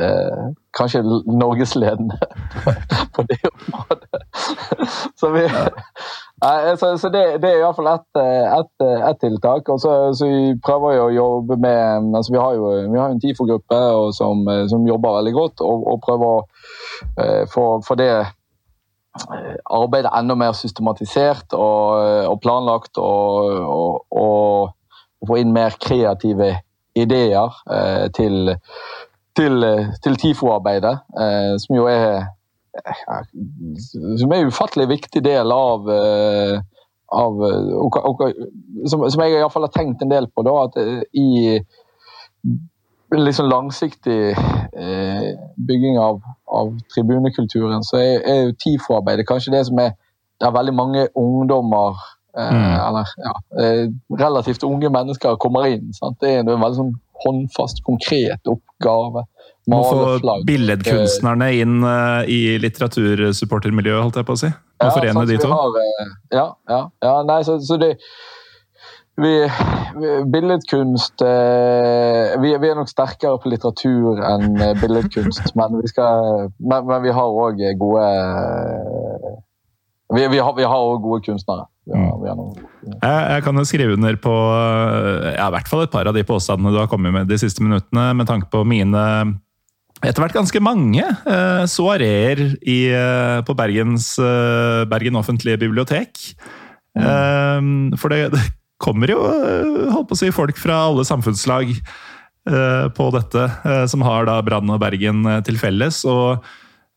eh, 0.01 0.47
kanskje 0.77 1.03
norgesledende 1.43 2.19
på 3.17 3.27
det 3.31 3.41
området. 3.53 4.23
Så, 5.21 5.31
vi, 5.33 5.43
så, 6.77 6.99
så 7.01 7.09
det, 7.09 7.23
det, 7.43 7.49
er 7.49 7.63
iallfall 7.63 7.89
ett 7.89 8.19
et, 8.21 8.85
et 8.85 9.19
tiltak. 9.21 9.69
Og 9.73 9.81
så, 9.81 9.93
så, 10.13 10.29
vi 10.29 10.59
prøver 10.61 10.99
jo 10.99 11.07
å 11.07 11.15
jobbe 11.15 11.57
med 11.57 12.13
altså 12.19 12.35
Vi 12.35 12.43
har 12.43 12.59
jo, 12.59 12.67
vi 12.93 13.01
har 13.01 13.15
en 13.15 13.23
TIFO-gruppe 13.23 13.79
som, 14.19 14.45
som, 14.69 14.85
jobber 14.87 15.17
veldig 15.17 15.33
godt, 15.33 15.65
og, 15.65 15.87
og 15.89 16.03
prøver 16.05 16.35
å 16.35 16.45
eh, 17.25 17.43
få, 17.49 17.65
få 17.89 17.97
det 17.99 18.11
arbeidet 19.73 20.13
enda 20.17 20.37
mer 20.39 20.57
systematisert 20.57 21.55
og, 21.57 22.29
og 22.33 22.41
planlagt. 22.45 22.99
Og, 22.99 24.05
og, 24.11 24.73
få 25.27 25.41
inn 25.41 25.51
mer 25.51 25.75
kreative 25.83 26.53
ideer 26.95 27.55
eh, 27.73 28.05
til 28.15 28.53
til, 29.37 29.65
til 30.05 30.17
TIFO-arbeidet, 30.17 30.93
eh, 31.21 31.55
som 31.61 31.77
jo 31.77 31.89
er 31.91 32.29
som 34.21 34.33
er 34.33 34.43
en 34.43 34.51
ufattelig 34.51 34.89
viktig 34.91 35.23
del 35.25 35.53
av, 35.53 35.89
eh, 35.93 36.59
av 37.17 37.39
og, 37.41 37.97
og, 37.97 38.23
som, 38.85 39.05
som, 39.09 39.23
jeg 39.23 39.39
iallfall 39.39 39.67
har 39.69 39.75
tenkt 39.75 40.05
en 40.05 40.13
del 40.13 40.29
på. 40.29 40.45
Da, 40.47 40.57
at 40.67 40.77
eh, 40.83 41.03
i 41.17 41.29
liksom 43.15 43.49
langsiktig 43.51 44.31
eh, 44.31 45.29
bygging 45.69 45.99
av, 45.99 46.21
av, 46.47 46.75
tribunekulturen, 46.95 47.85
så 47.85 48.01
er, 48.01 48.21
er 48.27 48.43
jo 48.43 48.57
TIFO-arbeidet 48.65 49.27
kanskje 49.29 49.55
det 49.55 49.65
som 49.69 49.81
er 49.83 49.95
der 50.43 50.53
veldig 50.53 50.75
mange 50.77 51.07
ungdommer 51.17 51.97
eh, 52.37 52.53
mm. 52.53 52.75
Eller 52.89 53.15
ja, 53.23 53.35
eh, 53.63 53.85
relativt 54.19 54.63
unge 54.63 54.91
mennesker 54.93 55.39
kommer 55.41 55.69
inn. 55.71 55.93
Sant? 55.97 56.19
Det 56.21 56.35
er 56.35 56.43
en 56.43 56.53
veldig 56.53 56.81
sånn 56.81 56.93
håndfast, 57.25 57.81
konkret 57.87 58.51
oppgave. 58.51 59.25
Må 59.67 59.81
få 59.83 60.35
billedkunstnerne 60.47 61.49
inn 61.59 61.81
uh, 61.83 62.23
i 62.31 62.55
litteratursupportermiljøet, 62.63 64.03
holdt 64.05 64.21
jeg 64.21 64.29
på 64.29 64.37
å 64.37 64.41
si. 64.45 64.51
Må 64.79 64.91
ja, 64.91 64.93
forene 64.95 65.25
de 65.27 65.39
to. 65.43 65.49
Har, 65.51 65.79
ja, 66.31 66.45
ja, 66.71 66.83
ja, 67.03 67.15
Nei, 67.27 67.41
så, 67.49 67.57
så 67.65 67.79
det 67.81 67.97
vi, 69.17 69.33
billedkunst 70.33 71.23
uh, 71.25 72.35
vi, 72.43 72.53
vi, 72.61 72.69
er 72.69 72.77
nok 72.77 72.91
sterkere 72.91 73.39
på 73.41 73.53
litteratur 73.53 74.21
enn 74.21 74.59
billedkunst, 74.83 75.55
men 75.57 75.79
vi, 75.81 75.89
skal, 75.93 76.51
men, 76.61 76.85
men 76.89 77.05
vi 77.07 77.15
har 77.17 77.39
òg 77.47 77.63
gode 77.81 78.05
vi, 80.15 80.27
vi, 80.31 80.39
har, 80.39 80.53
vi 80.55 80.67
har 80.69 80.77
også 80.77 81.01
gode 81.03 81.25
kunstnere. 81.27 81.65
Har, 81.91 82.19
mm. 82.19 82.53
jeg, 82.93 82.99
jeg, 83.07 83.43
kan 83.47 83.59
jo 83.59 83.65
skrive 83.67 83.97
under 83.97 84.19
på 84.23 84.35
ja, 84.35 85.49
i 85.49 85.55
hvert 85.55 85.71
fall 85.71 85.85
et 85.87 85.93
par 85.95 86.07
av 86.11 86.15
de 86.15 86.23
påstandene 86.27 86.75
du 86.75 86.79
har 86.79 86.91
kommet 86.91 87.15
med 87.15 87.31
de 87.31 87.39
siste 87.41 87.65
minuttene, 87.65 88.13
med 88.19 88.29
tanke 88.29 88.51
på 88.53 88.63
mine 88.67 89.03
etter 90.05 90.21
hvert 90.21 90.37
ganske 90.37 90.61
mange 90.61 91.03
eh, 91.03 91.65
soareer 91.73 92.43
i, 92.61 92.79
på 93.49 93.57
Bergens, 93.57 94.13
Bergen 94.91 95.19
offentlige 95.19 95.63
bibliotek. 95.65 96.21
Mm. 96.97 97.97
For 98.01 98.13
det, 98.13 98.21
det, 98.35 98.43
kommer 98.83 99.11
jo 99.13 99.23
holdt 99.95 100.11
på 100.11 100.17
å 100.17 100.21
si, 100.21 100.31
folk 100.35 100.59
fra 100.61 100.87
alle 100.91 101.07
samfunnslag 101.09 101.73
på 102.47 103.07
dette, 103.11 103.45
som 103.91 104.05
har 104.07 104.29
da 104.29 104.37
Brann 104.47 104.71
og 104.71 104.79
Bergen 104.79 105.25
til 105.43 105.57
felles. 105.59 106.05
og 106.07 106.45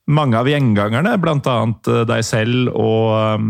mange 0.10 0.38
av 0.38 0.50
gjengangerne, 0.50 1.16
bl.a. 1.22 1.56
deg 2.10 2.22
selv 2.26 2.70
og 2.78 3.42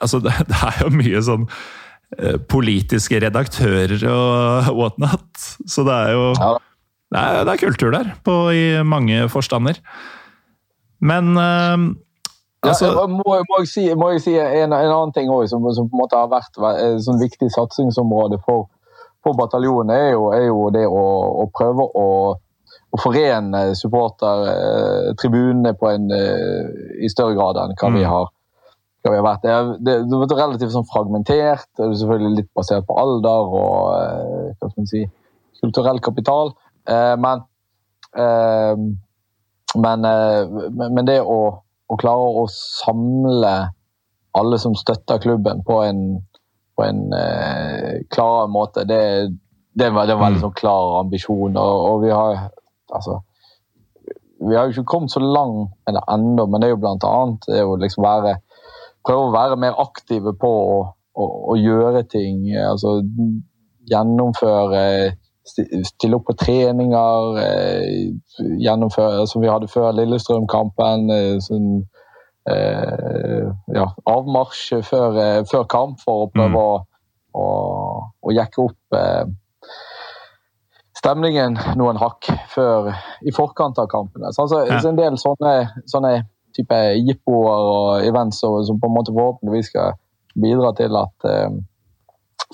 altså, 0.00 0.20
det, 0.24 0.34
det, 0.48 0.58
er 0.68 0.80
jo 0.84 0.90
mye 0.96 1.22
sånn 1.26 1.46
politiske 2.50 3.20
redaktører 3.22 3.96
og 4.10 4.70
whatnot. 4.80 5.28
Så 5.68 5.84
det 5.86 5.96
er 5.96 6.16
jo 6.16 6.24
det 7.10 7.18
er, 7.20 7.42
det 7.46 7.54
er 7.54 7.62
kultur 7.64 7.90
der, 7.94 8.14
på, 8.24 8.34
i 8.54 8.64
mange 8.86 9.24
forstander. 9.32 9.80
Men 11.00 11.32
altså 12.68 12.86
ja, 12.86 13.06
må, 13.08 13.22
må, 13.24 13.56
jeg 13.62 13.68
si, 13.70 13.94
må, 13.96 14.10
jeg 14.14 14.20
si, 14.24 14.34
en, 14.38 14.72
en 14.72 14.74
annen 14.74 15.12
ting 15.16 15.30
også, 15.32 15.54
som, 15.54 15.60
som, 15.76 15.88
på 15.88 15.96
en 15.96 16.02
måte 16.02 16.18
har 16.18 16.28
vært 16.32 16.54
et 16.74 17.00
sånn 17.06 17.20
viktig 17.22 17.48
satsingsområde 17.54 18.38
for, 18.44 18.68
for 19.24 19.32
bataljonen, 19.38 19.90
er 19.94 20.10
jo, 20.12 20.22
er 20.36 20.44
jo 20.48 20.68
det 20.74 20.86
å, 20.88 21.04
å 21.44 21.44
prøve 21.56 21.82
å, 21.86 22.06
å 22.90 22.96
forene 23.00 23.74
supportertribunene 23.78 25.72
eh, 25.72 25.94
en, 25.94 26.04
i 27.00 27.08
større 27.12 27.34
grad 27.38 27.56
enn 27.62 27.76
hva 27.80 27.88
vi 27.94 28.04
mm. 28.04 28.10
har 28.10 28.26
hva 29.00 29.14
vi 29.14 29.16
har 29.16 29.24
vært. 29.24 29.44
Det 29.44 29.52
det, 29.86 29.94
det 30.28 30.36
relativt 30.36 30.74
sånn 30.74 30.88
fragmentert, 30.88 31.64
det 31.78 31.86
er 31.86 31.94
selvfølgelig 32.02 32.42
litt 32.42 32.50
basert 32.56 32.84
på 32.88 32.98
alder 33.00 33.48
og 33.48 33.94
hva 33.94 34.68
skal 34.68 34.76
man 34.76 34.90
si, 34.90 35.06
kulturell 35.60 36.00
kapital. 36.04 36.52
Eh, 36.88 37.16
men, 37.20 37.44
eh, 38.16 38.74
men, 39.76 40.04
eh, 40.04 40.70
men 40.80 41.08
det 41.08 41.20
å, 41.22 41.40
å, 41.90 41.98
klare 41.98 42.42
å 42.42 42.46
samle 42.54 43.54
alle 44.38 44.58
som 44.62 44.76
støtter 44.78 45.18
klubben 45.22 45.64
på 45.66 45.80
en, 45.82 46.04
på 46.78 46.86
en 46.86 47.00
klar 48.14 48.46
måte, 48.52 48.86
det, 48.86 49.00
det, 49.74 49.88
det 49.88 49.90
var 49.90 50.06
en 50.06 50.22
veldig 50.22 50.38
mm. 50.38 50.44
sånn 50.44 50.54
klar 50.60 51.00
ambisjon. 51.00 51.58
Og, 51.58 51.80
og 51.88 52.04
vi 52.04 52.14
har 52.14 52.46
altså 52.94 53.18
vi 54.40 54.56
har 54.56 54.66
jo 54.66 54.74
ikke 54.74 54.88
kommet 54.88 55.12
så 55.12 55.20
langt 55.20 55.74
med 55.86 55.96
det 55.98 56.04
ennå, 56.08 56.46
men 56.46 56.62
det 56.62 56.68
er 56.68 56.74
jo 56.74 56.80
blant 56.80 57.04
annet 57.04 57.44
det 57.48 57.64
å 57.66 57.76
liksom 57.80 58.04
være, 58.06 58.38
prøve 59.06 59.26
å 59.28 59.34
være 59.34 59.58
mer 59.60 59.76
aktive 59.82 60.32
på 60.40 60.48
å, 60.48 60.78
å, 61.12 61.26
å 61.52 61.56
gjøre 61.60 62.06
ting. 62.08 62.46
altså 62.56 63.00
Gjennomføre 63.90 64.82
stille 65.50 66.18
opp 66.18 66.28
på 66.30 66.36
treninger, 66.40 67.38
eh, 67.42 68.12
gjennomføre 68.62 69.26
som 69.30 69.42
vi 69.42 69.50
hadde 69.50 69.70
før 69.70 69.92
Lillestrøm-kampen. 69.96 71.10
Eh, 71.14 71.36
sånn, 71.44 71.70
eh, 72.50 73.46
ja, 73.76 73.86
avmarsj 74.06 74.80
før, 74.86 75.20
eh, 75.20 75.42
før, 75.50 75.66
kamp 75.70 76.00
for 76.04 76.26
å 76.26 76.30
prøve 76.34 76.50
mm. 76.50 76.58
å, 76.60 77.38
å, 77.40 77.46
å, 78.22 78.34
jekke 78.34 78.66
opp 78.66 78.98
eh, 78.98 79.24
stemningen 81.00 81.56
noen 81.80 82.00
hakk 82.00 82.28
før, 82.52 82.92
i 83.24 83.32
forkant 83.36 83.80
av 83.80 83.88
kampene. 83.92 84.32
Så, 84.34 84.46
altså, 84.46 84.64
ja. 84.68 84.82
En 84.84 84.98
del 84.98 85.18
sånne, 85.20 85.54
sånne 85.90 86.14
type 86.56 86.78
jippoer 86.98 87.72
og 87.72 88.06
events 88.06 88.42
som 88.42 88.80
på 88.80 88.88
en 88.88 88.96
måte 88.96 89.14
forhåpentligvis 89.14 89.70
skal 89.70 89.98
bidra 90.40 90.72
til 90.78 90.96
at 90.98 91.28
eh, 91.28 91.50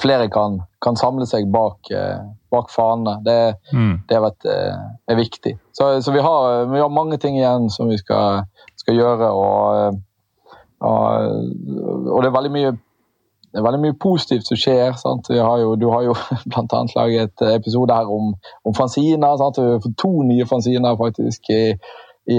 flere 0.02 0.28
kan, 0.32 0.60
kan 0.82 0.96
samle 0.98 1.26
seg 1.28 1.48
bak, 1.52 1.90
eh, 1.90 2.24
bak 2.52 2.70
fanene. 2.72 3.18
Det, 3.24 3.38
mm. 3.72 3.94
det 4.08 4.22
vet, 4.24 4.48
eh, 4.52 4.80
er 5.08 5.18
viktig. 5.18 5.56
Så, 5.76 5.90
så 6.02 6.14
vi, 6.14 6.24
har, 6.24 6.66
vi, 6.72 6.80
har, 6.80 6.92
mange 6.92 7.18
ting 7.22 7.38
igjen 7.38 7.70
som 7.72 7.90
vi 7.92 7.98
skal, 8.00 8.44
skal 8.80 8.98
gjøre. 8.98 9.30
Og, 9.30 10.00
og, 10.80 12.10
og, 12.12 12.18
det 12.24 12.32
er 12.32 12.52
mye 12.58 12.74
det 13.56 13.62
er 13.62 13.64
veldig 13.64 13.80
mye 13.80 13.96
positivt 13.96 14.44
som 14.44 14.58
skjer. 14.60 14.90
Har 15.40 15.60
jo, 15.62 15.76
du 15.80 15.86
har 15.88 16.02
jo 16.04 16.16
bl.a. 16.52 16.80
laget 16.96 17.30
et 17.30 17.44
episode 17.54 17.94
her 17.94 18.10
om, 18.12 18.34
om 18.68 18.74
fanziner. 18.76 19.38
Sant? 19.40 19.56
Vi 19.56 19.78
fått 19.80 19.96
to 20.02 20.10
nye 20.28 20.44
fanziner 20.48 20.98
faktisk 21.00 21.48
i, 21.54 21.62
i, 22.26 22.38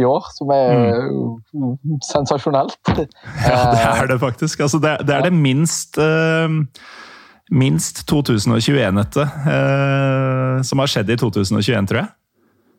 i, 0.00 0.02
år, 0.04 0.26
som 0.34 0.50
er 0.54 0.72
mm. 1.06 2.00
sensasjonelt. 2.06 2.78
Ja, 3.46 3.60
det 3.70 3.84
er 3.86 4.10
det 4.10 4.18
faktisk. 4.22 4.60
Altså, 4.66 4.80
det, 4.82 4.96
det, 5.06 5.14
er 5.14 5.28
det 5.28 5.32
minst 5.36 5.98
uh, 6.00 6.50
minst 7.52 8.02
2021-ete 8.10 9.26
uh, 9.26 10.58
som 10.66 10.82
har 10.82 10.90
skjedd 10.90 11.12
i 11.12 11.18
2021, 11.20 11.90
tror 11.90 12.02
jeg. 12.02 12.10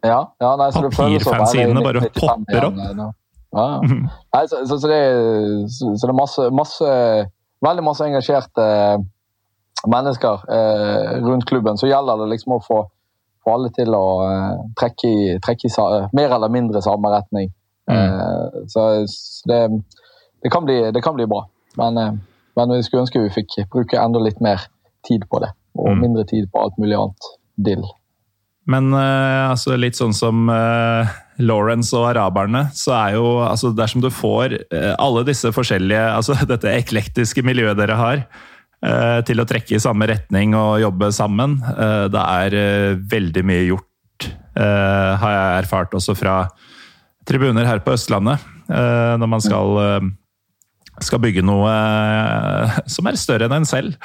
Ja, 0.03 0.19
ja 0.43 0.55
nei, 0.59 0.69
Papirfanzinene 0.73 1.83
bare 1.85 2.09
popper 2.11 2.67
opp. 2.67 2.81
Ja, 2.83 3.09
ja. 3.53 3.67
Mhm. 3.85 4.07
Nei, 4.33 4.43
så, 4.49 4.63
så, 4.67 4.79
så, 4.81 4.89
det, 4.89 5.01
så, 5.71 5.93
det, 5.93 6.09
er 6.09 6.17
masse, 6.17 6.49
masse 6.51 6.93
Veldig 7.63 7.83
masse 7.85 8.03
engasjerte 8.03 8.63
mennesker 9.87 10.41
eh, 10.51 11.11
rundt 11.23 11.45
klubben. 11.47 11.77
Så 11.79 11.87
gjelder 11.87 12.19
det 12.19 12.25
liksom 12.33 12.57
å 12.57 12.63
få, 12.63 12.79
få 13.43 13.55
alle 13.57 13.71
til 13.75 13.95
å 13.95 14.05
eh, 14.25 14.61
trekke, 14.79 15.09
i, 15.09 15.33
trekke 15.43 15.69
i 15.69 15.87
mer 16.15 16.35
eller 16.35 16.51
mindre 16.51 16.83
samme 16.83 17.11
retning. 17.13 17.51
Mm. 17.91 17.97
Eh, 17.97 18.61
så, 18.71 18.85
det, 19.49 19.59
det, 20.43 20.51
kan 20.53 20.65
bli, 20.67 20.79
det, 20.91 21.01
kan 21.03 21.17
bli, 21.17 21.27
bra. 21.27 21.45
Men 21.79 21.97
eh, 21.97 22.13
men 22.53 22.69
vi 22.69 22.83
skulle 22.85 23.01
ønske 23.01 23.17
vi 23.17 23.33
fikk 23.33 23.63
bruke 23.73 23.97
enda 23.97 24.19
litt 24.21 24.37
mer 24.43 24.61
tid 25.07 25.23
på 25.25 25.39
det. 25.41 25.49
Og 25.73 25.95
mm. 25.95 26.01
mindre 26.03 26.23
tid 26.29 26.51
på 26.53 26.61
alt 26.61 26.75
mulig 26.77 26.93
annet 26.99 27.29
dill. 27.65 27.81
Men 28.69 28.93
altså 28.93 29.73
litt 29.75 29.97
sånn 29.97 30.13
som 30.15 30.45
uh, 30.47 31.09
Lawrence 31.41 31.91
og 31.97 32.05
araberne, 32.11 32.67
så 32.77 32.93
er 32.95 33.15
jo 33.17 33.25
altså 33.43 33.73
Dersom 33.75 34.05
du 34.05 34.07
får 34.13 34.53
uh, 34.69 34.93
alle 35.01 35.25
disse 35.27 35.49
forskjellige 35.51 36.05
Altså 36.13 36.37
dette 36.53 36.71
eklektiske 36.71 37.43
miljøet 37.43 37.81
dere 37.81 37.97
har, 37.99 38.21
til 39.23 39.39
å 39.39 39.45
trekke 39.47 39.77
i 39.77 39.79
samme 39.79 40.09
retning 40.09 40.55
og 40.59 40.81
jobbe 40.81 41.07
sammen, 41.15 41.53
det 42.11 42.23
er 42.23 42.55
veldig 43.13 43.43
mye 43.47 43.61
gjort, 43.69 44.25
har 44.59 45.36
jeg 45.36 45.61
erfart 45.61 45.95
også 45.95 46.15
fra 46.19 46.34
tribuner 47.23 47.63
her 47.63 47.79
på 47.86 47.93
Østlandet. 47.95 48.43
når 48.67 49.31
man 49.31 49.45
skal, 49.45 50.11
skal 50.99 51.23
bygge 51.23 51.45
noe 51.47 51.71
som 52.84 53.07
er 53.07 53.21
større 53.21 53.47
enn 53.47 53.61
en 53.61 53.69
selv. 53.71 53.95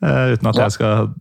uten 0.00 0.50
at 0.54 0.62
jeg 0.62 0.76
skal 0.78 1.12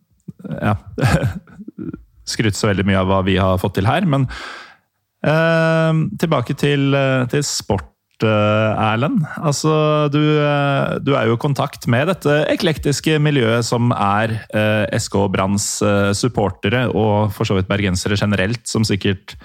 ja, 0.61 0.77
skryte 2.33 2.57
så 2.57 2.69
veldig 2.69 2.85
mye 2.87 3.01
av 3.01 3.09
hva 3.09 3.21
vi 3.25 3.37
har 3.39 3.59
fått 3.61 3.77
til 3.79 3.89
her. 3.89 4.07
Men 4.09 4.27
eh, 5.25 6.03
tilbake 6.21 6.57
til, 6.59 6.91
eh, 6.97 7.25
til 7.31 7.45
sport. 7.47 7.92
Eh, 8.21 8.83
Erlend, 8.83 9.23
altså 9.41 9.73
du, 10.13 10.21
eh, 10.21 10.95
du, 11.03 11.13
er 11.17 11.27
jo 11.27 11.35
i 11.35 11.41
kontakt 11.41 11.87
med 11.91 12.07
dette 12.11 12.43
eklektiske 12.51 13.17
miljøet 13.23 13.65
som 13.67 13.91
er 13.95 14.35
eh, 14.53 14.85
SK 14.99 15.17
Branns 15.33 15.67
supportere, 16.17 16.85
og 16.93 17.33
for 17.35 17.49
så 17.49 17.57
vidt 17.57 17.69
bergensere 17.71 18.19
generelt, 18.19 18.63
som 18.69 18.85
sikkert, 18.87 19.35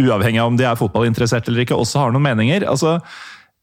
uavhengig 0.00 0.40
av 0.40 0.52
om 0.52 0.58
de 0.58 0.66
er 0.68 0.78
fotballinteressert 0.78 1.48
eller 1.48 1.64
ikke, 1.64 1.78
også 1.78 2.04
har 2.04 2.14
noen 2.14 2.28
meninger. 2.30 2.68
Altså, 2.68 2.98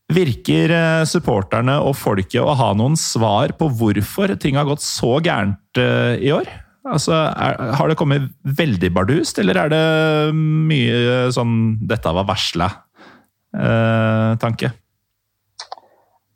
Virker 0.09 0.71
supporterne 1.05 1.75
og 1.85 1.93
folket 1.93 2.41
å 2.41 2.55
ha 2.57 2.71
noen 2.73 2.95
svar 2.97 3.51
på 3.59 3.67
hvorfor 3.77 4.31
ting 4.41 4.55
har 4.57 4.65
gått 4.65 4.81
så 4.81 5.19
gærent 5.21 5.77
i 5.77 6.31
år? 6.33 6.49
Altså, 6.89 7.13
er, 7.13 7.59
har 7.77 7.91
det 7.91 7.97
kommet 7.99 8.25
veldig 8.41 8.89
bardust, 8.95 9.37
eller 9.37 9.59
er 9.61 9.69
det 9.69 9.83
mye 10.33 11.29
sånn 11.35 11.77
'dette 11.85 12.15
var 12.17 12.25
varsla'-tanke? 12.25 12.88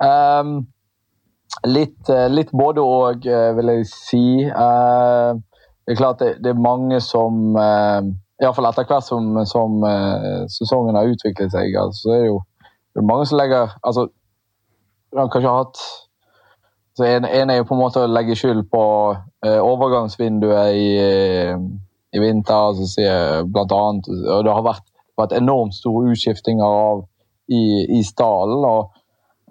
Eh, 0.03 0.39
um, 0.41 0.53
litt, 1.69 2.09
eh, 2.09 2.27
litt, 2.31 2.51
både 2.51 2.81
og, 2.81 3.27
eh, 3.27 3.51
vil 3.57 3.71
jeg 3.75 3.87
si. 3.91 4.25
Uh, 4.49 5.37
det 5.83 5.93
er 5.93 5.99
klart 5.99 6.19
det, 6.23 6.37
det 6.43 6.53
er 6.53 6.63
mange 6.63 6.99
som 7.03 7.57
uh, 7.59 8.01
Iallfall 8.41 8.69
etter 8.69 8.87
hvert 8.87 9.05
som, 9.05 9.35
som 9.45 9.83
uh, 9.83 10.47
sesongen 10.51 10.97
har 10.97 11.11
utviklet 11.11 11.53
seg, 11.53 11.75
altså, 11.77 12.07
så 12.07 12.15
er 12.15 12.23
det 12.23 12.31
jo 12.31 12.41
det 12.93 13.01
er 13.01 13.09
mange 13.09 13.25
som 13.25 13.39
legger 13.39 13.71
altså, 13.81 14.07
Han 15.17 15.29
kanskje 15.33 15.49
hatt 15.49 15.79
så 16.93 17.07
en, 17.09 17.25
en, 17.25 17.49
er 17.49 17.57
jo 17.57 17.65
på 17.65 17.73
en 17.73 17.81
måte 17.81 18.03
å 18.05 18.09
legge 18.09 18.35
skyld 18.37 18.67
på 18.69 18.83
uh, 19.17 19.61
overgangsvinduet 19.65 20.75
i, 20.77 20.89
i 22.13 22.21
vinter. 22.21 22.67
Altså, 22.69 23.07
blant 23.49 23.73
annet, 23.73 24.09
og 24.13 24.43
Det 24.45 24.53
har 24.53 24.67
vært, 24.67 24.85
vært 25.19 25.35
enormt 25.37 25.75
store 25.77 26.13
utskiftinger 26.13 26.65
av, 26.65 27.05
i, 27.47 27.63
i 27.99 28.01
stallen. 28.07 28.65
Og, 28.65 28.99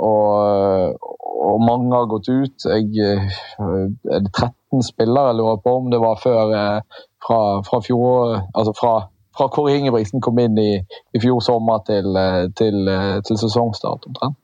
og, 0.02 1.08
og, 1.20 1.58
mange 1.62 1.94
har 1.94 2.10
gått 2.10 2.30
ut. 2.32 2.66
Jeg, 2.66 2.90
eh, 2.98 3.40
er 3.62 4.26
det 4.26 4.32
13 4.32 4.84
spillere 4.86 5.32
jeg 5.32 5.40
lurer 5.40 5.58
på 5.64 5.74
om 5.80 5.90
det 5.92 6.00
var 6.02 6.20
før 6.22 6.54
eh, 6.58 7.00
fra, 7.22 7.40
fra 7.66 7.82
fjor 7.84 8.38
altså 8.40 8.72
fra, 8.78 8.94
fra 9.36 9.48
Kåre 9.52 9.76
Ingebrigtsen 9.78 10.24
kom 10.24 10.40
inn 10.42 10.56
i, 10.58 10.70
i 11.14 11.20
fjor 11.22 11.42
sommer 11.44 11.84
til, 11.86 12.16
til, 12.58 12.88
til 13.28 13.38
sesongstart, 13.44 14.08
omtrent. 14.10 14.38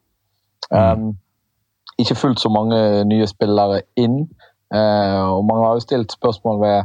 Mm. 0.68 1.08
Um, 1.08 1.16
ikke 1.98 2.14
fullt 2.14 2.40
så 2.40 2.50
mange 2.52 3.04
nye 3.08 3.26
spillere 3.26 3.82
inn. 3.98 4.20
Uh, 4.74 5.38
og 5.38 5.46
mange 5.48 5.64
har 5.64 5.78
jo 5.78 5.84
stilt 5.86 6.12
spørsmål 6.12 6.60
ved 6.60 6.78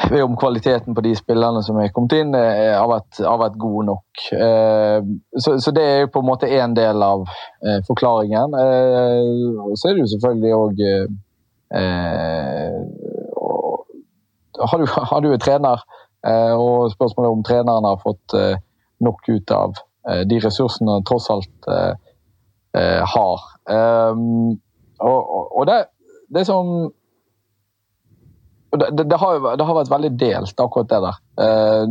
om 0.26 0.36
kvaliteten 0.36 0.94
på 0.94 1.00
de 1.04 1.14
spillerne 1.16 1.62
som 1.64 1.78
er 1.80 1.92
kommet 1.94 2.14
inn, 2.18 2.34
eh, 2.36 2.72
har 2.74 2.88
vært, 2.90 3.20
har 3.24 3.40
vært 3.40 3.58
god 3.60 3.88
nok. 3.90 4.22
Eh, 4.36 4.98
så, 5.36 5.56
så, 5.60 5.72
det 5.76 5.84
er 5.86 5.98
jo 6.04 6.12
på 6.14 6.22
en 6.22 6.30
måte 6.30 6.50
én 6.50 6.76
del 6.76 7.02
av 7.04 7.26
forklaringen. 7.86 8.56
Så 9.76 9.88
er 9.88 9.96
det 9.96 10.04
jo 10.04 10.12
selvfølgelig 10.14 10.54
òg 10.56 10.84
har, 14.60 14.86
har 15.12 15.20
du 15.22 15.28
en 15.30 15.42
trener, 15.42 15.84
og 16.56 16.90
spørsmålet 16.92 17.36
om 17.36 17.44
treneren 17.46 17.86
har 17.86 18.00
fått 18.02 18.34
nok 19.00 19.28
ut 19.30 19.54
av 19.54 19.78
de 20.28 20.40
ressursene 20.42 20.98
tross 21.08 21.30
alt 21.32 21.70
har. 23.14 23.46
Og, 25.00 25.30
og 25.60 25.62
det, 25.70 25.78
det, 26.34 26.44
som 26.48 26.90
det, 28.70 29.04
det, 29.04 29.16
har, 29.16 29.56
det, 29.56 29.64
har, 29.64 29.76
vært 29.76 29.90
veldig 29.90 30.10
delt, 30.20 30.60
akkurat 30.62 30.90
det 30.90 31.00
der. 31.04 31.20
Uh, 31.40 31.84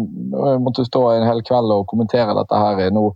jeg 0.51 0.61
måtte 0.63 0.85
stå 0.87 1.03
en 1.11 1.27
hel 1.27 1.41
kveld 1.47 1.73
og 1.75 1.87
kommentere 1.89 2.35
dette 2.37 2.59
her 2.59 2.93
noe, 2.95 3.15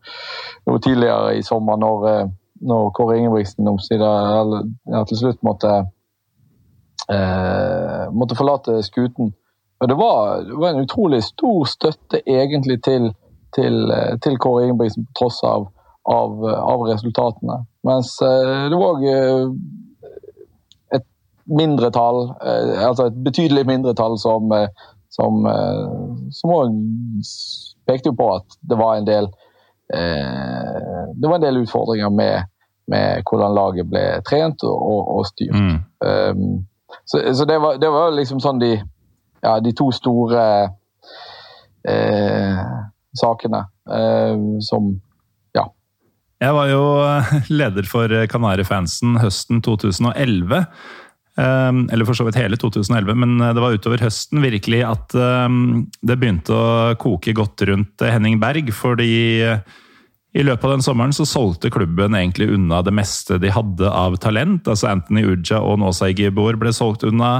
tidligere 0.83 1.37
i 1.37 1.43
sommer, 1.45 1.79
når, 1.79 2.07
eh, 2.09 2.31
når 2.63 2.89
Kåre 2.95 3.17
Ingebrigtsen 3.19 3.67
omsider 3.67 4.53
ja, 4.91 5.03
til 5.07 5.19
slutt 5.19 5.41
måtte, 5.43 5.73
eh, 7.11 8.05
måtte 8.15 8.37
forlate 8.39 8.77
skuten. 8.87 9.33
Det 9.83 9.97
var, 9.99 10.45
det 10.47 10.55
var, 10.55 10.69
en 10.71 10.85
utrolig 10.85 11.19
stor 11.25 11.67
støtte 11.67 12.21
egentlig 12.23 12.79
til, 12.87 13.09
til, 13.55 13.91
til 14.23 14.39
Kåre 14.39 14.69
Ingebrigtsen, 14.69 15.09
på 15.09 15.19
tross 15.19 15.43
av 15.47 15.67
av, 16.03 16.45
av 16.45 16.83
resultatene. 16.87 17.63
Mens 17.87 18.15
eh, 18.23 18.67
det 18.71 18.79
var 18.79 18.95
òg 18.95 19.05
eh, 19.07 19.47
mindretall, 21.45 22.29
eh, 22.41 22.87
altså 22.87 23.09
et 23.09 23.23
betydelig 23.25 23.65
mindretall 23.67 24.17
som 24.21 24.53
som 25.13 25.45
òg 26.49 26.71
pekte 27.85 28.09
på 28.17 28.29
at 28.33 28.55
det 28.65 28.77
var 28.79 28.95
en 28.97 29.05
del 29.05 29.27
det 29.93 31.27
var 31.27 31.35
en 31.35 31.43
del 31.43 31.59
utfordringer 31.59 32.09
med, 32.09 32.47
med 32.89 33.21
hvordan 33.29 33.53
laget 33.53 33.85
ble 33.91 34.01
trent 34.25 34.63
og, 34.65 35.11
og 35.19 35.27
styrt. 35.29 35.53
Mm. 35.53 35.75
Um, 36.01 36.63
så, 37.05 37.21
så 37.35 37.45
det, 37.45 37.59
var, 37.61 37.77
det, 37.77 37.91
var, 37.93 38.09
liksom 38.17 38.41
sånn 38.41 38.63
de, 38.63 38.71
ja, 39.43 39.53
de 39.61 39.75
to 39.77 39.91
store 39.93 40.47
eh, 41.85 42.63
sakene 43.21 43.61
eh, 43.91 44.41
som 44.65 44.95
jeg 46.43 46.51
var 46.57 46.67
jo 46.67 46.83
eh, 46.99 47.33
leder 47.61 47.87
for 47.87 48.11
Kanarifansen 48.31 49.15
høsten 49.21 49.61
2011. 49.63 50.65
Ehm, 51.37 51.87
eller 51.91 52.05
for 52.05 52.13
så 52.17 52.27
vidt 52.27 52.37
hele 52.37 52.57
2011, 52.61 53.15
men 53.17 53.39
eh, 53.41 53.53
det 53.55 53.61
var 53.63 53.73
utover 53.73 54.03
høsten 54.05 54.43
virkelig 54.43 54.83
at 54.85 55.15
ehm, 55.17 55.87
det 56.05 56.19
begynte 56.21 56.53
å 56.53 56.67
koke 57.01 57.33
godt 57.33 57.65
rundt 57.69 58.05
Henning 58.05 58.37
Berg. 58.41 58.69
Fordi 58.75 59.15
eh, 59.41 59.63
i 60.37 60.45
løpet 60.45 60.67
av 60.67 60.75
den 60.75 60.85
sommeren 60.85 61.15
så 61.15 61.25
solgte 61.29 61.73
klubben 61.73 62.17
egentlig 62.17 62.51
unna 62.53 62.83
det 62.85 62.93
meste 62.93 63.39
de 63.41 63.53
hadde 63.53 63.89
av 63.89 64.17
talent. 64.21 64.69
Altså 64.69 64.91
Anthony 64.91 65.25
Uja 65.25 65.61
og 65.61 65.81
Nåsa 65.81 66.11
Igibor 66.13 66.57
ble 66.61 66.73
solgt 66.73 67.05
unna. 67.09 67.39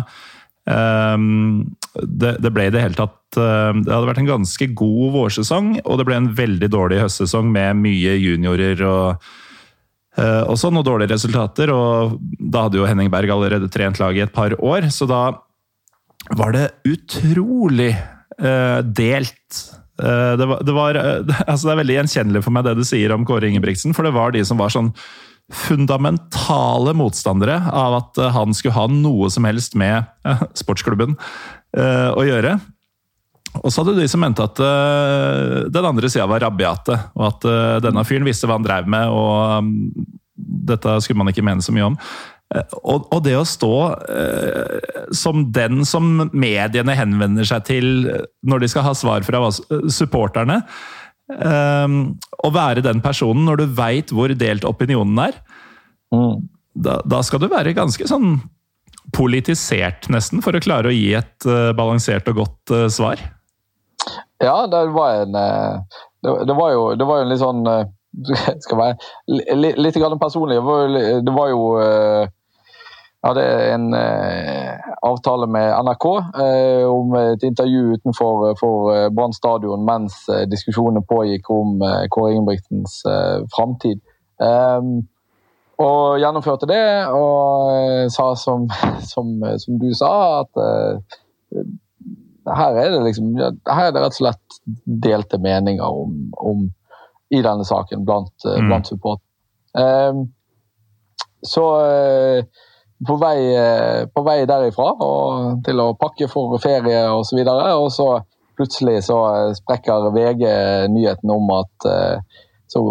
Ehm, 0.70 1.76
det, 1.94 2.40
det, 2.42 2.50
ble 2.56 2.70
i 2.70 2.74
det 2.74 2.82
hele 2.82 2.96
tatt 2.96 3.36
eh, 3.38 3.74
Det 3.84 3.92
hadde 3.92 4.08
vært 4.08 4.22
en 4.24 4.30
ganske 4.32 4.70
god 4.74 5.16
vårsesong, 5.20 5.74
og 5.84 6.00
det 6.00 6.10
ble 6.10 6.18
en 6.18 6.34
veldig 6.34 6.70
dårlig 6.74 7.02
høstsesong 7.04 7.52
med 7.54 7.82
mye 7.84 8.18
juniorer 8.18 8.82
og 8.88 9.10
eh, 9.12 9.43
også 10.22 10.70
noen 10.70 10.86
dårlige 10.86 11.16
resultater. 11.16 11.72
og 11.74 12.20
Da 12.38 12.68
hadde 12.68 12.78
jo 12.78 12.86
Henning 12.86 13.10
Berg 13.10 13.32
allerede 13.34 13.70
trent 13.74 13.98
laget 13.98 14.20
i 14.20 14.26
et 14.28 14.34
par 14.36 14.54
år, 14.62 14.86
så 14.94 15.08
da 15.10 15.24
var 16.32 16.56
det 16.56 16.70
utrolig 16.88 17.92
uh, 18.40 18.80
delt. 18.86 19.60
Uh, 20.02 20.34
det, 20.40 20.48
var, 20.48 20.64
det, 20.64 20.76
var, 20.78 21.00
altså 21.50 21.68
det 21.68 21.74
er 21.74 21.82
veldig 21.84 22.00
gjenkjennelig 22.00 22.44
for 22.46 22.56
meg 22.56 22.68
det 22.68 22.78
du 22.80 22.86
sier 22.88 23.14
om 23.16 23.28
Kåre 23.28 23.50
Ingebrigtsen, 23.50 23.96
for 23.96 24.08
det 24.08 24.16
var 24.16 24.36
de 24.36 24.44
som 24.48 24.62
var 24.62 24.74
sånn 24.74 24.94
fundamentale 25.54 26.94
motstandere 26.96 27.58
av 27.68 27.98
at 27.98 28.20
eh, 28.22 28.32
han 28.32 28.56
skulle 28.56 28.78
ha 28.78 28.86
noe 28.88 29.28
som 29.34 29.44
helst 29.44 29.76
med 29.76 30.08
sportsklubben 30.56 31.18
å 31.74 32.22
gjøre. 32.22 32.52
Og 33.62 33.70
så 33.70 33.82
hadde 33.82 33.96
du 33.96 34.02
de 34.02 34.10
som 34.10 34.24
mente 34.24 34.44
at 34.44 34.60
uh, 34.64 35.64
den 35.70 35.88
andre 35.88 36.10
sida 36.10 36.26
var 36.30 36.42
rabiate, 36.46 36.98
og 37.18 37.26
at 37.30 37.50
denne 37.86 38.06
fyren 38.08 38.26
visste 38.28 38.50
hva 38.50 38.58
han 38.58 38.66
drev 38.66 38.90
med, 38.90 39.12
og 39.14 39.64
um, 39.64 39.74
dette 40.70 40.96
skulle 41.04 41.22
man 41.22 41.30
ikke 41.30 41.46
mene 41.46 41.64
så 41.64 41.76
mye 41.76 41.92
om. 41.92 41.98
Og, 42.54 43.08
og, 43.08 43.20
det 43.26 43.34
å 43.34 43.46
stå 43.48 43.76
som 45.16 45.48
den 45.56 45.80
som 45.90 46.28
mediene 46.38 46.94
henvender 46.94 47.48
seg 47.50 47.64
til 47.66 47.88
når 48.46 48.62
de 48.62 48.70
skal 48.70 48.86
ha 48.86 48.92
svar 48.94 49.26
fra 49.26 49.40
supporterne, 49.90 50.60
å 51.34 52.52
være 52.54 52.84
den 52.86 53.02
personen 53.02 53.48
når 53.50 53.64
du 53.64 53.74
veit 53.80 54.14
hvor 54.14 54.36
delt 54.38 54.68
opinionen 54.70 55.24
er, 55.24 55.40
mm. 56.14 56.46
da, 56.86 57.00
da, 57.10 57.24
skal 57.26 57.42
du 57.42 57.50
være 57.50 57.74
ganske 57.74 58.06
sånn 58.12 58.36
politisert, 59.14 60.08
nesten, 60.14 60.42
for 60.44 60.56
å 60.56 60.62
klare 60.64 60.90
å 60.90 60.96
gi 60.96 61.14
et 61.18 61.48
uh, 61.50 61.72
balansert 61.76 62.28
og 62.32 62.44
godt 62.44 62.74
uh, 62.74 62.86
svar. 62.92 63.22
Ja, 64.44 64.68
det 64.68 64.86
var 64.92 65.22
en 65.24 65.36
uh, 65.36 65.82
det, 66.22 66.54
var 66.54 66.72
jo, 66.72 66.86
det 66.96 67.06
var 67.08 67.20
jo 67.20 67.26
en 67.26 67.32
litt 67.32 67.42
sånn 67.42 67.66
skal 68.66 68.80
være 68.80 69.56
litt, 69.56 69.78
litt 69.80 70.00
personlig. 70.22 70.60
Det 71.26 71.34
var, 71.34 71.50
jo 71.50 71.62
hadde 73.24 73.44
en 73.72 73.88
avtale 75.08 75.48
med 75.48 75.72
NRK 75.88 76.06
om 76.92 77.16
et 77.18 77.44
intervju 77.48 77.96
utenfor 77.98 78.54
for 78.60 79.10
Brann 79.16 79.34
stadion 79.34 79.86
mens 79.88 80.26
diskusjonene 80.52 81.02
pågikk 81.10 81.50
om 81.56 81.80
Kåre 82.12 82.36
Ingebrigtsens 82.36 83.02
framtid. 83.56 84.04
og 85.84 86.20
gjennomførte 86.22 86.70
det, 86.70 86.84
og 87.16 88.12
sa 88.14 88.34
som, 88.36 88.68
som, 89.12 89.34
som 89.58 89.80
du 89.82 89.90
sa, 89.98 90.14
at 90.44 90.64
her 92.52 92.78
er 92.80 92.92
det 92.92 93.02
liksom 93.06 93.34
her 93.38 93.88
er 93.88 93.94
det 93.96 94.02
rett 94.04 94.16
og 94.16 94.20
slett 94.20 94.58
delte 94.86 95.40
meninger 95.42 95.86
om, 95.86 96.18
om 96.38 96.66
i 97.34 97.42
denne 97.42 97.66
saken 97.66 98.06
blant, 98.06 98.34
eh, 98.46 98.60
mm. 98.60 98.70
blant 98.70 98.90
support. 98.90 99.22
Um, 99.74 100.28
så 101.44 101.64
uh, 101.82 102.44
på 103.08 103.16
vei, 103.20 103.38
uh, 103.58 104.04
på 104.14 104.24
vei 104.28 104.44
derifra 104.48 104.92
og 105.02 105.64
til 105.66 105.82
å 105.82 105.94
pakke 106.00 106.30
for 106.32 106.56
ferie 106.64 107.02
osv., 107.10 107.18
og, 107.18 107.26
så 107.28 107.40
videre, 107.40 107.74
og 107.80 107.90
så 107.92 108.08
plutselig 108.54 109.00
så 109.08 109.18
sprekker 109.58 110.12
VG 110.14 110.44
nyheten 110.94 111.34
om 111.34 111.50
at 111.58 111.88
uh, 111.90 112.44
så, 112.70 112.84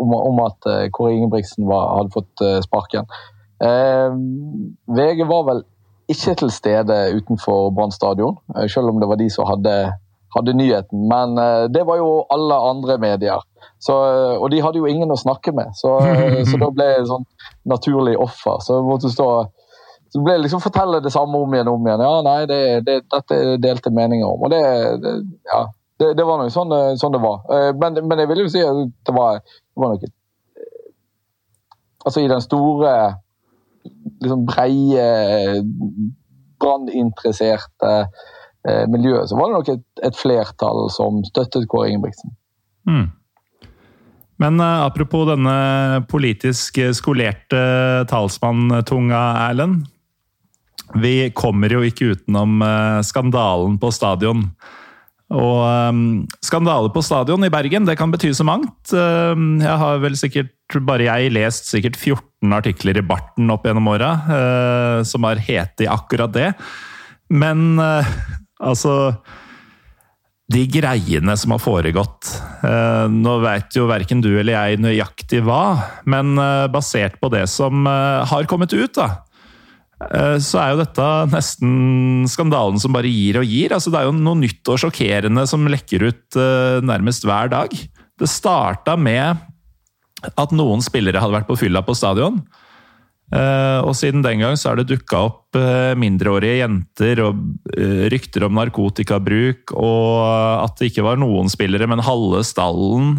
om, 0.00 0.12
om, 0.16 0.38
at 0.44 0.68
Kåre 0.96 1.16
Ingebrigtsen 1.16 1.66
var, 1.68 1.90
hadde 1.98 2.14
fått 2.14 2.42
sparken. 2.64 3.04
Ehm, 3.62 4.22
VG 4.88 5.26
var 5.28 5.42
vel 5.44 5.60
ikke 6.10 6.34
til 6.40 6.52
stede 6.52 6.96
utenfor 7.16 7.70
Brann 7.74 7.92
stadion, 7.92 8.36
eh, 8.56 8.68
selv 8.68 8.92
om 8.92 9.00
det 9.00 9.08
var 9.08 9.20
de 9.20 9.28
som 9.32 9.48
hadde, 9.48 9.74
hadde 10.36 10.56
nyheten. 10.56 11.08
Men 11.08 11.38
eh, 11.38 11.66
det 11.72 11.86
var 11.88 12.00
jo 12.00 12.24
alle 12.34 12.60
andre 12.70 12.98
medier. 12.98 13.44
Så, 13.80 13.92
eh, 13.92 14.36
og 14.36 14.50
de 14.52 14.62
hadde 14.64 14.80
jo 14.80 14.88
ingen 14.90 15.12
å 15.12 15.20
snakke 15.20 15.54
med, 15.56 15.72
så, 15.78 15.96
så 16.48 16.60
da 16.60 16.70
ble 16.72 16.88
det 16.92 17.06
sånn 17.10 17.24
naturlig 17.68 18.16
offer. 18.20 18.60
Så 18.64 18.80
måtte 18.86 19.12
stå 19.12 19.28
så 20.14 20.20
ble 20.22 20.36
liksom 20.44 20.60
fortelle 20.62 21.00
det 21.02 21.10
samme 21.10 21.40
om 21.42 21.54
igjen 21.56 21.66
og 21.66 21.80
om 21.80 21.86
igjen. 21.88 22.02
Ja, 22.06 22.18
nei, 22.22 22.40
det, 22.46 22.58
det, 22.86 23.00
dette 23.10 23.38
delte 23.58 23.90
meninger 23.90 24.28
om. 24.28 24.44
Og 24.46 24.52
det, 24.52 24.60
det 25.02 25.14
ja, 25.50 25.64
det, 25.98 26.12
det, 26.20 26.26
var 26.28 26.38
nok 26.38 26.52
sånn, 26.54 26.74
sånn, 27.00 27.16
det 27.16 27.22
var. 27.24 27.40
Men, 27.80 27.98
men, 27.98 28.22
jeg 28.22 28.30
vil 28.30 28.44
jo 28.44 28.52
si 28.52 28.62
at 28.62 28.78
det 29.08 29.14
var, 29.16 29.40
det 29.42 29.82
var 29.82 29.96
nok 29.96 30.06
Altså, 32.04 32.20
i 32.20 32.28
den 32.28 32.42
store 32.44 32.92
liksom 34.22 34.44
breie, 34.48 35.08
branninteresserte 36.62 37.92
eh, 38.00 38.84
miljøet, 38.90 39.28
så 39.28 39.38
var 39.38 39.50
det 39.50 39.58
nok 39.58 39.72
et, 39.74 39.84
et 40.08 40.16
flertall 40.18 40.88
som 40.94 41.20
støttet 41.28 41.68
Kåre 41.70 41.90
Ingebrigtsen. 41.92 42.34
Mm. 42.88 43.08
Men 44.42 44.60
uh, 44.60 44.84
apropos 44.84 45.28
denne 45.28 46.04
politisk 46.10 46.80
skolerte 46.96 47.64
talsmanntunga, 48.10 49.24
Erlend. 49.48 49.84
Vi 51.00 51.30
kommer 51.34 51.72
jo 51.72 51.82
ikke 51.86 52.12
utenom 52.14 52.58
uh, 52.62 53.00
skandalen 53.06 53.78
på 53.80 53.92
stadion. 53.94 54.48
Og 55.34 55.60
um, 55.64 56.02
skandale 56.44 56.90
på 56.92 57.02
stadion 57.02 57.46
i 57.46 57.50
Bergen, 57.50 57.86
det 57.88 57.96
kan 57.98 58.12
bety 58.12 58.30
så 58.36 58.46
mangt. 58.46 58.92
Uh, 58.92 59.34
jeg 59.62 59.78
har 59.80 60.02
vel 60.02 60.18
sikkert, 60.18 60.54
bare 60.86 61.08
jeg, 61.08 61.32
lest 61.34 61.70
sikkert 61.70 61.96
14 61.96 62.22
artikler 62.52 62.98
i 63.00 63.06
Barten 63.06 63.48
opp 63.54 63.64
gjennom 63.64 63.88
åra 63.94 64.10
uh, 64.26 64.98
som 65.06 65.24
har 65.24 65.40
hett 65.40 65.80
i 65.80 65.88
akkurat 65.90 66.32
det. 66.34 66.50
Men 67.32 67.78
uh, 67.80 68.04
altså 68.60 69.14
De 70.52 70.66
greiene 70.68 71.38
som 71.40 71.54
har 71.54 71.62
foregått 71.64 72.28
uh, 72.60 73.08
Nå 73.08 73.38
veit 73.40 73.72
jo 73.78 73.88
verken 73.88 74.20
du 74.20 74.34
eller 74.34 74.52
jeg 74.52 74.82
nøyaktig 74.84 75.40
hva, 75.46 75.62
men 76.04 76.36
basert 76.74 77.16
på 77.22 77.32
det 77.32 77.46
som 77.48 77.86
har 77.88 78.50
kommet 78.50 78.76
ut, 78.76 78.92
da 78.98 79.24
Eh, 80.02 80.36
så 80.42 80.60
er 80.60 80.72
jo 80.72 80.80
dette 80.82 81.08
nesten 81.32 81.74
skandalen 82.30 82.80
som 82.82 82.94
bare 82.94 83.10
gir 83.10 83.40
og 83.40 83.48
gir. 83.48 83.74
Altså, 83.74 83.92
det 83.92 84.00
er 84.00 84.08
jo 84.08 84.16
noe 84.18 84.40
nytt 84.40 84.72
og 84.72 84.80
sjokkerende 84.82 85.46
som 85.50 85.68
lekker 85.70 86.08
ut 86.08 86.40
nærmest 86.84 87.26
hver 87.28 87.52
dag. 87.52 87.74
Det 88.20 88.30
starta 88.30 88.96
med 89.00 89.42
at 90.40 90.54
noen 90.56 90.84
spillere 90.84 91.20
hadde 91.22 91.36
vært 91.36 91.50
på 91.50 91.58
fylla 91.58 91.82
på 91.84 91.96
stadion. 91.96 92.40
Uh, 93.34 93.80
og 93.82 93.94
siden 93.96 94.22
den 94.22 94.42
gang 94.44 94.54
så 94.60 94.70
har 94.70 94.78
det 94.78 94.90
dukka 94.90 95.22
opp 95.30 95.56
uh, 95.56 95.96
mindreårige 95.98 96.58
jenter 96.60 97.22
og 97.24 97.40
rykter 98.12 98.44
om 98.46 98.54
narkotikabruk, 98.58 99.72
og 99.74 100.60
at 100.62 100.76
det 100.78 100.92
ikke 100.92 101.06
var 101.06 101.18
noen 101.18 101.48
spillere, 101.50 101.88
men 101.90 102.04
halve 102.04 102.44
stallen. 102.46 103.16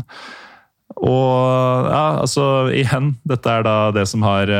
Og 0.96 1.90
ja, 1.90 2.22
altså 2.22 2.70
igjen, 2.72 3.16
dette 3.28 3.52
er 3.52 3.66
da 3.66 3.76
det 3.96 4.06
som 4.08 4.24
har 4.24 4.52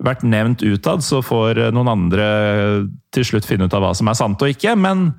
vært 0.00 0.22
nevnt 0.24 0.62
utad, 0.64 1.04
så 1.04 1.20
får 1.20 1.66
noen 1.74 1.90
andre 1.92 2.26
til 3.12 3.26
slutt 3.26 3.48
finne 3.48 3.68
ut 3.68 3.76
av 3.76 3.84
hva 3.84 3.92
som 3.98 4.08
er 4.08 4.16
sant 4.16 4.40
og 4.40 4.54
ikke, 4.54 4.72
men 4.80 5.10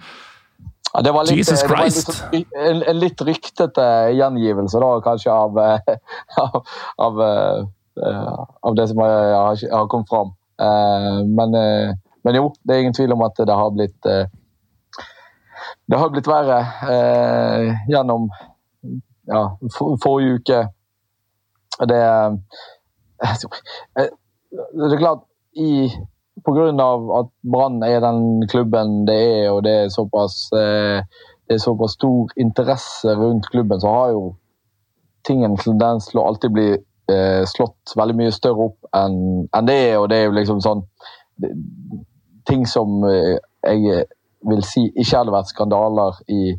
ja, 0.93 1.01
det 1.01 1.11
var 1.15 1.27
litt, 1.27 1.37
Jesus 1.37 1.63
Christ! 1.63 2.07
Det 2.07 2.17
var 2.21 2.35
litt, 2.35 2.55
en, 2.57 2.83
en, 2.83 2.99
litt 2.99 3.21
ryktete 3.23 3.85
gjengivelse, 4.17 4.81
da, 4.83 4.89
kanskje, 5.05 5.31
av, 5.31 5.59
av, 6.43 6.57
av, 7.07 7.21
eh, 7.27 8.43
av 8.69 8.75
det 8.75 8.87
som 8.91 9.01
har, 9.03 9.55
har 9.71 9.87
kommet 9.91 10.11
fram. 10.11 10.33
Eh, 10.61 11.21
men, 11.27 11.55
eh, 11.55 11.95
men, 12.27 12.39
jo, 12.39 12.51
det 12.63 12.75
er 12.75 12.85
ingen 12.85 12.97
tvil 12.97 13.15
om 13.15 13.23
at 13.27 13.39
det 13.39 13.55
har 13.55 13.73
blitt 13.75 14.11
Det 15.91 15.97
har 15.97 16.11
blitt 16.13 16.27
verre 16.29 16.59
gjennom 17.89 18.29
ja, 19.27 19.41
forrige 19.75 20.37
uke. 20.39 20.59
Det 21.89 21.99
det 24.71 24.87
er 24.87 24.97
klart 25.01 25.25
i 25.57 25.89
Pga. 26.45 26.67
at 27.19 27.29
Brann 27.43 27.83
er 27.83 27.99
den 27.99 28.47
klubben 28.47 29.05
det 29.07 29.17
er, 29.17 29.49
og 29.51 29.63
det 29.63 29.73
er, 29.83 29.89
såpass, 29.89 30.49
eh, 30.53 31.03
det 31.47 31.57
er 31.57 31.63
såpass 31.63 31.97
stor 31.97 32.31
interesse 32.37 33.15
rundt 33.17 33.49
klubben, 33.51 33.81
så 33.81 33.87
har 33.87 34.09
jo 34.15 34.23
tingen 35.27 35.57
tendens 35.57 36.09
til 36.09 36.21
å 36.21 36.27
alltid 36.31 36.55
bli 36.55 36.69
eh, 36.73 37.43
slått 37.45 37.93
veldig 37.97 38.17
mye 38.17 38.33
større 38.33 38.71
opp 38.71 38.89
enn 38.97 39.47
en 39.53 39.69
det 39.69 39.77
er. 39.91 39.99
Og 40.01 40.09
det 40.09 40.17
er 40.17 40.29
jo 40.29 40.37
liksom 40.39 40.63
sånn 40.63 40.85
Ting 42.49 42.67
som 42.69 43.03
eh, 43.05 43.37
jeg 43.65 44.03
vil 44.49 44.61
si 44.65 44.87
ikke 44.89 45.19
hadde 45.19 45.33
vært 45.33 45.49
skandaler 45.53 46.17
i 46.29 46.55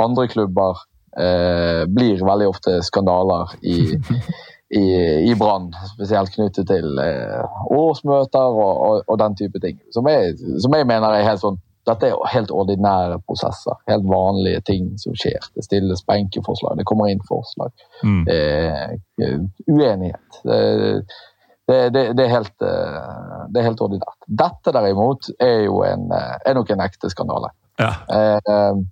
andre 0.00 0.26
klubber, 0.28 0.80
blir 1.16 2.20
veldig 2.20 2.48
ofte 2.50 2.74
skandaler 2.84 3.54
i 3.64 3.76
i, 4.68 4.84
i 5.30 5.34
Brann. 5.38 5.70
Spesielt 5.94 6.32
knyttet 6.34 6.68
til 6.70 6.98
eh, 7.02 7.60
årsmøter 7.70 8.58
og, 8.58 8.74
og, 8.88 9.04
og, 9.06 9.18
den 9.22 9.36
type 9.38 9.60
ting. 9.62 9.78
Som 9.94 10.08
jeg, 10.10 10.34
som 10.62 10.74
jeg, 10.74 10.88
mener 10.88 11.14
er 11.14 11.28
helt 11.28 11.44
sånn 11.44 11.62
Dette 11.86 12.08
er 12.10 12.30
helt 12.32 12.50
ordinære 12.50 13.20
prosesser. 13.28 13.76
Helt 13.86 14.08
vanlige 14.10 14.58
ting 14.66 14.88
som 14.98 15.14
skjer. 15.14 15.44
Det 15.54 15.62
stilles 15.62 16.02
benkeforslag, 16.08 16.80
det 16.80 16.86
kommer 16.90 17.12
inn 17.12 17.22
forslag. 17.28 17.70
Mm. 18.02 18.24
Eh, 18.26 19.36
uenighet. 19.70 20.40
Det, 20.42 21.78
det, 21.94 22.02
det, 22.18 22.24
er 22.24 22.32
helt, 22.32 22.56
eh, 22.62 23.46
det 23.54 23.60
er 23.60 23.68
helt 23.68 23.84
ordinært. 23.86 24.18
Dette 24.42 24.74
derimot 24.74 25.30
er 25.38 25.64
jo 25.68 25.80
en, 25.86 26.10
eh, 26.14 26.34
er 26.42 26.58
nok 26.58 26.74
en 26.74 26.82
ekte 26.82 27.10
skandale. 27.10 27.52
Ja. 27.78 27.92
Eh, 28.10 28.82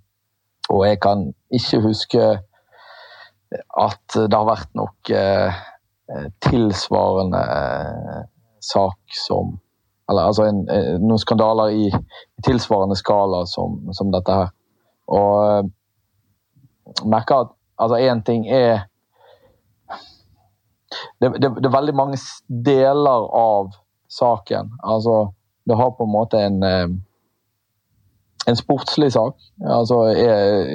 og 0.71 0.81
jeg 0.87 0.99
kan 1.03 1.27
ikke 1.51 1.81
huske 1.83 2.29
at 3.81 4.15
det 4.15 4.35
har 4.35 4.47
vært 4.47 4.71
nok 4.77 5.11
eh, 5.13 5.61
tilsvarende 6.45 7.41
eh, 7.41 8.25
sak 8.61 9.17
som 9.27 9.59
Eller 10.09 10.27
altså 10.29 10.43
en, 10.45 10.59
eh, 10.69 10.99
noen 11.01 11.17
skandaler 11.17 11.71
i, 11.73 11.85
tilsvarende 12.45 12.95
skala 12.95 13.39
som, 13.49 13.79
som, 13.97 14.11
dette 14.13 14.35
her. 14.37 14.51
Og 15.09 15.31
eh, 15.49 16.99
merker 17.09 17.47
at 17.47 17.55
altså 17.81 17.97
én 17.97 18.21
ting 18.21 18.45
er 18.45 18.85
det, 21.19 21.31
det, 21.41 21.49
det, 21.57 21.65
er 21.65 21.73
veldig 21.73 21.95
mange 21.97 22.19
deler 22.47 23.25
av 23.33 23.73
saken. 24.07 24.69
Altså, 24.83 25.31
det 25.65 25.79
har 25.79 25.97
på 25.97 26.05
en 26.05 26.13
måte 26.13 26.43
en 26.45 26.61
eh, 26.63 26.93
en 28.45 28.55
sportslig 28.55 29.13
sak. 29.13 29.35
Altså, 29.65 29.95
er, 30.13 30.67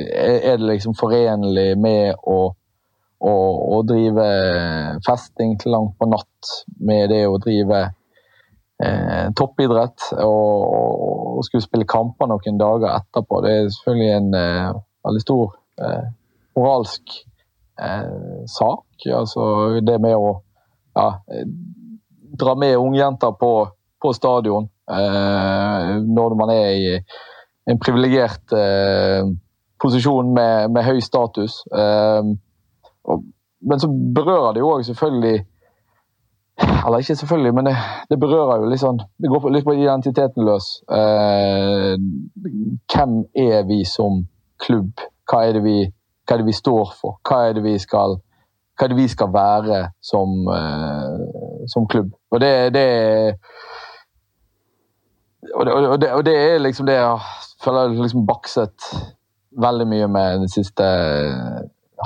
er, 0.42 0.56
det 0.56 0.66
liksom 0.66 0.94
forenlig 0.98 1.78
med 1.78 2.18
å 2.26 2.52
å, 3.20 3.32
å 3.76 3.80
drive 3.88 4.26
festing 5.06 5.56
til 5.60 5.74
langt 5.74 5.96
på 6.00 6.08
natt 6.08 6.52
med 6.80 7.10
det 7.12 7.24
å 7.28 7.38
drive 7.42 7.80
eh, 8.80 9.26
toppidrett 9.36 10.10
og, 10.16 10.62
og, 10.64 11.42
skulle 11.46 11.64
spille 11.64 11.88
kamper 11.88 12.30
noen 12.30 12.60
dager 12.60 12.94
etterpå. 12.94 13.42
Det 13.44 13.52
er 13.56 13.72
selvfølgelig 13.74 14.12
en 14.16 14.38
eh, 14.40 14.78
veldig 15.08 15.24
stor 15.24 15.56
eh, 15.84 16.06
moralsk 16.58 17.16
eh, 17.80 18.46
sak. 18.48 19.10
Altså 19.16 19.44
det 19.84 19.98
med 20.02 20.16
å 20.16 20.32
ja, 20.96 21.10
dra 22.40 22.56
med 22.58 22.78
ungjenter 22.78 23.36
på, 23.40 23.52
på 24.02 24.12
stadion 24.16 24.68
eh, 24.90 25.92
når 26.04 26.36
man 26.40 26.52
er 26.54 26.70
i 26.72 26.94
en 27.70 27.78
privilegert 27.80 28.52
eh, 28.56 29.28
posisjon 29.80 30.32
med, 30.34 30.70
med, 30.74 30.84
høy 30.84 31.00
status. 31.04 31.62
Eh, 31.72 32.32
men 33.60 33.80
så 33.80 33.88
berører 34.14 34.52
det 34.52 34.62
jo 34.62 34.70
òg 34.74 34.84
selvfølgelig 34.84 35.46
Eller 36.86 36.98
ikke 36.98 37.16
selvfølgelig, 37.16 37.54
men 37.54 37.66
det, 37.66 37.76
det, 38.10 38.18
berører 38.20 38.60
jo 38.60 38.68
litt 38.68 38.82
sånn 38.82 39.00
Det 39.20 39.30
går 39.32 39.50
litt 39.54 39.64
på 39.64 39.76
identiteten 39.76 40.44
løs. 40.44 40.66
Eh, 40.92 41.94
hvem 42.92 43.14
er 43.36 43.64
vi 43.68 43.80
som 43.88 44.26
klubb? 44.60 45.00
Hva 45.30 45.44
er, 45.48 45.60
vi, 45.64 45.78
hva 45.88 46.34
er, 46.34 46.42
det 46.42 46.48
vi, 46.50 46.56
står 46.56 46.92
for? 47.00 47.16
Hva 47.24 47.46
er 47.48 47.56
det 47.56 47.64
vi 47.64 47.76
skal, 47.80 48.18
det 48.80 48.96
vi 48.98 49.08
skal 49.08 49.32
være 49.32 49.80
som, 50.04 50.36
eh, 50.52 51.64
som 51.72 51.88
klubb? 51.88 52.12
Og 52.30 52.40
det, 52.44 52.52
det, 52.76 52.86
og 55.54 55.66
det, 55.66 55.74
og 55.74 56.00
det, 56.00 56.12
og 56.12 56.24
det 56.28 56.36
er 56.36 56.58
liksom 56.60 56.88
det 56.88 56.98
jeg 56.98 57.18
føler 57.64 57.96
liksom 57.96 58.28
bakset 58.28 58.92
veldig 59.64 59.88
mye 59.88 60.08
med 60.12 60.44
den 60.44 60.52
siste 60.52 60.86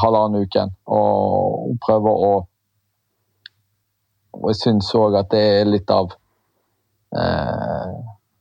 halvannen 0.03 0.47
uken. 0.47 0.74
Og 0.90 1.78
prøver 1.84 2.26
å 2.28 2.34
og 4.34 4.51
jeg 4.51 4.61
syns 4.61 4.90
òg 4.99 5.16
at 5.18 5.30
det 5.32 5.42
er 5.61 5.68
litt 5.68 5.90
av 5.95 6.14
eh, 7.16 7.92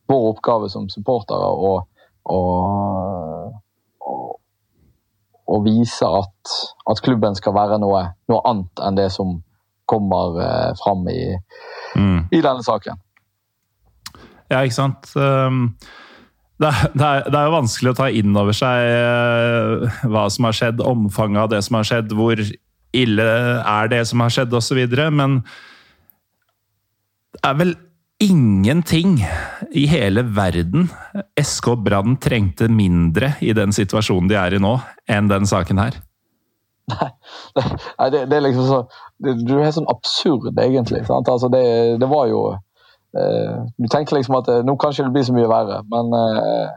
vår 0.10 0.28
oppgave 0.32 0.70
som 0.72 0.90
supportere 0.92 1.50
å, 1.54 1.74
å, 2.34 2.40
å, 4.02 4.16
å 5.54 5.62
vise 5.66 6.10
at, 6.10 6.56
at, 6.90 7.04
klubben 7.06 7.38
skal 7.40 7.56
være 7.58 7.80
noe, 7.84 8.06
noe, 8.32 8.42
annet 8.50 8.84
enn 8.88 9.00
det 9.00 9.10
som 9.14 9.38
kommer 9.90 10.40
eh, 10.44 10.70
fram 10.82 11.08
i, 11.12 11.22
mm. 12.00 12.20
i 12.32 12.42
denne 12.42 12.66
saken. 12.66 13.00
Ja, 14.52 14.62
ikke 14.62 14.76
sant. 14.76 15.14
Um, 15.18 15.76
det, 16.64 17.06
er, 17.06 17.24
det, 17.28 17.38
er, 17.38 17.48
jo 17.48 17.56
vanskelig 17.58 17.94
å 17.94 17.98
ta 17.98 18.10
inn 18.14 18.36
over 18.40 18.56
seg 18.56 18.90
uh, 18.96 20.04
hva 20.10 20.28
som 20.34 20.48
har 20.48 20.58
skjedd, 20.58 20.84
omfanget 20.84 21.46
av 21.46 21.54
det 21.54 21.62
som 21.68 21.80
har 21.80 21.90
skjedd, 21.90 22.14
hvor 22.18 22.44
ille 22.94 23.30
er 23.60 23.90
det 23.92 24.04
som 24.10 24.22
har 24.24 24.34
skjedd, 24.34 24.54
osv. 24.54 24.84
Men 25.14 25.42
det 27.34 27.44
er 27.50 27.60
vel 27.60 27.76
ingenting 28.24 29.18
i 29.76 29.86
hele 29.90 30.24
verden 30.36 30.88
SK 31.40 31.74
Brann 31.84 32.18
trengte 32.22 32.70
mindre 32.72 33.34
i 33.44 33.52
den 33.58 33.74
situasjonen 33.76 34.30
de 34.32 34.38
er 34.40 34.56
i 34.56 34.62
nå, 34.64 34.78
enn 35.12 35.32
den 35.32 35.50
saken 35.50 35.82
her. 35.82 35.98
Nei, 36.92 38.10
det, 38.12 38.26
det, 38.28 38.36
er 38.36 38.44
liksom 38.44 38.66
så 38.68 38.80
Du 39.24 39.54
er 39.56 39.72
sånn 39.72 39.88
absurd, 39.92 40.50
egentlig. 40.60 41.04
Altså 41.08 41.48
det, 41.52 42.10
var 42.12 42.28
jo 42.28 42.42
eh, 42.52 42.62
Du 43.14 43.88
tenker 43.92 44.18
liksom 44.18 44.40
at 44.40 44.48
eh, 44.50 44.64
nå 44.66 44.74
kanskje 44.82 45.06
det 45.06 45.14
blir 45.14 45.26
så 45.28 45.36
mye 45.36 45.50
verre, 45.52 45.84
men, 45.92 46.14
eh, 46.18 46.72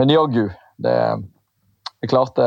men 0.00 0.12
jaggu. 0.14 0.46
Det, 0.80 0.94
det 2.00 2.08
klarte, 2.08 2.44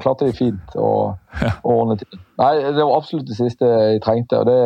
klarte 0.00 0.28
de 0.28 0.36
fint 0.38 0.76
å, 0.78 0.90
å 1.14 1.74
ordne 1.74 1.98
til. 2.00 2.20
Nei, 2.40 2.52
det 2.64 2.80
var 2.80 2.96
absolutt 2.96 3.28
det 3.28 3.36
siste 3.36 3.68
jeg 3.68 4.04
trengte. 4.04 4.40
og 4.40 4.48
det 4.48 4.60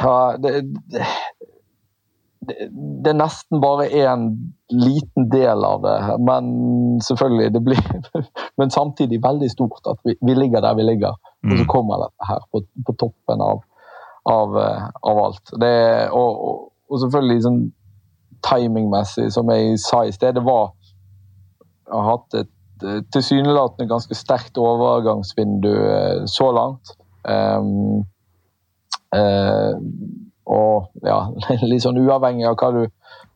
ja, 0.00 0.36
det, 0.40 0.52
det, 0.90 1.04
det, 3.04 3.10
er 3.10 3.18
nesten 3.18 3.60
bare 3.60 3.88
en 4.02 4.30
liten 4.72 5.28
del 5.32 5.64
av 5.64 5.82
det. 5.84 5.96
Men 6.24 6.52
selvfølgelig, 7.04 7.52
det 7.54 7.62
blir 7.64 7.80
Men 8.60 8.72
samtidig 8.72 9.22
veldig 9.24 9.50
stort 9.52 9.86
at 9.88 10.00
vi, 10.04 10.16
vi 10.20 10.36
ligger 10.36 10.64
der 10.64 10.76
vi 10.78 10.88
ligger. 10.88 11.20
Og 11.44 11.52
så 11.56 11.64
mm. 11.64 11.68
kommer 11.72 12.06
dette 12.06 12.28
her 12.28 12.40
på, 12.52 12.64
på 12.86 12.96
toppen 13.00 13.44
av, 13.44 13.62
av, 14.28 14.56
av 15.02 15.20
alt. 15.24 15.52
Det, 15.60 15.74
og, 16.12 16.40
og, 16.48 16.62
og, 16.90 17.00
selvfølgelig 17.04 17.44
sånn 17.46 17.60
timingmessig, 18.46 19.28
som 19.34 19.50
jeg 19.52 19.78
sa 19.82 20.04
i 20.06 20.14
sted, 20.16 20.38
det 20.38 20.44
var 20.46 20.72
Jeg 21.90 21.96
har 21.96 22.06
hatt 22.06 22.38
et 22.38 22.54
tilsynelatende 23.12 23.90
ganske 23.90 24.16
sterkt 24.16 24.56
overgangsvindu 24.56 25.72
eh, 25.74 26.20
så 26.30 26.46
langt. 26.54 26.94
Um, 27.28 28.06
uh, 29.12 29.74
og 30.48 30.86
ja, 31.04 31.18
litt 31.70 31.82
sånn 31.84 31.98
uavhengig 32.00 32.46
av 32.48 32.56
hva 32.56 32.70
du 32.78 32.80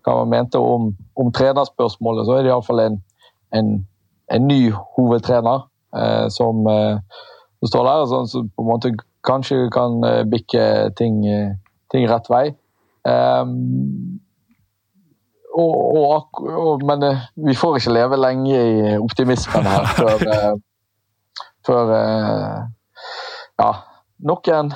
hva 0.05 0.21
man 0.21 0.33
mente 0.33 0.61
om, 0.61 0.91
om 1.17 1.33
trenerspørsmålet, 1.33 2.27
så 2.27 2.37
er 2.37 2.45
det 2.45 2.53
iallfall 2.53 2.83
en, 2.83 2.99
en, 3.57 3.71
en 4.33 4.49
ny 4.49 4.61
hovedtrener 4.97 5.65
eh, 5.97 6.27
som, 6.35 6.61
eh, 6.69 6.99
som, 7.63 7.71
står 7.71 7.89
der, 7.89 8.05
sånn, 8.13 8.31
som 8.31 8.51
på 8.53 8.65
en 8.65 8.71
måte 8.71 8.93
kanskje 9.25 9.69
kan 9.73 9.99
eh, 10.05 10.23
bikke 10.29 10.67
ting, 10.99 11.23
ting 11.93 12.09
rett 12.11 12.31
vei. 12.33 12.47
Um, 13.05 14.21
og, 15.55 15.97
og, 15.97 16.41
og, 16.43 16.83
men 16.87 17.03
eh, 17.07 17.27
vi 17.47 17.55
får 17.55 17.79
ikke 17.79 17.95
leve 17.95 18.19
lenge 18.19 18.55
i 18.59 18.97
optimismen 18.99 19.67
her 19.69 19.87
før, 19.99 20.25
eh, 20.35 20.55
før 21.67 21.93
Ja, 23.55 23.69
noen 24.27 24.73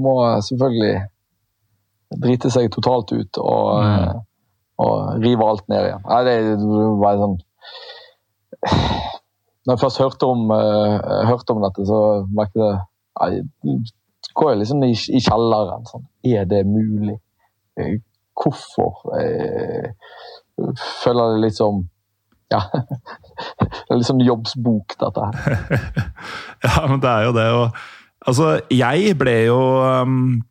må 0.00 0.16
selvfølgelig 0.42 0.96
drite 2.20 2.50
seg 2.50 2.72
totalt 2.74 3.12
ut 3.14 3.38
og, 3.38 3.68
mm. 3.78 3.92
Eh, 3.92 4.18
og 4.80 5.20
rive 5.20 5.44
alt 5.44 5.66
ned 5.68 5.86
igjen. 5.86 6.04
Nei, 6.08 6.20
det 6.24 6.36
var 7.02 7.18
sånn 7.20 7.38
Når 9.68 9.74
jeg 9.74 9.82
først 9.82 10.00
hørte 10.00 10.26
om, 10.26 10.48
hørte 11.28 11.52
om 11.52 11.60
dette, 11.62 11.84
så 11.86 11.98
merket 12.32 12.62
jeg 12.62 12.78
går 13.18 14.52
jeg 14.52 14.60
liksom 14.62 14.84
i, 14.86 14.92
i 14.92 15.22
kjelleren. 15.24 15.86
Sånn. 15.88 16.06
Er 16.26 16.44
det 16.50 16.64
mulig? 16.68 17.16
Eh, 17.80 17.96
hvorfor? 18.40 19.02
Jeg 19.18 19.94
føler 21.02 21.34
det 21.34 21.46
litt 21.46 21.58
som 21.58 21.84
ja, 22.50 22.64
det 23.60 23.92
er 23.94 23.98
litt 24.00 24.08
sånn 24.08 24.22
jobbsbok, 24.26 24.96
dette 24.98 25.26
her. 25.28 25.58
ja, 26.66 26.76
men 26.90 27.02
det 27.02 27.10
er 27.10 27.26
jo 27.28 27.34
det. 27.36 27.48
og 27.54 27.80
Altså, 28.28 28.58
jeg 28.68 29.14
ble 29.16 29.32
jo 29.46 29.60
um, 29.80 30.42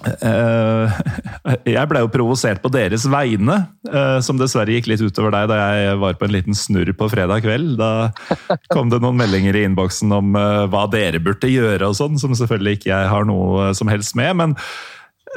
Jeg 1.68 1.88
ble 1.90 2.02
jo 2.02 2.10
provosert 2.12 2.62
på 2.62 2.70
deres 2.72 3.04
vegne, 3.10 3.56
uh, 3.90 4.18
som 4.24 4.38
dessverre 4.40 4.72
gikk 4.76 4.88
litt 4.90 5.02
utover 5.04 5.34
deg 5.34 5.50
da 5.50 5.58
jeg 5.76 5.98
var 6.00 6.16
på 6.16 6.26
en 6.26 6.34
liten 6.34 6.56
snurr 6.56 6.92
på 6.96 7.08
fredag 7.12 7.44
kveld. 7.44 7.76
Da 7.80 8.10
kom 8.72 8.92
det 8.92 9.02
noen 9.04 9.18
meldinger 9.20 9.56
i 9.56 9.64
innboksen 9.68 10.14
om 10.16 10.38
uh, 10.38 10.64
hva 10.72 10.86
dere 10.92 11.20
burde 11.22 11.50
gjøre 11.52 11.90
og 11.90 11.98
sånn, 11.98 12.16
som 12.20 12.36
selvfølgelig 12.36 12.80
ikke 12.80 12.92
jeg 12.92 13.10
har 13.12 13.28
noe 13.28 13.72
som 13.76 13.90
helst 13.92 14.16
med. 14.18 14.32
Men 14.40 14.56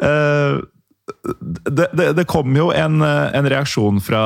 det, 0.03 1.87
det, 1.93 2.07
det, 2.17 2.23
kom 2.27 2.55
jo 2.57 2.71
en, 2.73 3.03
en 3.03 3.49
reaksjon 3.51 3.99
fra, 4.03 4.23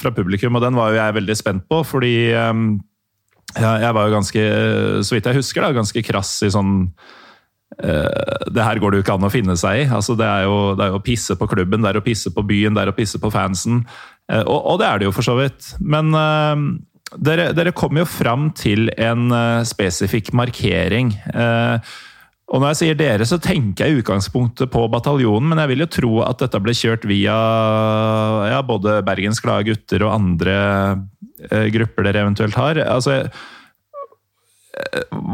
fra, 0.00 0.12
publikum, 0.14 0.56
og 0.56 0.62
den 0.64 0.78
var 0.78 0.90
jo 0.90 1.00
jeg 1.00 1.16
veldig 1.18 1.36
spent 1.36 1.66
på, 1.70 1.82
fordi 1.86 2.14
jeg 2.24 3.92
var 3.98 4.06
jo 4.06 4.14
ganske, 4.14 4.46
så 5.04 5.14
vidt 5.14 5.28
jeg 5.28 5.38
husker, 5.42 5.66
da, 5.66 5.74
ganske 5.76 6.04
krass 6.06 6.32
i 6.46 6.50
sånn 6.54 6.88
Det 7.74 8.64
her 8.64 8.78
går 8.80 8.92
det 8.92 9.00
jo 9.00 9.04
ikke 9.04 9.16
an 9.18 9.26
å 9.26 9.32
finne 9.32 9.56
seg 9.58 9.82
i. 9.82 9.84
Altså, 9.90 10.16
det, 10.18 10.26
er 10.26 10.46
jo, 10.46 10.56
det 10.78 10.86
er 10.86 10.94
jo 10.94 11.00
å 11.00 11.04
pisse 11.04 11.36
på 11.38 11.48
klubben, 11.50 11.82
det 11.82 11.90
er 11.90 12.00
å 12.00 12.04
pisse 12.04 12.32
på 12.34 12.44
byen, 12.46 12.76
det 12.76 12.84
er 12.84 12.92
å 12.92 12.96
pisse 12.96 13.20
på 13.20 13.32
fansen. 13.34 13.82
Uh, 14.30 14.42
og, 14.42 14.58
og, 14.58 14.76
det 14.80 14.88
er 14.88 15.00
det 15.00 15.08
jo 15.08 15.14
for 15.16 15.26
så 15.26 15.36
vidt. 15.40 15.74
Men 15.82 16.14
uh, 16.14 16.54
dere, 17.18 17.50
dere 17.56 17.74
kom 17.76 17.98
jo 17.98 18.06
fram 18.08 18.48
til 18.56 18.88
en 18.94 19.28
spesifikk 19.66 20.32
markering. 20.36 21.12
Og 22.44 22.60
når 22.60 22.72
jeg 22.72 22.78
sier 22.80 22.96
dere, 22.98 23.26
så 23.26 23.38
tenker 23.42 23.86
jeg 23.86 23.94
i 23.94 24.00
utgangspunktet 24.02 24.70
på 24.72 24.82
bataljonen, 24.92 25.48
men 25.50 25.62
jeg 25.62 25.70
vil 25.72 25.84
jo 25.84 25.90
tro 25.94 26.12
at 26.26 26.42
dette 26.42 26.60
ble 26.62 26.74
kjørt 26.76 27.06
via 27.08 27.36
ja, 28.50 28.58
både 28.66 28.98
Bergens 29.06 29.40
Glade 29.42 29.68
gutter 29.70 30.04
og 30.06 30.14
andre 30.16 30.56
Eh, 31.50 31.66
grupper 31.74 32.06
dere 32.06 32.22
eventuelt 32.24 32.56
har. 32.56 32.78
Altså, 32.78 33.12
eh, 33.12 33.28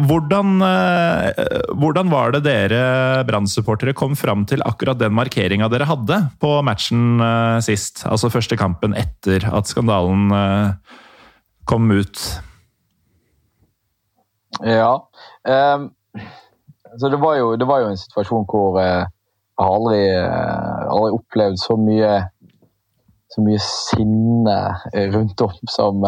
hvordan, 0.06 0.60
eh, 0.62 1.44
hvordan, 1.80 2.10
var 2.12 2.34
det 2.34 2.42
dere 2.44 2.80
Brann-supportere 3.28 3.94
kom 3.96 4.16
fram 4.18 4.44
til 4.48 4.64
akkurat 4.66 5.00
den 5.00 5.14
markeringa 5.16 5.70
dere 5.72 5.88
hadde 5.88 6.18
på 6.42 6.52
matchen 6.66 7.22
sist? 7.64 8.04
Altså 8.08 8.32
første 8.32 8.58
kampen 8.60 8.96
etter 8.98 9.46
at 9.48 9.70
skandalen 9.70 10.28
kom 11.68 11.88
ut? 11.94 12.20
Ja. 14.66 14.98
Um, 15.46 15.88
så 16.98 17.08
det 17.08 17.20
var, 17.22 17.38
jo, 17.38 17.54
det 17.56 17.68
var, 17.68 17.84
jo, 17.84 17.92
en 17.94 18.00
situasjon 18.00 18.44
hvor 18.50 18.76
jeg 18.82 19.06
aldri, 19.60 20.02
aldri 20.90 21.16
opplevd 21.16 21.60
så 21.62 21.76
mye 21.80 22.12
så 23.30 23.44
mye 23.46 23.60
sinne 23.62 24.56
rundt 25.14 25.42
om 25.44 25.68
som, 25.70 26.02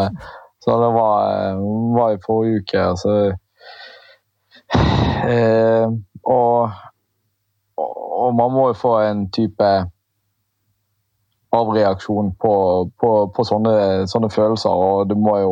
som 0.63 0.81
det 0.81 0.91
var, 0.95 1.59
var, 1.97 2.13
i 2.15 2.21
forrige 2.25 2.61
uke. 2.61 2.79
Altså, 2.79 3.35
eh, 5.29 5.87
og, 6.23 6.69
og, 7.77 8.29
man 8.35 8.53
må 8.55 8.67
jo 8.71 8.77
få 8.79 8.93
en 9.03 9.25
type 9.31 9.71
avreaksjon 11.53 12.31
på, 12.41 12.53
på, 13.01 13.11
på 13.35 13.45
sånne, 13.45 13.75
sånne, 14.09 14.31
følelser, 14.33 14.69
og 14.69 15.09
du 15.09 15.17
må 15.19 15.35
jo 15.43 15.51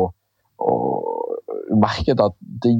merke 1.78 2.16
at 2.16 2.34
det, 2.64 2.72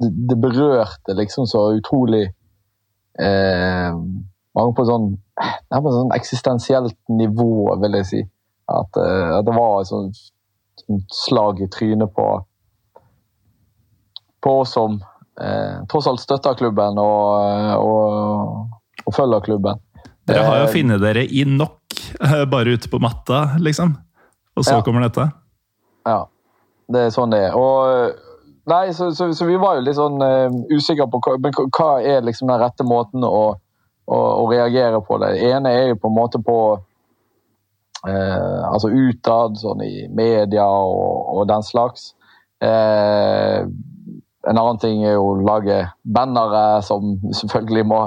det, 0.00 0.38
berørte 0.40 1.14
liksom 1.14 1.46
så 1.46 1.68
utrolig 1.76 2.24
eh, 3.20 3.94
mange 4.56 4.74
på 4.76 4.84
sånn 4.88 5.12
nærmest 5.72 5.98
sånn 5.98 6.14
eksistensielt 6.16 6.96
nivå, 7.12 7.76
vil 7.82 7.98
jeg 8.00 8.08
si. 8.10 8.22
At, 8.66 8.98
uh, 8.98 9.38
at 9.38 9.46
det 9.46 9.54
var 9.54 9.80
et 9.80 9.90
sånt, 9.90 10.22
sånt, 10.86 11.06
slag 11.26 11.60
i 11.60 11.68
trynet 11.68 12.14
på 12.14 12.26
på 14.40 14.60
oss 14.60 14.72
som 14.72 15.00
eh, 15.40 15.84
tross 15.90 16.06
alt 16.06 16.20
støtter 16.22 16.54
klubben 16.54 16.98
og, 17.02 17.40
og, 17.82 18.68
og 19.06 19.14
følger 19.16 19.40
klubben. 19.46 19.80
Dere 20.26 20.44
har 20.46 20.60
jo 20.60 20.68
Eh, 20.68 20.72
funnet 20.74 21.00
dere 21.02 21.24
i 21.26 21.42
nok, 21.46 21.80
eh, 22.20 22.44
bare 22.50 22.76
ute 22.76 22.90
på 22.92 23.00
matta, 23.02 23.56
liksom. 23.62 23.96
Og 24.56 24.64
så 24.64 24.76
Ja. 24.78 24.82
kommer 24.82 25.02
dette. 25.02 25.26
Ja, 26.06 26.26
det 26.92 27.00
er 27.06 27.10
sånn 27.10 27.30
det 27.34 27.40
er. 27.48 27.56
Og, 27.58 28.14
nei, 28.70 28.92
så, 28.94 29.10
så, 29.14 29.32
så 29.34 29.46
vi 29.46 29.56
var 29.58 29.76
jo 29.76 29.84
litt 29.86 29.98
sånn 29.98 30.22
uh, 30.22 30.50
usikre 30.70 31.06
på 31.10 31.18
hva, 31.26 31.36
men 31.42 31.52
hva- 31.52 32.00
er 32.02 32.22
liksom 32.22 32.48
den 32.48 32.60
rette 32.62 32.84
måten 32.86 33.24
å, 33.26 33.56
å, 34.06 34.16
å 34.16 34.46
reagere 34.50 35.00
på 35.02 35.18
det. 35.22 35.32
Det 35.40 35.50
ene 35.52 35.70
er 35.74 35.88
jo 35.90 35.98
på 36.02 36.08
en 36.08 36.16
måte 36.16 36.38
på 36.42 36.56
eh, 38.08 38.62
altså 38.70 38.90
utad, 38.92 39.58
sånn 39.60 39.82
i 39.86 40.06
media 40.08 40.66
og, 40.66 41.36
og 41.36 41.48
den 41.50 41.66
slags. 41.66 42.12
Eh, 42.64 43.66
en 44.46 44.60
annen 44.60 44.80
ting 44.82 45.02
er 45.04 45.16
jo 45.16 45.32
å 45.32 45.38
lage 45.42 45.80
bannere, 46.02 46.80
som 46.86 47.16
selvfølgelig 47.34 47.86
må, 47.90 48.02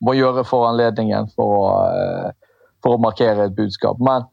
må 0.00 0.16
gjøre 0.16 0.44
for 0.48 0.70
anledningen 0.70 1.28
for 1.36 1.56
å, 1.58 1.72
eh, 1.92 2.60
for 2.82 2.96
å 2.96 3.02
markere 3.02 3.48
et 3.48 3.56
budskap. 3.56 4.00
Men, 4.02 4.28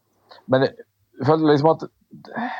men 0.47 0.69
jeg 0.69 1.27
følte 1.27 1.51
liksom 1.51 1.73
at 1.75 1.89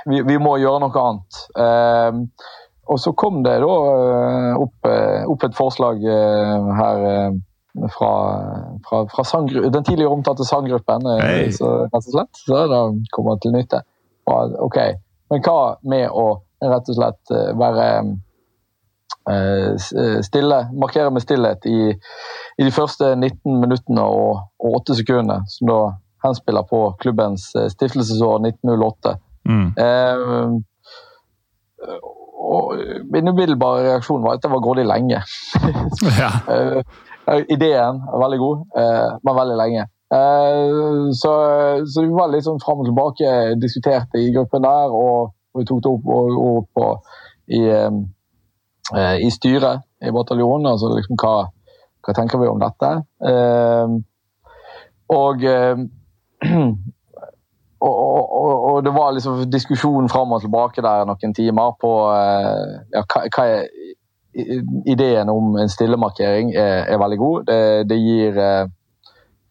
vi, 0.09 0.21
vi 0.21 0.37
må 0.41 0.57
gjøre 0.61 0.83
noe 0.83 1.03
annet. 1.05 1.43
Eh, 1.63 2.47
og 2.89 2.97
så 3.01 3.13
kom 3.17 3.43
det 3.45 3.59
da 3.61 3.75
eh, 3.93 4.53
opp, 4.59 4.89
eh, 4.89 5.23
opp 5.29 5.45
et 5.45 5.57
forslag 5.57 6.03
her 6.03 7.05
fra, 7.97 8.11
fra, 8.89 9.03
fra 9.07 9.23
sang, 9.23 9.47
den 9.47 9.83
tidligere 9.83 10.11
omtalte 10.11 10.45
sanggruppen, 10.45 11.05
eh, 11.17 11.51
så, 11.55 11.71
rett 11.85 12.07
og 12.07 12.15
slett. 12.15 12.41
Så 12.45 12.65
det 12.71 12.81
kommer 13.15 13.39
til 13.41 13.53
nytte. 13.55 13.83
Ok, 14.29 14.77
Men 15.29 15.41
hva 15.45 15.77
med 15.89 16.09
å 16.09 16.41
rett 16.65 16.89
og 16.91 16.97
slett 16.97 17.33
eh, 17.33 17.51
være 17.57 17.87
eh, 19.29 20.21
stille, 20.25 20.59
markere 20.73 21.13
med 21.13 21.23
stillhet 21.23 21.65
i, 21.69 21.79
i 22.57 22.67
de 22.67 22.73
første 22.73 23.13
19 23.15 23.59
minuttene 23.61 24.05
og, 24.05 24.45
og 24.59 24.79
8 24.81 24.99
sekundene, 25.01 25.41
som 25.49 25.71
da 25.71 25.81
henspiller 26.25 26.65
på 26.67 26.83
klubbens 26.99 27.51
stiftelsesår 27.75 28.41
1908. 28.49 29.15
Mm. 29.49 29.67
Eh, 29.79 30.17
og 32.49 32.81
min 33.13 33.29
umiddelbare 33.29 33.85
reaksjon 33.85 34.23
var 34.25 34.35
at 34.35 34.43
det 34.43 34.51
var 34.51 34.63
grådig 34.63 34.87
lenge. 34.89 35.21
Ja. 36.19 36.31
Eh, 37.29 37.45
ideen 37.53 38.01
er 38.13 38.21
veldig 38.23 38.39
god, 38.39 38.61
eh, 38.81 39.09
men 39.23 39.35
veldig 39.37 39.57
lenge. 39.59 39.85
Eh, 40.17 41.09
så, 41.21 41.33
så 41.85 42.05
vi 42.05 42.13
var 42.15 42.31
litt 42.31 42.47
sånn 42.47 42.61
fram 42.63 42.81
og 42.81 42.89
tilbake, 42.89 43.33
diskuterte 43.61 44.21
i 44.21 44.31
gruppen 44.33 44.65
der, 44.65 44.95
og, 44.95 45.35
vi 45.57 45.65
tok 45.67 45.81
det 45.83 45.91
opp, 45.91 46.09
og, 46.13 46.35
opp 46.45 46.67
på, 46.77 46.87
i, 47.57 47.61
i 49.25 49.29
styret 49.33 49.81
i 50.05 50.11
bataljonen. 50.13 50.69
Altså 50.69 50.91
liksom 50.93 51.17
hva, 51.19 51.33
hva 52.05 52.15
tenker 52.15 52.39
vi 52.39 52.51
om 52.51 52.61
dette? 52.61 52.91
Og 55.09 55.41
og, 57.79 58.65
og, 58.69 58.77
det 58.83 58.91
var 58.91 59.13
liksom 59.15 59.45
diskusjon 59.49 60.09
fram 60.11 60.33
og 60.35 60.41
tilbake 60.43 60.83
der 60.83 61.05
noen 61.07 61.33
timer 61.33 61.71
på 61.79 61.91
ja, 62.11 63.01
hva, 63.01 63.21
hva 63.31 63.45
er 63.47 63.69
Ideen 64.85 65.29
om 65.29 65.55
en 65.61 65.69
stillemarkering 65.69 66.53
er, 66.55 66.85
er 66.93 66.97
veldig 67.01 67.17
god. 67.21 67.45
Det, 67.47 67.59
det 67.89 67.97
gir 68.01 68.37
eh, 68.43 68.67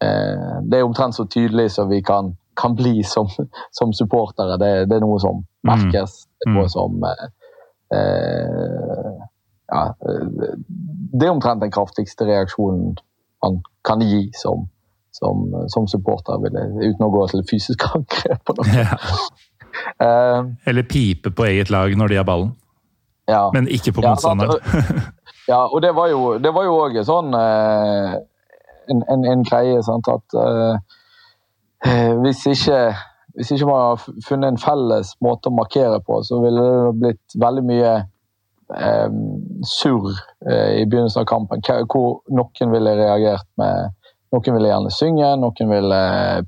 eh, 0.05 0.59
Det 0.71 0.79
er 0.79 0.85
omtrent 0.87 1.15
så 1.17 1.25
tydelig 1.31 1.71
som 1.75 1.89
vi 1.91 2.01
kan, 2.03 2.33
kan 2.57 2.75
bli 2.79 3.03
som, 3.03 3.29
som 3.73 3.93
supportere. 3.93 4.59
Det, 4.61 4.73
det 4.91 4.97
er 4.99 5.05
noe 5.07 5.19
som 5.23 5.45
merkes. 5.67 6.25
Det 6.39 6.49
er 6.51 6.55
noe 6.57 6.69
Mm. 6.69 6.73
som 6.77 7.05
eh, 7.05 7.27
eh, 7.99 9.13
Ja. 9.69 9.83
Det 10.01 11.27
er 11.27 11.31
omtrent 11.35 11.61
den 11.61 11.71
kraftigste 11.75 12.25
reaksjonen 12.29 12.95
man 13.45 13.59
kan 13.85 14.01
gi 14.01 14.31
som, 14.35 14.65
som, 15.15 15.45
som 15.69 15.87
supporter, 15.89 16.39
vil 16.43 16.57
jeg- 16.57 16.93
uten 16.95 17.05
å 17.07 17.11
gå 17.13 17.27
til 17.31 17.45
fysisk 17.51 17.85
angrep. 17.95 18.41
på 18.49 18.55
noe. 18.59 18.73
Ja. 18.73 18.97
Eh, 20.03 20.45
Eller 20.67 20.83
pipe 20.89 21.31
på 21.31 21.45
eget 21.47 21.71
lag 21.71 21.93
når 21.97 22.09
de 22.09 22.17
har 22.17 22.25
ballen, 22.27 22.53
ja. 23.29 23.49
men 23.55 23.69
ikke 23.69 23.93
på 23.97 24.05
motstanderen. 24.05 24.61
Ja, 25.49 25.63
og 25.65 25.81
det 25.81 25.95
var 25.97 26.11
jo 26.13 26.35
det 26.45 26.51
var 26.53 26.67
jo 26.67 26.75
òg 26.77 26.99
sånn 27.09 27.33
eh, 27.33 28.19
en, 28.93 28.99
en, 29.09 29.23
en 29.33 29.45
greie, 29.49 29.79
sant, 29.85 30.09
at 30.13 30.37
eh, 30.37 30.75
eh, 31.89 32.13
hvis 32.21 32.43
ikke 32.53 32.83
hvis 33.39 33.53
ikke 33.55 33.69
man 33.69 33.85
har 33.85 34.05
funnet 34.27 34.51
en 34.51 34.61
felles 34.61 35.13
måte 35.23 35.49
å 35.49 35.55
markere 35.55 36.01
på, 36.05 36.19
så 36.27 36.41
ville 36.43 36.63
det 36.69 36.95
blitt 36.99 37.37
veldig 37.39 37.63
mye 37.69 37.93
eh, 38.75 39.09
surr 39.63 40.09
eh, 40.11 40.81
i 40.81 40.87
begynnelsen 40.89 41.23
av 41.23 41.29
kampen. 41.31 41.63
Hvor 41.63 42.19
noen 42.35 42.75
ville 42.75 42.97
reagert 42.99 43.49
med 43.61 43.95
Noen 44.29 44.59
ville 44.59 44.69
gjerne 44.69 44.91
synge, 44.93 45.29
noen 45.41 45.71
ville 45.73 45.99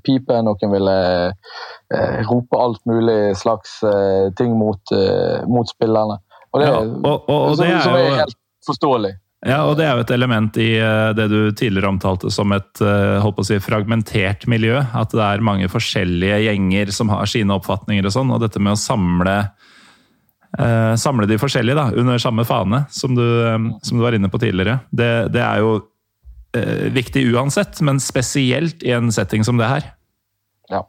pipe, 0.05 0.35
noen 0.45 0.69
ville 0.69 0.97
eh, 1.33 2.19
rope 2.27 2.59
alt 2.61 2.83
mulig 2.85 3.31
slags 3.39 3.79
eh, 3.89 4.27
ting 4.37 4.53
mot, 4.53 4.93
eh, 4.93 5.41
mot 5.49 5.65
spillerne. 5.65 6.19
Og 6.51 6.61
det, 6.61 6.69
Ja, 6.69 6.79
og, 6.79 7.27
og, 7.27 7.35
og 7.35 7.57
som, 7.57 7.65
det 7.65 7.83
som 7.83 7.95
er 7.95 7.99
er 7.99 8.07
jo 8.07 8.15
helt 8.21 8.39
forståelig. 8.67 9.13
Ja, 9.41 9.63
og 9.65 9.79
det 9.79 9.87
er 9.87 9.97
jo 9.97 10.03
et 10.03 10.11
element 10.13 10.57
i 10.61 10.69
eh, 10.77 11.11
det 11.17 11.25
du 11.31 11.39
tidligere 11.57 11.89
omtalte 11.89 12.29
som 12.33 12.51
et 12.53 12.81
eh, 12.85 13.17
holdt 13.23 13.39
på 13.39 13.45
å 13.45 13.47
si, 13.47 13.57
fragmentert 13.63 14.45
miljø. 14.51 14.75
At 14.77 15.15
det 15.15 15.23
er 15.25 15.45
mange 15.45 15.69
forskjellige 15.71 16.43
gjenger 16.43 16.91
som 16.93 17.09
har 17.09 17.29
sine 17.29 17.55
oppfatninger 17.57 18.05
og 18.05 18.13
sånn. 18.13 18.33
Og 18.35 18.43
dette 18.43 18.61
med 18.61 18.75
å 18.75 18.79
samle, 18.79 19.37
eh, 20.59 20.93
samle 21.01 21.25
de 21.31 21.39
forskjellige 21.41 21.79
da, 21.79 21.87
under 21.97 22.21
samme 22.21 22.45
fane, 22.45 22.83
som 22.93 23.17
du, 23.17 23.25
som 23.81 23.97
du 23.97 24.05
var 24.05 24.17
inne 24.17 24.29
på 24.29 24.43
tidligere, 24.43 24.83
det, 24.93 25.09
det 25.33 25.41
er 25.41 25.65
jo 25.65 25.73
eh, 26.53 26.91
viktig 26.93 27.25
uansett, 27.33 27.81
men 27.81 27.97
spesielt 28.03 28.85
i 28.85 28.93
en 28.93 29.09
setting 29.09 29.47
som 29.47 29.57
det 29.57 29.71
her. 29.71 29.89
Ja, 30.69 30.83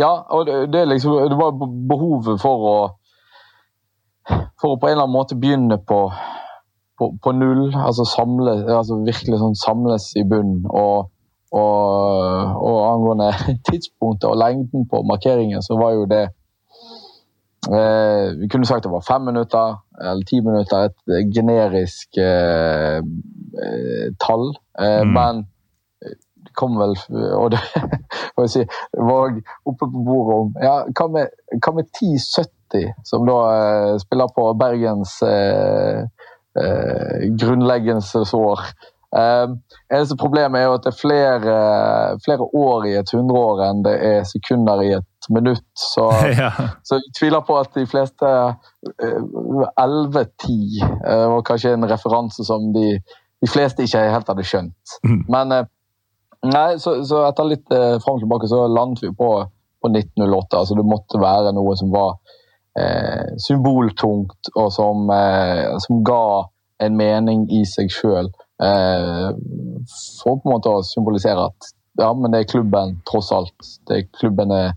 ja 0.00 0.14
og 0.32 0.48
det, 0.48 0.62
det, 0.72 0.86
er 0.86 0.94
liksom, 0.94 1.20
det 1.28 1.36
var 1.36 1.52
behovet 1.60 2.40
for 2.40 2.70
å 2.72 2.78
For 4.60 4.72
å 4.74 4.78
på 4.80 4.88
en 4.88 4.96
eller 4.96 5.04
annen 5.06 5.14
måte 5.14 5.36
begynne 5.38 5.78
på, 5.78 6.00
på, 6.98 7.10
på 7.22 7.32
null. 7.36 7.68
Altså, 7.76 8.06
samle, 8.08 8.56
altså 8.72 8.98
virkelig 9.06 9.38
sånn 9.42 9.58
samles 9.60 10.10
i 10.18 10.24
bunnen. 10.26 10.64
Og, 10.70 11.10
og, 11.54 12.56
og 12.66 12.80
angående 12.90 13.30
tidspunktet 13.70 14.28
og 14.30 14.40
lengden 14.40 14.88
på 14.90 15.02
markeringen, 15.06 15.62
så 15.62 15.78
var 15.78 15.94
jo 15.94 16.08
det 16.10 16.24
eh, 17.70 18.34
Vi 18.40 18.48
kunne 18.52 18.66
sagt 18.66 18.84
det 18.84 18.92
var 18.92 19.04
fem 19.06 19.28
minutter 19.30 19.78
eller 20.00 20.24
ti 20.28 20.40
minutter. 20.40 20.90
Et 20.90 21.34
generisk 21.34 22.18
eh, 22.22 22.98
eh, 23.00 24.08
tall. 24.22 24.50
Eh, 24.80 25.02
Mm. 25.06 25.12
Men 25.12 25.46
det 26.44 26.52
kom 26.54 26.76
vel 26.78 26.92
Og 27.42 27.50
det, 27.54 27.60
får 28.34 28.44
jeg 28.44 28.50
si, 28.52 28.64
var 28.98 29.32
oppe 29.64 29.86
på 29.86 30.02
bordet 30.04 30.36
om 30.36 30.52
ja, 30.62 30.74
Hva 30.92 31.06
med, 31.12 31.32
hva 31.56 31.72
med 31.78 31.88
1070, 31.88 32.52
som 33.06 33.26
da 33.28 33.38
eh, 33.52 33.94
spiller 34.02 34.32
på 34.34 34.48
Bergens 34.58 35.16
eh, 35.22 36.02
eh, 36.58 37.26
grunnleggelsesår? 37.38 38.66
Eh, 39.16 39.48
eneste 39.94 40.16
problemet 40.18 40.60
er 40.60 40.66
jo 40.66 40.74
at 40.76 40.84
det 40.84 40.90
er 40.92 40.98
flere, 40.98 41.58
flere 42.24 42.48
år 42.58 42.88
i 42.90 42.96
et 42.98 43.12
hundreår 43.14 43.62
enn 43.68 43.84
det 43.86 43.94
er 44.04 44.26
sekunder 44.28 44.82
i 44.82 44.90
et 44.98 45.28
minutt. 45.32 45.68
Så, 45.78 46.08
ja. 46.40 46.50
så 46.84 46.98
jeg 46.98 47.14
tviler 47.18 47.44
på 47.46 47.58
at 47.60 47.72
de 47.76 47.86
fleste 47.88 48.32
eh, 48.32 49.20
11-10 49.78 50.82
eh, 50.82 51.24
var 51.32 51.46
kanskje 51.46 51.76
en 51.76 51.88
referanse 51.88 52.44
som 52.46 52.72
de, 52.74 52.96
de 53.42 53.50
fleste 53.50 53.86
ikke 53.86 54.04
helt 54.12 54.32
hadde 54.32 54.46
skjønt. 54.46 54.96
Mm. 55.06 55.22
Men 55.32 55.54
eh, 55.54 55.68
nei, 56.52 56.70
så, 56.82 56.98
så 57.06 57.24
etter 57.28 57.52
litt 57.52 57.72
eh, 57.74 57.96
fram 58.02 58.18
og 58.18 58.26
tilbake 58.26 58.50
så 58.50 58.66
landet 58.68 59.06
vi 59.06 59.12
på, 59.16 59.30
på 59.82 59.92
1908. 59.92 60.60
Altså 60.60 60.78
det 60.78 60.88
måtte 60.88 61.22
være 61.22 61.54
noe 61.56 61.78
som 61.78 61.94
var 61.94 62.18
eh, 62.78 63.32
symboltungt, 63.46 64.52
og 64.54 64.70
som, 64.72 65.08
eh, 65.10 65.76
som 65.86 66.02
ga 66.06 66.46
en 66.84 66.96
mening 66.96 67.46
i 67.52 67.64
seg 67.68 67.90
sjøl. 67.92 68.30
Eh, 68.62 69.28
for 70.20 70.38
på 70.40 70.48
en 70.48 70.54
måte 70.56 70.72
å 70.72 70.84
symbolisere 70.84 71.48
at 71.50 71.72
ja, 71.96 72.10
men 72.12 72.32
det 72.32 72.42
er 72.42 72.50
klubben, 72.50 72.98
tross 73.08 73.30
alt. 73.32 73.56
Det 73.88 73.96
er 73.96 74.08
klubben 74.18 74.52
er, 74.52 74.74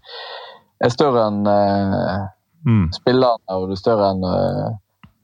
er 0.80 0.94
større 0.94 1.26
enn 1.28 1.48
eh, 1.52 2.28
Mm. 2.66 2.90
spillerne, 2.92 3.56
og 3.56 3.70
det 3.70 3.78
er 3.78 3.80
større 3.80 4.08
enn 4.14 4.26
eh, 4.28 4.66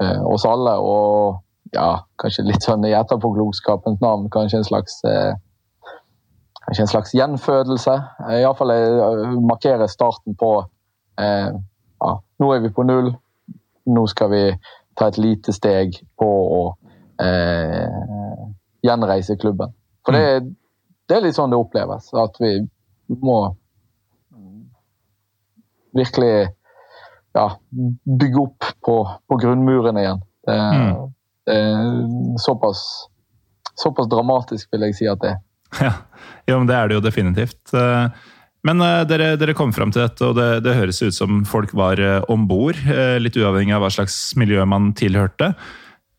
eh, 0.04 0.22
oss 0.24 0.46
alle. 0.48 0.78
Og 0.80 1.76
ja, 1.76 1.90
kanskje 2.22 2.46
litt 2.48 2.64
sånn 2.64 2.86
i 2.88 2.94
etterpåklokskapens 2.96 4.00
navn, 4.04 4.30
kanskje 4.34 4.62
en 4.62 4.70
slags 4.72 5.02
eh, 5.10 5.34
Kanskje 6.66 6.82
en 6.82 6.90
slags 6.90 7.12
gjenfødelse. 7.14 7.94
Eh, 8.26 8.40
Iallfall 8.40 8.72
uh, 8.74 9.36
markere 9.46 9.86
starten 9.86 10.34
på 10.34 10.48
eh, 11.22 11.52
Nå 12.40 12.50
er 12.56 12.60
vi 12.66 12.70
på 12.76 12.84
null. 12.84 13.14
Nå 13.86 14.06
skal 14.12 14.30
vi 14.32 14.44
ta 14.98 15.08
et 15.12 15.18
lite 15.22 15.54
steg 15.54 15.96
på 16.20 16.28
å 16.28 16.62
eh, 17.22 17.86
gjenreise 18.86 19.36
klubben. 19.40 19.74
For 20.06 20.16
det, 20.16 20.54
det 21.10 21.18
er 21.18 21.24
litt 21.26 21.36
sånn 21.38 21.52
det 21.54 21.60
oppleves. 21.60 22.12
At 22.18 22.38
vi 22.42 22.58
må 23.22 23.40
virkelig 25.96 26.48
ja, 27.36 27.46
bygge 28.20 28.40
opp 28.42 28.64
på, 28.86 28.96
på 29.28 29.38
grunnmuren 29.42 29.98
igjen. 30.02 30.22
Det, 30.46 30.56
Mm. 30.56 31.14
eh, 31.50 32.36
såpass, 32.38 32.80
såpass 33.76 34.08
dramatisk 34.10 34.70
vil 34.74 34.82
jeg 34.88 34.96
si 34.96 35.08
at 35.12 35.20
det 35.22 35.30
er. 35.36 35.42
Ja, 35.86 35.92
ja, 36.48 36.58
men 36.58 36.68
det 36.70 36.76
er 36.76 36.88
det 36.88 36.96
jo 36.96 37.02
definitivt. 37.04 37.74
Eh, 38.66 38.68
men 38.68 38.82
uh, 38.82 39.06
dere, 39.08 39.36
dere, 39.38 39.54
kom 39.54 39.74
fram 39.74 39.92
til 39.94 40.06
dette, 40.06 40.26
og 40.26 40.36
det, 40.36 40.64
det 40.66 40.76
høres 40.76 41.02
ut 41.02 41.16
som 41.16 41.46
folk 41.46 41.74
var 41.74 42.00
uh, 42.00 42.24
om 42.30 42.48
bord. 42.48 42.76
Uh, 42.88 43.18
litt 43.22 43.38
uavhengig 43.38 43.76
av 43.76 43.86
hva 43.86 43.92
slags 43.94 44.36
miljø 44.36 44.66
man 44.66 44.94
tilhørte. 44.98 45.54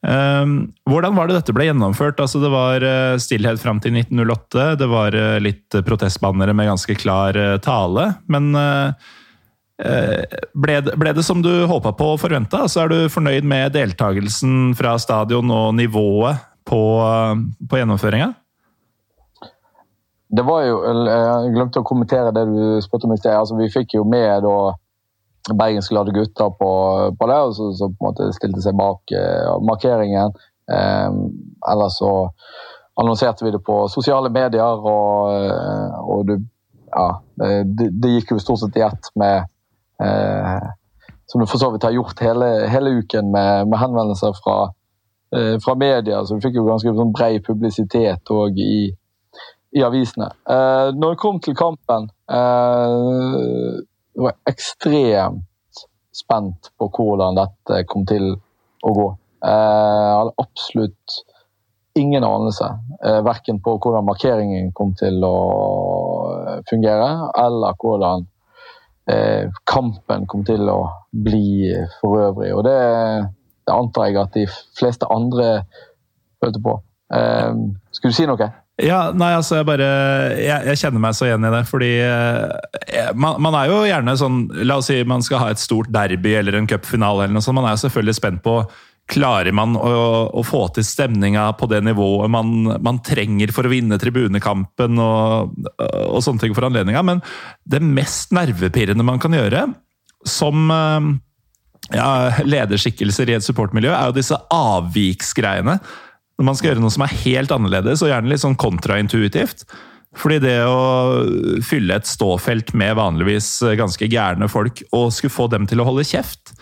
Uh, 0.06 0.68
hvordan 0.86 1.16
var 1.16 1.28
det 1.28 1.40
dette 1.40 1.54
ble 1.56 1.66
gjennomført? 1.68 2.20
Altså, 2.22 2.40
det 2.42 2.52
var 2.52 2.86
stillhet 3.18 3.60
fram 3.62 3.80
til 3.82 3.96
1908. 3.98 4.76
Det 4.80 4.90
var 4.90 5.16
litt 5.42 5.78
protestbannere 5.86 6.54
med 6.54 6.70
ganske 6.70 6.98
klar 6.98 7.36
tale. 7.64 8.12
Men 8.30 8.52
ble 9.76 10.76
det, 10.80 10.94
ble, 10.96 11.12
det, 11.12 11.24
som 11.26 11.42
du 11.44 11.50
håpa 11.68 11.92
på 11.92 12.14
og 12.14 12.20
forventa? 12.22 12.62
Altså, 12.64 12.84
er 12.84 12.92
du 12.92 13.12
fornøyd 13.12 13.44
med 13.44 13.74
deltakelsen 13.74 14.72
fra 14.78 14.94
stadion 15.02 15.50
og 15.52 15.74
nivået 15.76 16.40
på, 16.66 16.80
på 17.68 17.80
gjennomføringa? 17.82 18.32
Det 20.28 20.42
var 20.42 20.64
jo, 20.66 20.80
Jeg 21.06 21.52
glemte 21.54 21.80
å 21.80 21.86
kommentere 21.86 22.34
det 22.34 22.46
du 22.50 22.82
spurte 22.82 23.06
om 23.06 23.14
i 23.14 23.20
sted. 23.20 23.34
Altså, 23.36 23.56
vi 23.58 23.70
fikk 23.70 23.94
jo 23.94 24.02
med 24.08 24.42
da 24.42 24.58
Bergens 25.54 25.88
Glade 25.88 26.10
Gutter 26.14 26.50
på, 26.58 26.70
på 27.18 27.26
det, 27.30 27.38
så, 27.54 27.70
på 27.78 27.86
en 27.86 28.08
måte 28.08 28.32
stilte 28.34 28.62
seg 28.64 28.74
bak 28.78 29.14
eh, 29.14 29.52
markeringen. 29.62 30.34
Eh, 30.72 31.18
ellers 31.70 32.00
så 32.00 32.12
annonserte 32.98 33.46
vi 33.46 33.52
det 33.54 33.62
på 33.62 33.84
sosiale 33.92 34.32
medier, 34.32 34.80
og, 34.90 35.28
uh, 35.30 35.98
og 36.08 36.24
det, 36.30 36.38
ja, 36.88 37.08
det, 37.36 37.90
det, 37.92 38.12
gikk 38.14 38.32
jo 38.32 38.38
stort 38.40 38.62
sett 38.62 38.78
i 38.80 38.84
ett 38.86 39.10
med 39.20 39.44
eh, 40.00 40.70
Som 41.28 41.42
du 41.42 41.46
for 41.50 41.60
så 41.60 41.68
vidt 41.74 41.84
har 41.84 41.92
gjort 41.92 42.22
hele, 42.24 42.48
hele 42.72 42.94
uken 43.02 43.28
med, 43.34 43.68
med 43.68 43.78
henvendelser 43.82 44.32
fra, 44.38 44.70
fra 45.64 45.74
media. 45.74 46.20
Så 46.24 46.36
vi 46.38 46.44
fikk 46.46 46.56
jo 46.60 46.68
ganske 46.68 46.92
sånn 46.94 47.10
bred 47.12 47.42
publisitet 47.44 48.30
òg 48.30 48.60
i 48.62 48.78
i 49.76 49.84
avisene. 49.84 50.30
Uh, 50.48 50.88
når 50.96 51.14
det 51.14 51.20
kom 51.20 51.38
til 51.44 51.56
kampen 51.58 52.08
uh, 52.32 53.76
Jeg 54.16 54.24
var 54.24 54.36
ekstremt 54.48 55.82
spent 56.16 56.70
på 56.80 56.88
hvordan 56.96 57.36
dette 57.36 57.82
kom 57.90 58.06
til 58.08 58.30
å 58.86 58.92
gå. 58.96 59.08
Uh, 59.44 59.50
jeg 59.50 60.14
hadde 60.16 60.36
absolutt 60.40 61.18
ingen 61.96 62.24
anelse, 62.24 62.70
uh, 63.04 63.20
verken 63.24 63.60
på 63.64 63.76
hvordan 63.76 64.08
markeringen 64.08 64.72
kom 64.76 64.94
til 64.96 65.20
å 65.24 65.36
fungere, 66.70 67.10
eller 67.44 67.76
hvordan 67.82 68.26
kampen 69.70 70.24
kom 70.26 70.40
til 70.42 70.66
å 70.66 70.80
bli 71.14 71.68
for 72.00 72.18
øvrig. 72.24 72.48
Og 72.58 72.64
det, 72.66 72.80
det 73.62 73.70
antar 73.70 74.08
jeg 74.08 74.18
at 74.18 74.32
de 74.34 74.42
fleste 74.50 75.06
andre 75.14 75.60
følte 76.42 76.58
på. 76.64 76.74
skulle 77.94 78.10
du 78.10 78.16
si 78.18 78.26
noe? 78.26 78.48
Ja, 78.82 79.06
nei, 79.16 79.30
altså 79.32 79.56
jeg 79.56 79.66
bare 79.70 79.86
jeg, 80.36 80.66
jeg, 80.68 80.78
kjenner 80.82 81.00
meg 81.00 81.14
så 81.16 81.30
igjen 81.30 81.46
i 81.48 81.52
det. 81.54 81.62
Fordi 81.68 81.92
eh, 82.04 83.14
man, 83.16 83.38
man, 83.40 83.56
er 83.56 83.70
jo 83.70 83.78
gjerne 83.88 84.16
sånn 84.20 84.42
La 84.68 84.76
oss 84.82 84.90
si 84.90 84.98
man 85.08 85.24
skal 85.24 85.40
ha 85.40 85.52
et 85.52 85.62
stort 85.62 85.88
derby 85.94 86.34
eller 86.36 86.58
en 86.58 86.68
cupfinale 86.68 87.24
eller 87.24 87.38
noe 87.38 87.44
sånt. 87.44 87.56
Man 87.56 87.70
er 87.70 87.78
jo 87.78 87.86
selvfølgelig 87.86 88.18
spent 88.20 88.44
på 88.44 88.60
Klarer 89.06 89.54
man 89.54 89.76
å, 89.78 89.90
å 90.34 90.42
få 90.42 90.64
til 90.74 90.82
stemninga 90.82 91.44
på 91.60 91.68
det 91.70 91.78
nivået 91.86 92.26
man, 92.34 92.72
man 92.82 92.96
trenger 93.06 93.52
for 93.54 93.68
å 93.68 93.70
vinne 93.70 94.00
tribunekampen 94.02 94.98
og, 94.98 95.52
og 95.78 96.24
sånne 96.26 96.42
ting 96.42 96.56
for 96.56 96.66
anledninga? 96.66 97.04
Men 97.06 97.22
det 97.70 97.78
mest 97.86 98.34
nervepirrende 98.34 99.06
man 99.06 99.22
kan 99.22 99.36
gjøre 99.38 99.62
som 100.26 100.72
eh, 100.74 101.06
ja, 101.94 102.08
lederskikkelser 102.42 103.30
i 103.30 103.36
et 103.38 103.46
supportmiljø, 103.46 103.92
er 103.94 104.10
jo 104.10 104.16
disse 104.18 104.40
avviksgreiene 104.50 105.78
når 106.36 106.48
man 106.48 106.56
skal 106.58 106.70
gjøre 106.70 106.84
noe 106.84 106.92
som 106.92 107.04
er 107.06 107.18
helt 107.24 107.52
annerledes, 107.54 108.02
og 108.04 108.10
gjerne 108.12 108.32
litt 108.32 108.42
sånn 108.44 108.58
kontraintuitivt. 108.60 109.64
Fordi 110.16 110.38
det 110.40 110.58
å 110.64 111.24
fylle 111.64 111.98
et 111.98 112.08
ståfelt 112.08 112.72
med 112.78 112.96
vanligvis 112.98 113.50
ganske 113.78 114.08
gærne 114.12 114.48
folk, 114.52 114.82
og 114.96 115.12
skulle 115.14 115.34
få 115.34 115.48
dem 115.52 115.66
til 115.68 115.82
å 115.82 115.86
holde 115.88 116.06
kjeft 116.08 116.54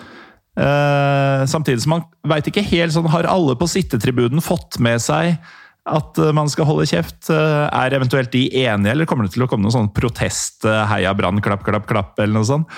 eh, 0.58 1.44
Samtidig 1.50 1.84
som 1.84 1.94
man 1.96 2.06
veit 2.26 2.48
ikke 2.50 2.64
helt 2.66 2.96
sånn 2.96 3.06
Har 3.12 3.28
alle 3.30 3.54
på 3.60 3.68
sittetribunen 3.70 4.42
fått 4.42 4.80
med 4.82 5.02
seg 5.04 5.36
at 5.84 6.16
man 6.32 6.48
skal 6.48 6.64
holde 6.64 6.86
kjeft? 6.88 7.28
Eh, 7.28 7.64
er 7.68 7.94
eventuelt 7.94 8.32
de 8.32 8.46
enige, 8.64 8.94
eller 8.94 9.06
kommer 9.06 9.28
det 9.28 9.34
til 9.34 9.44
å 9.44 9.48
komme 9.50 9.66
noen 9.66 9.74
sånn 9.74 9.90
protest, 9.92 10.64
eh, 10.64 10.86
heia 10.88 11.12
Brann, 11.14 11.42
klapp, 11.44 11.60
klapp, 11.66 11.84
klapp, 11.90 12.14
eller 12.16 12.38
noe 12.38 12.48
sånt? 12.48 12.70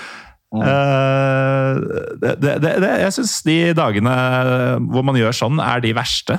Mm. 0.51 0.61
Uh, 0.63 1.79
det, 2.19 2.33
det, 2.43 2.51
det, 2.63 2.91
jeg 3.01 3.15
syns 3.17 3.33
de 3.43 3.55
dagene 3.75 4.13
hvor 4.91 5.03
man 5.07 5.17
gjør 5.19 5.35
sånn, 5.35 5.63
er 5.63 5.81
de 5.83 5.95
verste. 5.95 6.37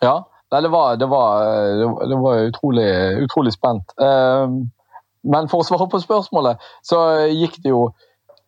Ja, 0.00 0.22
det 0.52 0.70
var, 0.72 0.96
det 0.96 1.08
var, 1.08 1.44
det 2.08 2.16
var 2.20 2.46
utrolig, 2.48 2.88
utrolig, 3.24 3.52
spent. 3.52 3.94
Ehm, 4.00 4.58
men 5.22 5.48
for 5.48 5.62
å 5.62 5.66
svare 5.66 5.88
på 5.88 6.00
spørsmålet, 6.02 6.60
så 6.84 6.98
gikk 7.30 7.60
det 7.64 7.72
jo 7.72 7.86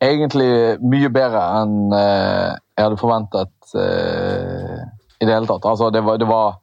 egentlig 0.03 0.77
mye 0.85 1.11
bedre 1.13 1.45
enn 1.61 1.95
eh, 1.97 2.51
jeg 2.75 2.87
hadde 2.89 3.01
forventet 3.01 3.75
eh, 3.79 4.83
i 5.21 5.27
det 5.27 5.33
hele 5.33 5.49
tatt. 5.49 5.65
Altså, 5.71 5.91
det 5.95 6.03
var, 6.05 6.21
det 6.21 6.29
var 6.29 6.61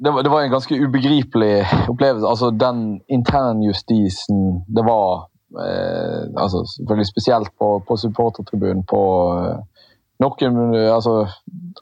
det 0.00 0.10
var, 0.10 0.22
det 0.22 0.30
var, 0.32 0.42
en 0.42 0.50
ganske 0.50 0.76
ubegripelig 0.80 1.64
opplevelse. 1.88 2.26
Altså, 2.26 2.50
den 2.50 3.00
internjustisen 3.08 4.62
det 4.76 4.84
var 4.86 5.26
eh, 5.60 6.24
altså, 6.36 6.64
Selvfølgelig 6.76 7.06
spesielt 7.06 7.50
på, 7.58 7.82
på 7.88 7.96
supportertribunen 7.96 8.84
på, 8.88 9.02
noen 10.20 10.74
Altså, 10.80 11.24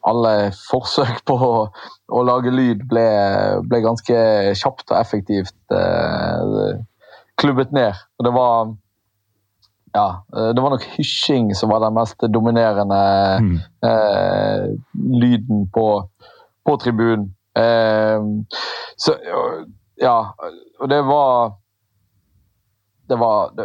alle 0.07 0.35
forsøk 0.69 1.25
på 1.29 1.37
å, 1.43 1.55
å 2.15 2.25
lage 2.27 2.53
lyd 2.55 2.85
ble, 2.91 3.07
ble, 3.67 3.81
ganske 3.85 4.19
kjapt 4.59 4.93
og 4.93 4.99
effektivt 5.01 5.75
eh, 5.75 6.77
klubbet 7.41 7.75
ned. 7.75 7.99
Og 8.19 8.29
det 8.29 8.35
var 8.37 8.77
ja, 9.97 10.21
det 10.55 10.63
var 10.63 10.75
nok 10.75 10.85
hysjing 10.99 11.49
som 11.57 11.73
var 11.73 11.81
den 11.83 11.97
mest 11.97 12.23
dominerende 12.31 13.03
mm. 13.43 13.55
eh, 13.89 14.65
lyden 14.95 15.65
på, 15.75 15.87
på 16.69 16.77
tribunen. 16.83 17.31
Eh, 17.59 18.21
så 19.01 19.17
ja, 19.99 20.19
og 20.79 20.91
det 20.91 21.01
var 21.03 21.57
Det 23.09 23.17
var, 23.17 23.55
det, 23.57 23.65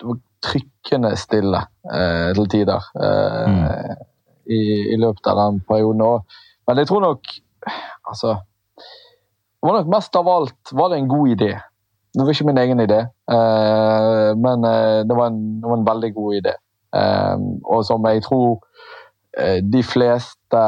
det 0.00 0.06
var 0.08 0.16
trykkende 0.46 1.12
stille 1.18 1.62
eh, 1.92 2.32
til 2.36 2.50
tider 2.52 2.90
eh, 3.02 3.46
mm. 3.50 4.02
i, 4.46 4.60
i, 4.94 4.98
løpet 5.00 5.30
av 5.32 5.40
den 5.40 5.62
perioden. 5.68 6.26
Men 6.66 6.82
jeg 6.82 6.90
tror 6.90 7.04
nok 7.04 7.34
Altså 8.06 8.36
Det 8.36 9.66
var 9.66 9.80
nok 9.80 9.88
mest 9.90 10.16
av 10.16 10.28
alt 10.30 10.70
var 10.78 10.92
det 10.92 11.00
en 11.00 11.08
god 11.10 11.28
idé. 11.32 11.48
Det 12.14 12.24
var 12.24 12.30
ikke 12.30 12.46
min 12.46 12.58
egen 12.58 12.80
idé, 12.80 12.98
eh, 13.34 14.28
men 14.38 14.64
eh, 14.64 15.00
det 15.08 15.16
var, 15.16 15.26
en, 15.26 15.40
det, 15.60 15.66
var 15.68 15.76
en, 15.76 15.86
veldig 15.88 16.10
god 16.14 16.36
idé. 16.38 16.52
Eh, 16.96 17.42
og 17.64 17.82
som 17.84 18.06
jeg 18.06 18.22
tror 18.24 18.60
eh, 19.36 19.58
de 19.64 19.82
fleste 19.82 20.62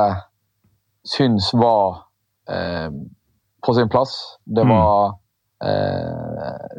syns 1.09 1.53
var 1.55 2.05
på 3.65 3.75
sin 3.77 3.89
plass. 3.93 4.13
Det 4.45 4.65
mm. 4.65 4.71
var 4.73 5.15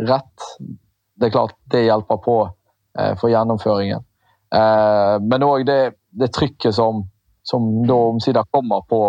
rett. 0.10 0.46
Det 1.14 1.28
er 1.28 1.34
klart 1.36 1.54
det 1.70 1.84
hjelper 1.86 2.18
på 2.26 2.38
for 3.20 3.30
gjennomføringen. 3.32 4.06
Eh, 4.56 5.16
men 5.22 5.46
òg 5.46 5.66
det, 5.68 5.80
det, 6.10 6.32
trykket 6.34 6.76
som, 6.76 7.04
som 7.46 7.70
da 7.88 7.98
omsider 8.10 8.48
kommer 8.52 8.82
på, 8.90 9.02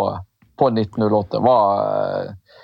på 0.59 0.71
1908, 0.75 1.41
var 1.45 1.85
eh, 1.85 2.57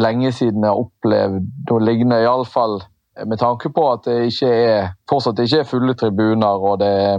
lenge 0.00 0.32
siden 0.36 0.64
jeg 0.64 0.72
har 0.72 0.82
opplevd 0.82 1.48
noe 1.70 1.84
lignende. 1.84 2.22
Iallfall 2.24 2.80
med 3.28 3.40
tanke 3.40 3.72
på 3.72 3.86
at 3.92 4.06
det 4.08 4.18
ikke 4.30 4.52
er, 4.52 4.92
fortsatt 5.08 5.40
ikke 5.44 5.62
er 5.62 5.68
fulle 5.68 5.96
tribuner 6.00 6.68
og 6.68 6.78
det 6.80 6.92
er 7.00 7.16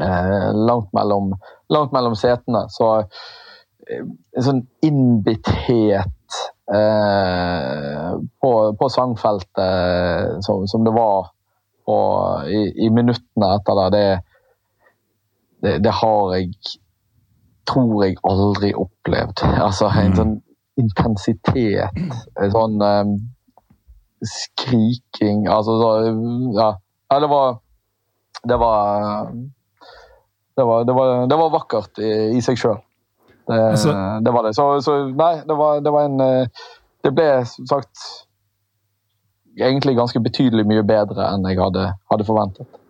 eh, 0.00 0.50
langt, 0.54 0.90
mellom, 0.94 1.32
langt 1.70 1.94
mellom 1.94 2.18
setene. 2.18 2.66
Så 2.74 2.96
en 3.84 4.42
sånn 4.46 4.62
innbitthet 4.86 6.38
eh, 6.72 8.10
på, 8.40 8.52
på, 8.80 8.88
sangfeltet 8.90 10.40
som, 10.46 10.64
som, 10.70 10.86
det 10.86 10.94
var 10.94 11.34
og 11.90 12.48
i, 12.48 12.62
i 12.86 12.88
minuttene 12.92 13.50
etter 13.58 13.80
det, 13.80 13.90
det, 13.94 14.06
det, 15.62 15.74
det 15.84 15.92
har 16.00 16.34
jeg 16.36 16.54
tror 17.68 18.04
jeg 18.04 18.20
aldri 18.28 18.72
opplevd. 18.76 19.44
Altså 19.66 19.88
en 19.88 20.12
mm. 20.12 20.18
sånn 20.20 20.34
intensitet, 20.80 22.00
en 22.42 22.50
sånn 22.50 22.80
um, 22.82 23.12
skriking 24.24 25.44
Altså 25.46 25.76
så, 25.78 25.90
ja. 26.56 26.70
det 27.20 27.28
var 27.30 27.60
Det 28.42 28.58
var 28.58 29.28
det 30.54 30.64
var, 30.64 30.84
det 30.86 30.94
var, 30.94 31.26
det 31.26 31.36
var 31.36 31.50
vakkert 31.50 31.98
i, 31.98 32.10
i 32.38 32.40
seg 32.44 32.58
sjøl. 32.60 32.76
Det, 33.48 33.56
altså, 33.58 33.90
det, 34.22 34.32
var 34.32 34.44
det. 34.46 34.52
Så, 34.54 34.66
så 34.86 34.92
nei, 35.10 35.32
det 35.48 35.56
var, 35.58 35.80
det 35.82 35.90
var 35.90 36.06
en 36.06 36.22
eh, 36.22 36.68
Det 37.02 37.10
ble 37.12 37.26
som 37.50 37.66
sagt 37.72 38.04
egentlig 39.60 39.96
ganske 39.98 40.22
betydelig 40.22 40.64
mye 40.68 40.84
bedre 40.86 41.28
enn 41.30 41.46
jeg 41.48 41.60
hadde, 41.60 41.90
hadde 42.10 42.26
forventet. 42.26 42.80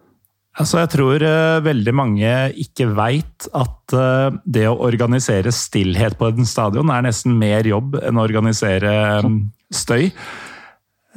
Altså, 0.55 0.79
jeg 0.85 0.91
tror 0.93 1.25
uh, 1.27 1.65
veldig 1.67 1.93
mange 1.99 2.33
ikke 2.63 2.87
veit 2.95 3.49
at 3.59 3.95
uh, 3.97 4.37
det 4.47 4.69
å 4.71 4.79
organisere 4.87 5.51
stillhet 5.55 6.15
på 6.21 6.31
en 6.31 6.47
stadion 6.47 6.93
er 6.95 7.03
nesten 7.09 7.35
mer 7.41 7.67
jobb 7.67 7.99
enn 7.99 8.21
å 8.21 8.27
organisere 8.27 8.93
um, 9.25 9.41
støy. 9.75 10.13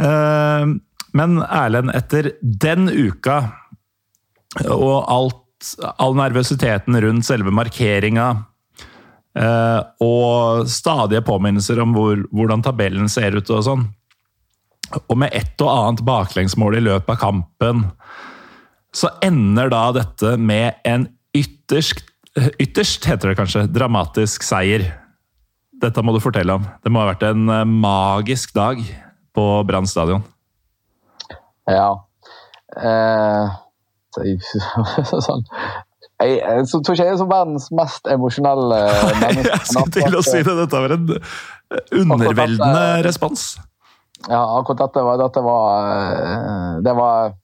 Uh, 0.01 0.73
men 1.17 1.37
Erlend, 1.45 1.93
etter 1.97 2.31
den 2.41 2.89
uka 2.89 3.37
og 4.73 5.05
alt, 5.05 5.71
all 6.01 6.17
nervøsiteten 6.17 6.97
rundt 7.03 7.27
selve 7.27 7.53
markeringa 7.53 8.29
og 10.01 10.69
stadige 10.71 11.21
påminnelser 11.25 11.77
om 11.83 11.91
hvor, 11.93 12.23
hvordan 12.33 12.63
tabellen 12.65 13.09
ser 13.11 13.37
ut 13.37 13.51
og 13.53 13.59
sånn, 13.67 13.83
og 14.95 15.17
med 15.19 15.33
ett 15.35 15.59
og 15.63 15.71
annet 15.71 16.03
baklengsmål 16.07 16.77
i 16.77 16.85
løpet 16.85 17.15
av 17.15 17.19
kampen 17.21 17.83
så 18.95 19.11
ender 19.25 19.69
da 19.71 19.83
dette 19.95 20.38
med 20.39 20.79
en 20.88 21.05
ytterst, 21.35 22.01
ytterst 22.57 23.05
heter 23.09 23.31
det 23.31 23.38
kanskje, 23.39 23.67
dramatisk 23.69 24.45
seier. 24.47 24.88
Dette 25.77 26.01
må 26.01 26.15
du 26.15 26.21
fortelle 26.23 26.55
om. 26.57 26.65
Det 26.81 26.91
må 26.93 27.03
ha 27.03 27.11
vært 27.11 27.27
en 27.27 27.45
eh, 27.53 27.67
magisk 27.67 28.55
dag 28.57 28.81
på 29.38 29.45
Brann 29.69 29.89
stadion. 29.89 30.23
Ja. 31.69 31.91
Eh, 32.73 33.57
sånn. 35.27 35.45
Jeg, 36.17 36.31
jeg, 36.39 36.41
jeg, 36.41 36.65
tror 36.71 36.95
ikke 36.95 37.03
jeg 37.03 37.13
er 37.13 37.19
som 37.19 37.29
verdens 37.29 37.67
mest 37.77 38.07
emosjonelle 38.09 38.79
menneske. 39.21 39.51
jeg 39.51 39.69
skulle 39.69 39.93
til 39.99 40.17
å 40.17 40.23
si 40.25 40.41
det. 40.41 40.55
Dette 40.63 40.81
var 40.81 40.95
en 40.95 41.09
underveldende 42.01 42.85
respons. 43.05 43.51
Ja, 44.26 44.41
akkurat 44.57 44.88
dette 44.88 45.03
var, 45.05 45.20
dette 45.22 45.41
var 45.45 45.91
eh, 45.91 46.80
Det 46.84 46.93
var 46.97 47.36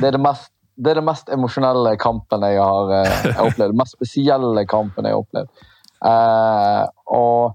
det 0.00 0.08
er 0.08 0.16
det 0.16 0.24
mest 0.24 0.50
det 0.74 0.90
er 0.90 0.98
den 0.98 1.06
mest 1.06 1.28
emosjonelle 1.30 1.92
kampen 2.02 2.42
jeg 2.42 2.58
har 2.58 2.88
har 3.36 3.44
opplevd. 3.44 3.70
Den 3.70 3.78
mest 3.78 3.94
spesielle 3.94 4.64
kampen 4.66 5.06
jeg 5.06 5.14
har 5.14 5.20
opplevd. 5.22 5.66
Uh, 6.04 6.82
og 7.14 7.54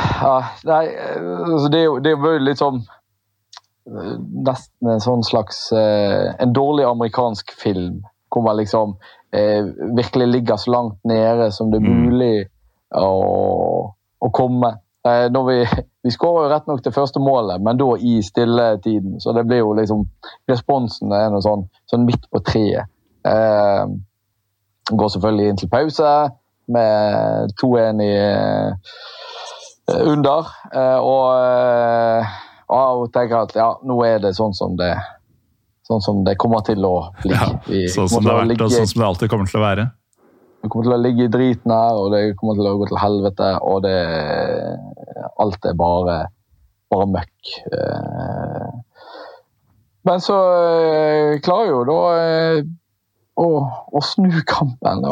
uh, 0.00 0.54
Nei, 0.66 0.86
altså 0.88 1.68
det, 1.70 1.82
det 2.02 2.14
er 2.14 2.16
jo 2.16 2.40
litt 2.42 2.62
sånn 2.62 2.80
Nesten 3.86 4.88
en 4.90 5.04
sånn 5.04 5.20
slags 5.22 5.68
En 5.76 6.54
dårlig 6.56 6.88
amerikansk 6.88 7.52
film. 7.60 8.00
Hvor 8.32 8.42
man 8.42 8.56
liksom 8.58 8.96
virkelig 9.94 10.26
ligger 10.32 10.58
så 10.58 10.72
langt 10.72 10.96
nede 11.06 11.50
som 11.52 11.70
det 11.70 11.78
er 11.78 11.84
mm. 11.84 12.00
mulig 12.08 12.34
å, 12.96 13.10
å 13.92 14.30
komme. 14.34 14.72
når 15.04 15.46
vi 15.50 15.58
vi 16.06 16.12
skåra 16.14 16.44
jo 16.44 16.50
rett 16.52 16.68
nok 16.70 16.84
det 16.84 16.94
første 16.94 17.18
målet, 17.18 17.58
men 17.66 17.78
da 17.80 17.88
i 17.98 18.20
stilletiden. 18.22 19.16
Så 19.18 19.32
det 19.34 19.42
blir 19.48 19.64
jo 19.64 19.72
liksom 19.74 20.04
Responsen 20.46 21.10
er 21.10 21.32
noe 21.34 21.42
sånn, 21.42 21.64
sånn 21.90 22.04
midt 22.06 22.28
på 22.30 22.38
treet. 22.46 22.86
Eh, 23.26 23.82
går 24.92 25.10
selvfølgelig 25.16 25.48
inn 25.50 25.58
til 25.58 25.72
pause 25.72 26.12
med 26.70 27.50
2-1 27.58 28.04
i 28.06 28.12
eh, 28.22 28.94
under. 30.12 30.54
Eh, 30.70 31.00
og, 31.02 31.26
eh, 31.42 32.38
og 32.78 33.10
tenker 33.14 33.40
at 33.42 33.58
ja, 33.58 33.72
nå 33.82 33.98
er 34.06 34.22
det 34.22 34.36
sånn 34.38 34.54
som 34.54 34.78
det 34.78 34.94
sånn 35.86 36.02
som 36.02 36.24
det 36.26 36.34
kommer 36.38 36.62
til 36.66 36.86
å 36.86 36.96
bli. 37.22 37.34
Ja, 37.34 37.50
sånn 37.94 38.10
som 38.10 38.22
det 38.22 38.30
har 38.30 38.44
vært, 38.44 38.62
og 38.62 38.74
sånn 38.74 38.90
som 38.90 39.02
det 39.02 39.10
alltid 39.10 39.34
kommer 39.34 39.50
til 39.50 39.58
å 39.58 39.66
være. 39.66 39.90
Vi 40.62 40.70
kommer 40.70 40.88
til 40.88 40.96
å 40.96 41.02
ligge 41.02 41.26
i 41.26 41.30
driten 41.30 41.70
her, 41.70 41.98
og 42.00 42.14
det 42.14 42.22
kommer 42.40 42.58
til 42.58 42.66
å 42.66 42.78
gå 42.80 42.88
til 42.90 42.98
helvete. 42.98 43.50
Og 43.62 43.84
det 43.84 43.98
Alt 45.42 45.68
er 45.68 45.76
bare, 45.78 46.16
bare 46.92 47.06
møkk. 47.12 47.52
Eh, 47.72 48.72
men 50.06 50.22
så 50.22 50.36
eh, 50.54 51.36
klarer 51.44 51.72
jo 51.72 51.84
da 51.88 52.00
eh, 52.16 52.60
å, 53.42 53.48
å 53.66 54.02
snu 54.04 54.30
kampen 54.48 55.04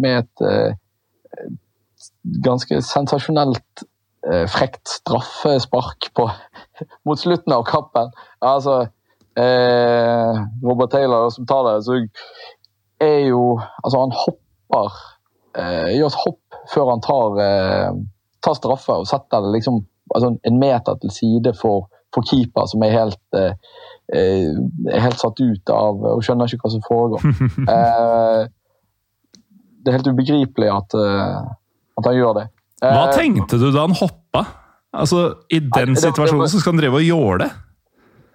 med 0.00 0.24
et 0.24 0.76
ganske 2.44 2.80
sensasjonelt 2.82 3.84
frekt 4.50 4.90
straffespark 4.90 6.10
på, 6.18 6.26
mot 7.08 7.20
slutten 7.20 7.54
av 7.54 7.62
kappen. 7.68 8.10
Altså, 8.44 8.82
eh, 9.38 10.40
Robert 10.62 10.90
Taylor 10.90 11.30
som 11.30 11.46
tar 11.46 11.64
det, 11.68 11.76
så 11.84 11.98
er 13.00 13.26
jo 13.30 13.60
Altså, 13.82 14.00
han 14.00 14.12
hopper 14.14 14.98
eh, 15.56 15.96
Gjør 15.96 16.10
et 16.10 16.22
hopp 16.24 16.58
før 16.70 16.90
han 16.92 17.04
tar 17.04 17.40
eh, 17.44 18.00
tar 18.44 18.56
straffe 18.58 18.96
og 19.02 19.08
setter 19.08 19.44
det 19.44 19.54
liksom 19.58 19.82
altså 20.14 20.34
en 20.46 20.58
meter 20.58 20.98
til 21.02 21.12
side 21.14 21.54
for, 21.60 21.88
for 22.14 22.26
keeper, 22.26 22.66
som 22.70 22.82
er 22.82 22.94
helt, 22.94 23.20
eh, 23.38 23.52
eh, 24.14 24.56
er 24.90 25.04
helt 25.04 25.20
satt 25.20 25.40
ut 25.40 25.74
av 25.74 26.02
og 26.14 26.24
skjønner 26.24 26.50
ikke 26.50 26.66
hva 26.66 26.72
som 26.74 26.86
foregår. 26.86 27.26
eh, 27.76 28.48
det 29.80 29.92
er 29.92 29.96
helt 29.96 30.10
ubegripelig 30.12 30.68
at, 30.68 30.92
uh, 30.92 31.40
at 31.96 32.08
han 32.10 32.16
gjør 32.18 32.34
det. 32.36 32.46
hva 32.82 33.06
eh, 33.06 33.14
tenkte 33.16 33.56
du 33.56 33.70
da 33.70 33.86
han 33.86 33.96
hoppa? 33.96 34.44
Altså, 34.92 35.22
I 35.48 35.60
den 35.62 35.94
situasjonen 35.96 36.50
så 36.50 36.60
skal 36.60 36.74
han 36.74 36.82
drive 36.82 36.98
og 36.98 37.06
jåle? 37.06 37.46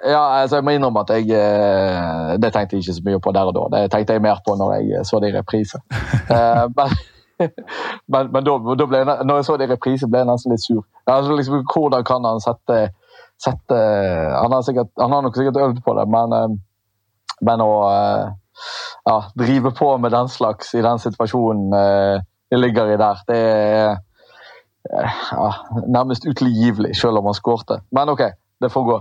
Ja, 0.06 0.42
altså, 0.42 0.58
jeg 0.58 0.66
må 0.66 0.74
innrømme 0.76 1.02
at 1.06 1.12
jeg 1.16 1.30
eh, 1.34 2.32
Det 2.42 2.52
tenkte 2.54 2.78
jeg 2.78 2.86
ikke 2.86 2.96
så 2.98 3.04
mye 3.06 3.20
på 3.22 3.34
der 3.36 3.50
og 3.52 3.56
da. 3.58 3.66
Det 3.76 3.92
tenkte 3.94 4.16
jeg 4.16 4.24
mer 4.24 4.42
på 4.46 4.56
når 4.58 4.74
jeg 4.78 5.06
så 5.06 5.20
det 5.22 5.32
i 5.34 5.38
reprise. 5.38 5.82
men 6.78 6.98
men, 8.12 8.32
men 8.32 8.46
da, 8.46 8.56
da, 8.80 8.88
ble 8.88 9.02
når 9.08 9.40
jeg 9.40 9.48
så 9.48 9.58
det 9.60 9.68
i 9.68 9.74
reprise, 9.74 10.08
ble 10.12 10.22
jeg 10.22 10.30
nesten 10.30 10.54
litt 10.54 10.64
sur. 10.64 10.84
Altså, 11.04 11.36
liksom, 11.36 11.66
hvordan 11.74 12.06
kan 12.08 12.28
han 12.28 12.42
sette, 12.44 12.80
sette 13.42 13.80
han, 14.32 14.54
har 14.54 14.64
sikkert, 14.66 14.92
han, 15.02 15.14
har 15.14 15.26
nok 15.26 15.38
sikkert 15.38 15.62
øvd 15.66 15.84
på 15.86 15.98
det, 16.00 16.08
men, 16.16 16.36
eh, 16.38 16.56
men 17.50 17.64
å 17.66 17.72
eh, 17.92 18.26
ja, 19.10 19.18
drive 19.38 19.74
på 19.76 19.92
med 20.02 20.16
den 20.16 20.32
slags 20.32 20.74
i 20.78 20.84
den 20.86 21.02
situasjonen 21.04 21.76
eh, 21.76 22.26
det 22.52 22.62
ligger 22.62 22.94
i 22.94 23.00
der, 23.02 23.24
det 23.28 23.40
er 23.42 23.96
ja, 24.86 25.48
nærmest 25.90 26.28
utilgivelig, 26.30 26.94
selv 26.96 27.20
om 27.20 27.28
han 27.28 27.36
skårte. 27.36 27.80
Men 27.96 28.12
OK, 28.14 28.22
det 28.62 28.70
får 28.72 28.84
gå. 28.86 28.98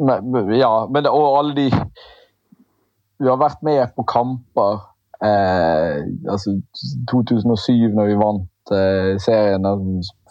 Men, 0.00 0.36
ja, 0.54 0.70
men, 0.94 1.08
og 1.10 1.38
alle 1.40 1.56
de 1.56 1.66
Vi 3.18 3.28
har 3.28 3.40
vært 3.42 3.64
med 3.66 3.82
på 3.98 4.04
kamper 4.08 4.78
Eh, 5.20 5.96
altså 6.32 6.54
2007, 7.10 7.90
når 7.96 8.06
vi 8.08 8.20
vant 8.20 8.72
eh, 8.72 9.16
serien, 9.20 9.66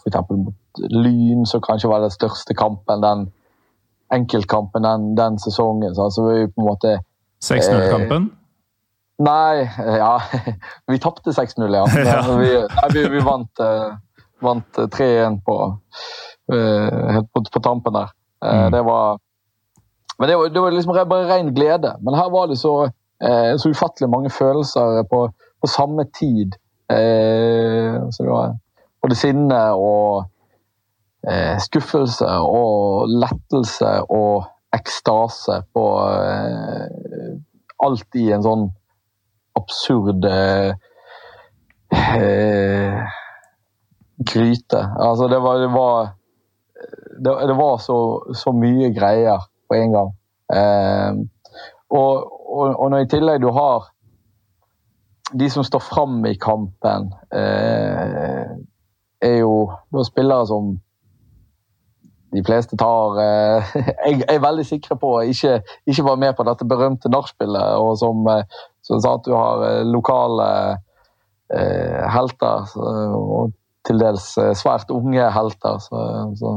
f.eks. 0.00 0.16
mot 0.30 0.82
Lyn, 0.90 1.46
som 1.46 1.62
kanskje 1.62 1.90
var 1.90 2.02
den 2.02 2.14
største 2.14 2.56
kampen, 2.58 3.04
den 3.04 3.28
enkeltkampen 4.14 4.82
den, 4.82 5.16
den 5.16 5.38
sesongen. 5.38 5.94
Så 5.94 6.02
altså 6.02 6.26
vi 6.26 6.46
på 6.46 6.60
en 6.60 6.66
måte 6.66 6.98
6-0-kampen? 7.44 8.28
Eh, 8.28 9.24
nei, 9.24 9.68
ja 10.00 10.14
Vi 10.90 10.98
tapte 10.98 11.34
6-0, 11.36 11.76
ja. 11.76 11.84
ja. 12.10 12.20
Vi, 12.38 12.52
nei, 12.66 12.90
vi, 12.94 13.06
vi, 13.14 13.24
vant, 13.24 13.62
eh, 13.62 14.22
vant 14.42 14.82
3-1 14.96 15.40
på, 15.46 15.58
uh, 16.52 17.20
på, 17.32 17.44
på, 17.52 17.62
tampen 17.62 17.94
der. 17.94 18.14
Mm. 18.40 18.70
Det 18.72 18.80
var 18.84 19.18
Men 20.18 20.28
det 20.28 20.36
var, 20.36 20.48
det 20.48 20.60
var 20.60 20.70
liksom 20.72 20.94
bare 21.08 21.28
ren 21.28 21.54
glede. 21.54 21.94
Men 22.00 22.14
her 22.14 22.30
var 22.30 22.48
det 22.48 22.56
så 22.60 22.72
eh, 22.84 22.90
så 23.20 23.68
ufattelig 23.68 24.08
mange 24.08 24.30
følelser 24.32 25.02
på, 25.10 25.18
på 25.60 25.68
samme 25.68 26.06
tid. 26.16 26.54
Eh, 26.90 27.94
så 28.10 28.22
det 28.22 28.30
var 28.30 28.54
både 29.02 29.16
sinne 29.18 29.60
og 29.78 30.24
eh, 31.28 31.58
skuffelse 31.62 32.26
og 32.26 33.12
lettelse 33.22 33.92
og 34.08 34.48
ekstase 34.76 35.62
på 35.74 35.86
eh, 36.08 36.86
Alt 37.80 38.16
i 38.20 38.26
en 38.28 38.42
sånn 38.44 38.66
absurd 39.56 40.26
eh, 40.28 40.74
gryte. 44.30 44.82
Altså, 45.00 45.28
det 45.32 45.38
var, 45.40 45.62
det 45.62 45.70
var, 45.72 46.10
det, 47.24 47.32
det 47.48 47.56
var 47.56 47.80
så, 47.80 47.96
så, 48.36 48.52
mye 48.52 48.90
greier 48.92 49.48
på 49.64 49.78
en 49.78 49.96
gang. 49.96 50.12
Eh, 50.52 51.10
og, 51.96 52.28
og, 52.50 52.74
og, 52.74 52.90
når 52.90 53.04
i 53.04 53.10
tillegg 53.10 53.42
du 53.42 53.50
har 53.54 53.90
de 55.40 55.46
som 55.50 55.64
står 55.64 55.82
fram 55.86 56.24
i 56.26 56.34
kampen, 56.34 57.12
eh, 57.30 58.50
er 59.22 59.36
jo 59.38 59.70
da 59.94 60.02
spillere 60.06 60.46
som 60.50 60.72
de 62.34 62.42
fleste 62.46 62.78
tar 62.78 63.18
eh, 63.22 63.70
Jeg 64.10 64.26
er 64.26 64.42
veldig 64.42 64.66
sikre 64.66 64.96
på 64.98 65.12
ikke, 65.30 65.60
ikke 65.86 66.06
var 66.06 66.18
med 66.18 66.34
på 66.38 66.46
dette 66.46 66.66
berømte 66.66 67.10
nachspielet, 67.12 67.78
og 67.78 67.96
som, 67.98 68.26
eh, 68.30 68.42
som, 68.86 69.00
sa 69.02 69.16
at 69.18 69.26
du 69.26 69.34
har 69.36 69.64
eh, 69.68 69.86
lokale 69.86 70.50
eh, 71.54 72.02
helter, 72.10 72.70
og 73.14 73.54
til 73.86 74.02
dels 74.02 74.32
eh, 74.38 74.54
svært 74.58 74.90
unge 74.94 75.30
helter, 75.34 75.78
så, 75.86 76.06
så, 76.38 76.56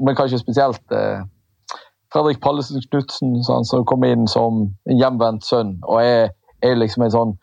men 0.00 0.16
kanskje 0.18 0.40
spesielt 0.42 0.96
eh, 0.96 1.24
Fredrik 2.12 2.40
Pallesen 2.44 2.82
Knutsen 2.90 3.40
som 3.44 3.84
kom 3.88 4.04
inn 4.04 4.26
som 4.28 4.66
en 4.88 4.98
hjemvendt 5.00 5.46
sønn. 5.48 5.78
og 5.88 6.02
er, 6.04 6.32
er 6.62 6.78
liksom 6.78 7.06
en 7.06 7.14
sånn 7.14 7.34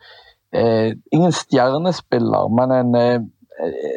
eh, 0.54 0.92
Ingen 1.14 1.34
stjernespiller, 1.34 2.50
men 2.54 2.74
en, 2.74 2.94
eh, 2.98 3.18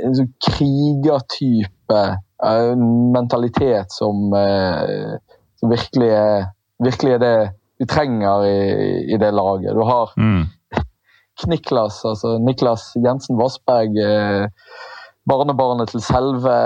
en 0.04 0.18
sånn 0.18 0.32
krigertype. 0.50 2.02
En 2.44 2.88
mentalitet 3.14 3.94
som, 3.94 4.34
eh, 4.36 5.14
som 5.62 5.72
virkelig, 5.72 6.10
er, 6.10 6.50
virkelig, 6.84 7.14
er, 7.16 7.22
det 7.22 7.36
vi 7.80 7.88
trenger 7.90 8.48
i, 8.48 8.58
i, 9.14 9.20
det 9.22 9.32
laget. 9.34 9.78
Du 9.78 9.86
har 9.88 10.12
mm. 10.18 10.44
Kniklas, 11.44 12.04
altså 12.06 12.38
Niklas 12.44 12.92
Jensen 13.02 13.40
Vassberg, 13.40 13.96
eh, 13.98 14.46
barnebarnet 15.30 15.94
til 15.94 16.04
selve, 16.04 16.58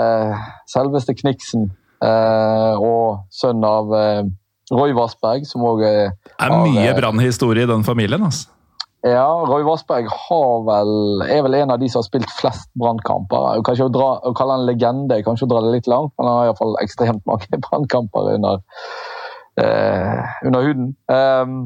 selveste 0.68 1.14
Kniksen. 1.16 1.70
Eh, 2.04 2.74
og 2.78 3.24
sønn 3.34 3.64
av 3.66 3.90
eh, 3.96 4.22
Roy 4.70 4.94
Vassberg, 4.96 5.46
som 5.48 5.64
òg 5.66 5.82
er 5.86 6.04
Det 6.12 6.46
er 6.46 6.54
mye 6.54 6.94
brannhistorie 6.98 7.66
i 7.66 7.70
den 7.70 7.84
familien, 7.86 8.24
altså. 8.28 8.52
Ja, 9.06 9.28
Roy 9.46 9.62
Vassberg 9.62 10.08
vel, 10.66 10.92
er 11.22 11.44
vel 11.46 11.54
en 11.60 11.70
av 11.70 11.78
de 11.78 11.86
som 11.88 12.00
har 12.00 12.08
spilt 12.08 12.30
flest 12.34 12.66
brannkamper. 12.78 13.60
Å, 13.60 13.62
kalle 13.62 14.56
han 14.56 14.66
legende 14.66 15.20
kanskje 15.22 15.46
å 15.46 15.52
dra 15.52 15.62
det 15.62 15.76
litt 15.76 15.90
langt, 15.90 16.12
men 16.18 16.26
han 16.26 16.40
har 16.40 16.48
iallfall 16.48 16.74
ekstremt 16.82 17.22
mange 17.30 17.60
brannkamper 17.68 18.32
under, 18.34 18.64
eh, 19.62 20.24
under 20.50 20.66
huden. 20.66 20.90
Um, 21.06 21.60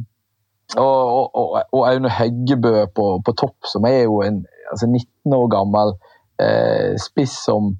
og, 0.77 1.33
og, 1.37 1.57
og, 1.73 1.81
Aune 1.89 2.13
Heggebø 2.13 2.87
på, 2.97 3.09
på, 3.25 3.35
topp, 3.41 3.57
som 3.69 3.89
er 3.89 4.05
jo 4.05 4.21
en 4.25 4.43
altså 4.73 4.89
19 4.89 5.35
år 5.37 5.49
gammel 5.53 5.97
eh, 6.41 6.93
spiss 7.01 7.35
som 7.45 7.75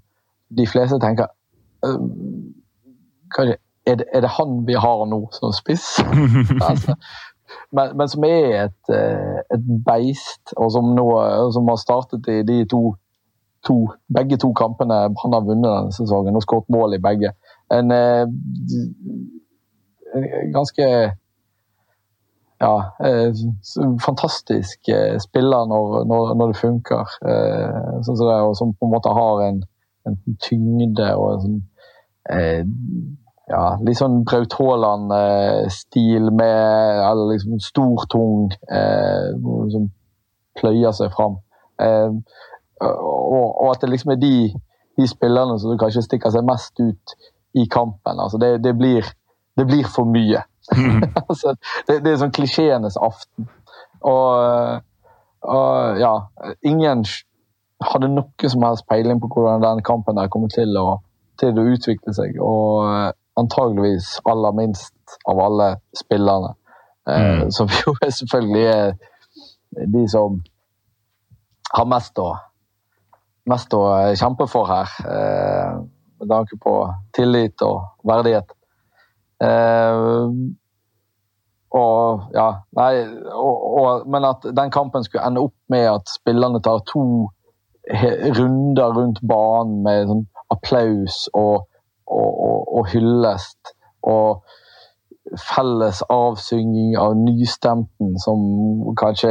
de 0.53 0.67
fleste 0.69 0.99
tenker 1.01 1.31
kanskje, 1.85 1.97
er, 3.39 3.95
det, 3.97 4.07
er 4.13 4.21
det 4.25 4.33
han 4.39 4.63
vi 4.67 4.75
har 4.79 5.07
nå 5.11 5.21
som 5.35 5.53
spiss? 5.57 5.99
altså, 6.69 6.97
men, 7.73 7.97
men, 7.97 8.09
som 8.09 8.25
er 8.25 8.65
et, 8.65 8.93
eh, 8.93 9.39
et, 9.55 9.65
beist, 9.87 10.53
og 10.57 10.73
som, 10.73 10.93
nå, 10.97 11.07
som 11.55 11.69
har 11.71 11.81
startet 11.81 12.29
i 12.29 12.43
de 12.47 12.63
to, 12.69 12.83
to 13.67 13.77
begge 14.13 14.39
to 14.41 14.53
kampene 14.59 15.01
han 15.09 15.37
har 15.37 15.47
vunnet 15.47 15.69
denne 15.71 15.97
sesongen 15.97 16.37
og 16.37 16.45
skåret 16.45 16.71
mål 16.73 16.99
i 16.99 17.03
begge. 17.03 17.33
En, 17.73 17.93
en 17.93 18.29
eh, 20.15 20.39
ganske 20.55 20.89
ja, 22.63 22.75
eh, 23.05 23.43
fantastisk 24.05 24.93
spiller 25.25 25.67
når, 25.73 26.05
når, 26.07 26.35
når 26.39 26.53
det 26.53 26.61
funker. 26.61 27.17
Sånn 28.07 28.17
som 28.17 28.29
det, 28.29 28.39
og 28.45 28.55
som 28.59 28.77
på 28.77 28.87
en 28.87 28.95
måte 28.95 29.17
har 29.17 29.43
en, 29.49 29.65
en 30.07 30.21
tyngde 30.45 31.09
og 31.17 31.33
en 31.33 31.43
sånn 31.47 31.61
ja, 33.51 33.63
litt 33.83 33.99
sånn 33.99 34.21
Braut 34.29 34.55
Haaland-stil 34.59 36.31
med 36.31 37.01
eller 37.03 37.33
liksom 37.33 37.59
stor, 37.63 38.05
tung 38.13 38.53
eh, 38.71 39.33
Som 39.73 39.89
pløyer 40.59 40.93
seg 40.95 41.11
fram. 41.15 41.39
Eh, 41.81 42.13
og, 42.83 43.47
og, 43.49 43.67
at 43.73 43.83
det 43.83 43.91
liksom 43.91 44.13
er 44.15 44.21
de, 44.21 44.37
de, 44.99 45.07
spillerne 45.09 45.57
som 45.61 45.79
kanskje 45.81 46.05
stikker 46.05 46.33
seg 46.35 46.45
mest 46.47 46.79
ut 46.83 47.15
i 47.57 47.65
kampen. 47.73 48.21
Altså 48.21 48.41
det, 48.43 48.59
det, 48.65 48.75
blir, 48.77 49.07
det 49.59 49.67
blir, 49.67 49.89
for 49.89 50.09
mye. 50.09 50.45
Mm. 50.77 51.03
altså, 51.29 51.57
det, 51.89 52.03
det, 52.05 52.13
er 52.13 52.21
sånn 52.21 52.35
klisjeenes 52.37 52.99
aften. 53.01 53.49
Og, 54.03 54.83
og, 55.47 55.99
ja 56.03 56.13
Ingen 56.67 57.05
hadde 57.83 58.09
noe 58.11 58.51
som 58.51 58.65
helst 58.67 58.87
peiling 58.91 59.21
på 59.23 59.31
hvordan 59.31 59.63
den 59.63 59.83
kampen 59.87 60.19
der 60.19 60.31
kommer 60.31 60.51
til 60.53 60.77
å, 60.79 61.01
til 61.41 61.59
å 61.59 61.67
utvikle 61.73 62.15
seg. 62.15 62.37
Og 62.43 63.15
antageligvis 63.41 64.21
aller 64.25 64.53
minst 64.53 64.95
av 65.29 65.41
alle 65.41 65.69
spillerne. 66.05 66.55
Eh, 67.11 67.43
mm. 67.43 67.51
Som 67.51 67.69
jo 67.87 67.95
selvfølgelig 68.03 68.67
er 68.67 68.95
de 69.95 70.09
som 70.09 70.41
har 71.73 71.89
mest 71.89 72.19
å, 72.21 72.31
mest 73.49 73.75
å 73.75 73.83
kjempe 74.19 74.49
for 74.51 74.69
her. 74.71 74.97
Eh, 75.09 75.79
med 76.23 76.31
tanke 76.31 76.59
på 76.63 76.75
tillit 77.17 77.63
og 77.67 78.07
verdighet. 78.07 78.53
Eh, 79.43 80.03
og 81.73 82.35
ja, 82.37 82.49
nei, 82.77 82.93
og, 83.33 83.63
og, 83.81 84.03
Men 84.13 84.27
at 84.29 84.45
den 84.45 84.71
kampen 84.71 85.05
skulle 85.07 85.25
ende 85.25 85.41
opp 85.41 85.57
med 85.73 85.89
at 85.89 86.11
spillerne 86.13 86.61
tar 86.63 86.85
to 86.93 87.05
runder 88.39 88.93
rundt 88.95 89.19
banen 89.27 89.81
med 89.83 90.11
sånn 90.11 90.27
applaus 90.53 91.25
og 91.35 91.65
og, 92.13 92.33
og, 92.47 92.59
og 92.79 92.91
hyllest. 92.93 93.73
Og 94.03 94.43
felles 95.39 96.03
avsynging 96.11 96.97
av 96.99 97.15
nystemten 97.17 98.17
som 98.21 98.41
kanskje 98.99 99.31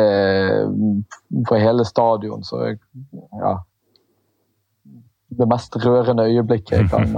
På 1.47 1.59
hele 1.59 1.85
stadion 1.85 2.45
så 2.47 2.71
ja 2.71 3.57
Det 5.29 5.47
mest 5.51 5.75
rørende 5.83 6.29
øyeblikket 6.31 6.77
jeg 6.77 6.89
kan 6.91 7.11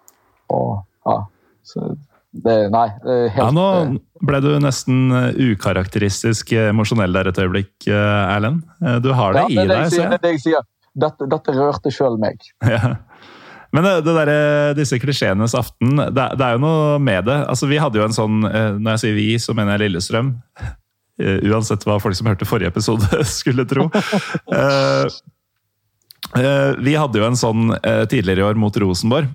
og, 0.54 0.80
ja, 1.06 1.18
det, 2.30 2.56
Nei, 2.72 2.86
det 3.04 3.18
helt 3.34 3.42
ja, 3.42 3.50
Nå 3.54 3.66
ble 4.26 4.40
du 4.44 4.50
nesten 4.62 5.12
ukarakteristisk 5.34 6.54
emosjonell 6.68 7.14
der 7.14 7.30
et 7.30 7.38
øyeblikk, 7.40 7.86
Erlend. 7.88 8.66
Du 9.00 9.14
har 9.16 9.32
det 9.32 9.46
ja, 9.46 9.62
i 9.62 9.70
deg, 9.70 9.86
Sier. 9.94 10.10
Det 10.10 10.18
er 10.18 10.24
det 10.26 10.32
jeg 10.34 10.42
sier. 10.42 10.66
Dette, 11.00 11.28
dette 11.30 11.54
rørte 11.56 11.92
sjøl 11.94 12.18
meg. 12.20 12.42
Ja. 12.74 12.98
Men 13.74 13.86
det, 13.86 13.94
det 14.06 14.14
der, 14.16 14.32
disse 14.78 14.98
klisjeenes 14.98 15.54
aften, 15.58 15.94
det, 16.00 16.26
det, 16.38 16.46
er 16.46 16.56
jo 16.56 16.62
noe 16.64 16.98
med 17.02 17.28
det. 17.28 17.38
Altså, 17.50 17.68
vi 17.70 17.78
hadde 17.78 18.00
jo 18.00 18.06
en 18.06 18.16
sånn 18.16 18.42
eh, 18.48 18.72
Når 18.78 18.96
jeg 18.96 19.02
sier 19.04 19.18
vi, 19.18 19.28
så 19.42 19.54
mener 19.56 19.76
jeg 19.76 19.88
Lillestrøm. 19.88 20.36
Eh, 21.20 21.42
uansett 21.52 21.82
hva 21.84 21.98
folk 22.00 22.16
som 22.16 22.30
hørte 22.30 22.46
forrige 22.48 22.70
episode, 22.70 23.04
skulle 23.28 23.66
tro. 23.68 23.90
Uh, 24.48 25.04
vi 26.80 26.94
hadde 26.96 27.20
jo 27.20 27.26
en 27.26 27.36
sånn 27.36 27.74
tidligere 28.08 28.40
i 28.40 28.46
år 28.46 28.56
mot 28.56 28.72
Rosenborg. 28.80 29.28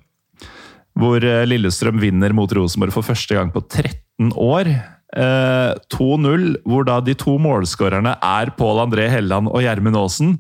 Hvor 0.98 1.22
Lillestrøm 1.46 2.02
vinner 2.02 2.34
mot 2.34 2.50
Rosenborg 2.58 2.96
for 2.96 3.06
første 3.06 3.38
gang 3.38 3.54
på 3.54 3.62
13 3.62 4.34
år. 4.34 4.72
2-0, 5.14 6.48
hvor 6.66 6.90
da 6.90 6.98
de 7.06 7.14
to 7.22 7.38
målskårerne 7.38 8.16
er 8.18 8.56
Pål 8.58 8.82
André 8.88 9.06
Helland 9.14 9.54
og 9.54 9.62
Gjermund 9.62 10.02
Aasen 10.02 10.34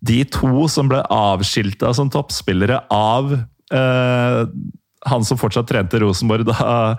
de 0.00 0.22
to 0.32 0.66
som 0.72 0.88
ble 0.88 1.02
avskilta 1.12 1.92
som 1.96 2.10
toppspillere 2.12 2.78
av 2.94 3.34
eh, 3.36 4.42
han 5.06 5.24
som 5.24 5.40
fortsatt 5.40 5.68
trente 5.68 6.00
Rosenborg 6.00 6.46
da, 6.48 6.96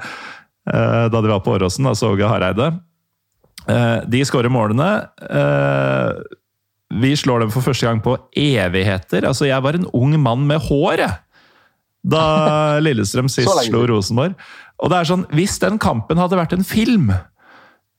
eh, 0.69 1.06
da 1.10 1.22
de 1.22 1.32
var 1.32 1.41
på 1.45 1.56
Åråsen, 1.57 1.88
altså 1.90 2.14
Åge 2.14 2.30
Hareide. 2.30 2.72
Eh, 3.69 3.98
de 4.10 4.22
skårer 4.26 4.53
målene. 4.53 4.90
Eh, 5.30 6.14
vi 7.02 7.14
slår 7.18 7.45
dem 7.45 7.52
for 7.53 7.65
første 7.65 7.88
gang 7.88 8.02
på 8.03 8.18
evigheter. 8.38 9.26
Altså, 9.28 9.48
jeg 9.48 9.64
var 9.64 9.78
en 9.78 9.90
ung 9.94 10.18
mann 10.22 10.48
med 10.49 10.61
hår, 10.68 11.06
jeg! 11.06 11.19
Da 12.02 12.23
Lillestrøm 12.86 13.30
sist 13.30 13.52
slo 13.68 13.86
Rosenborg. 13.90 14.34
Og 14.82 14.90
det 14.90 14.98
er 14.98 15.10
sånn, 15.11 15.28
Hvis 15.38 15.60
den 15.61 15.78
kampen 15.82 16.18
hadde 16.18 16.40
vært 16.40 16.56
en 16.57 16.65
film, 16.65 17.11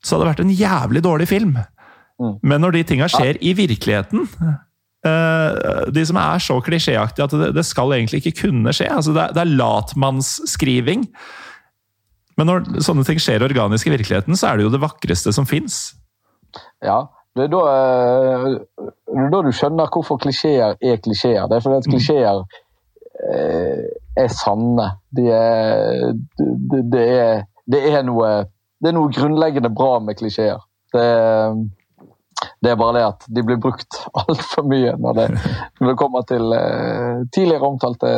så 0.03 0.17
hadde 0.17 0.25
det 0.25 0.33
vært 0.33 0.45
en 0.47 0.57
jævlig 0.59 1.03
dårlig 1.07 1.29
film. 1.31 1.55
Mm. 2.19 2.35
Men 2.43 2.63
når 2.65 2.79
de 2.79 2.85
tinga 2.91 3.09
skjer 3.11 3.39
i 3.43 3.55
virkeligheten 3.57 4.27
de 5.03 6.03
som 6.07 6.19
er 6.21 6.43
så 6.45 6.55
klisjéaktige 6.63 7.25
at 7.27 7.33
det, 7.35 7.49
det, 7.57 7.65
skal 7.67 7.91
egentlig 7.97 8.21
ikke 8.23 8.45
kunne 8.45 8.75
skje. 8.77 8.87
Altså 8.87 9.15
det, 9.17 9.25
det 9.35 9.43
er 9.43 9.57
latmannsskriving. 9.59 11.09
Men 12.39 12.49
når 12.49 12.69
sånne 12.87 13.05
ting 13.07 13.19
skjer 13.21 13.45
organisk 13.45 13.89
i 13.89 13.95
virkeligheten, 13.97 14.39
så 14.39 14.53
er 14.53 14.59
det 14.59 14.69
jo 14.69 14.73
det 14.73 14.83
vakreste 14.83 15.35
som 15.35 15.49
fins. 15.49 15.93
Ja, 16.85 17.05
det 17.37 17.47
er, 17.47 17.53
da, 17.53 17.61
eh, 17.73 18.47
det 19.09 19.25
er 19.25 19.31
da, 19.33 19.41
du 19.45 19.53
skjønner 19.57 19.93
hvorfor 19.93 20.21
klisjeer 20.21 20.77
er 20.77 20.99
klisjeer. 21.01 21.47
Det 21.49 21.59
er 21.59 21.65
fordi 21.65 21.81
at 21.81 21.89
mm. 21.89 21.95
klisjeer 21.95 22.43
eh, 23.33 23.85
er 24.21 24.35
sanne. 24.37 24.89
De 25.17 25.29
er, 25.33 26.11
det, 26.39 26.83
det, 26.93 27.07
er, 27.17 27.47
det, 27.73 27.85
er 27.93 28.05
noe, 28.09 28.33
det 28.83 28.93
er 28.93 28.97
noe 28.99 29.13
grunnleggende 29.13 29.73
bra 29.73 29.97
med 30.05 30.21
klisjeer. 30.21 30.61
Det 30.93 31.05
er 31.05 31.57
det 32.63 32.71
er 32.71 32.77
bare 32.77 32.95
det 32.99 33.05
at 33.07 33.25
de 33.37 33.43
blir 33.47 33.61
brukt 33.61 33.99
altfor 34.23 34.67
mye 34.69 34.95
når 35.01 35.19
det, 35.19 35.27
når 35.81 35.89
det, 35.89 35.99
kommer 35.99 36.27
til 36.29 36.55
uh, 36.55 37.25
tidligere 37.35 37.69
omtalte 37.69 38.13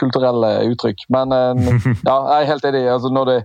kulturelle 0.00 0.52
uttrykk. 0.70 1.06
Men 1.08 1.34
uh, 1.34 1.80
ja, 2.08 2.16
jeg 2.16 2.38
er 2.40 2.50
helt 2.52 2.70
enig. 2.70 2.84
Altså, 2.90 3.10
når 3.14 3.24
det 3.32 3.40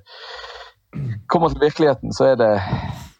kommer 1.30 1.50
til 1.50 1.62
virkeligheten, 1.62 2.14
så 2.14 2.32
er 2.32 2.36
det 2.40 2.52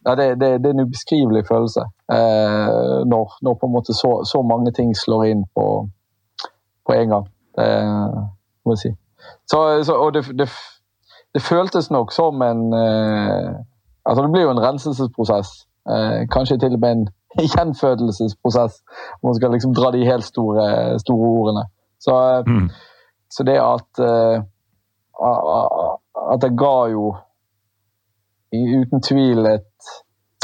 ja, 0.06 0.16
det, 0.16 0.28
det, 0.40 0.50
det 0.62 0.70
er 0.70 0.74
en 0.76 0.86
ubeskrivelig 0.86 1.48
følelse. 1.48 1.82
eh, 2.14 3.00
når, 3.10 3.32
når, 3.42 3.54
på 3.60 3.66
en 3.66 3.72
måte 3.74 3.94
så, 3.94 4.22
så 4.32 4.42
mange 4.46 4.72
ting 4.72 4.92
slår 4.94 5.24
inn 5.26 5.42
på, 5.58 5.66
på 6.86 6.94
en 6.94 7.10
gang. 7.10 7.26
Det 7.58 7.70
må 8.66 8.76
jeg 8.76 8.82
si. 8.84 8.92
Så, 9.50 9.84
så, 9.84 9.96
og 9.98 10.14
det, 10.14 10.24
det, 10.38 10.46
det, 11.34 11.42
føltes 11.42 11.90
nok 11.92 12.14
som 12.14 12.42
en 12.42 12.74
Altså, 14.06 14.22
det 14.22 14.32
blir 14.32 14.46
jo 14.46 14.54
en 14.54 14.62
renselsesprosess 14.62 15.50
Eh, 15.50 15.65
kanskje 16.34 16.58
til 16.58 16.74
og 16.74 16.80
med 16.82 16.92
en 16.92 17.08
gjenfødelsesprosess, 17.54 18.74
hvor 19.20 19.30
man 19.30 19.36
skal 19.36 19.52
liksom 19.52 19.74
dra 19.76 19.92
de 19.92 20.06
helt 20.06 20.24
store, 20.24 21.00
store 21.00 21.30
ordene. 21.40 21.64
Så, 22.00 22.14
eh, 22.32 22.44
mm. 22.48 22.70
så, 23.32 23.44
det 23.44 23.60
at 23.60 23.92
uh, 24.00 24.44
At 26.34 26.42
det 26.42 26.58
ga 26.58 26.78
jo 26.92 27.16
uten 28.54 29.02
tvil 29.02 29.46
et, 29.46 29.88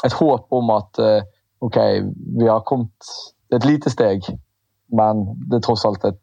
et 0.05 0.13
håp 0.13 0.47
om 0.51 0.69
at 0.69 0.99
OK, 1.61 1.77
vi 2.39 2.47
har 2.47 2.59
kommet 2.59 3.11
et 3.53 3.65
lite 3.65 3.89
steg, 3.89 4.21
men 4.91 5.25
det 5.49 5.57
er 5.57 5.65
tross 5.65 5.85
alt 5.85 6.05
et 6.05 6.19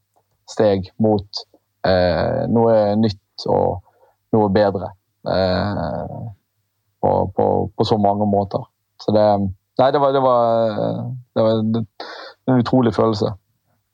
steg 0.50 0.88
mot 0.98 1.42
uh, 1.88 2.44
noe 2.48 2.96
nytt 2.96 3.46
og 3.48 3.82
noe 4.32 4.48
bedre 4.52 4.92
på, 7.00 7.12
på 7.36 7.46
på 7.76 7.84
så 7.84 7.96
mange 8.00 8.26
måter. 8.26 8.64
Så 9.02 9.14
det 9.16 9.28
Nei, 9.78 9.92
det 9.94 10.00
var, 10.02 10.10
det 10.10 10.20
var, 10.20 10.72
det 11.38 11.42
var 11.44 11.60
en 12.50 12.56
utrolig 12.58 12.90
følelse. 12.96 13.28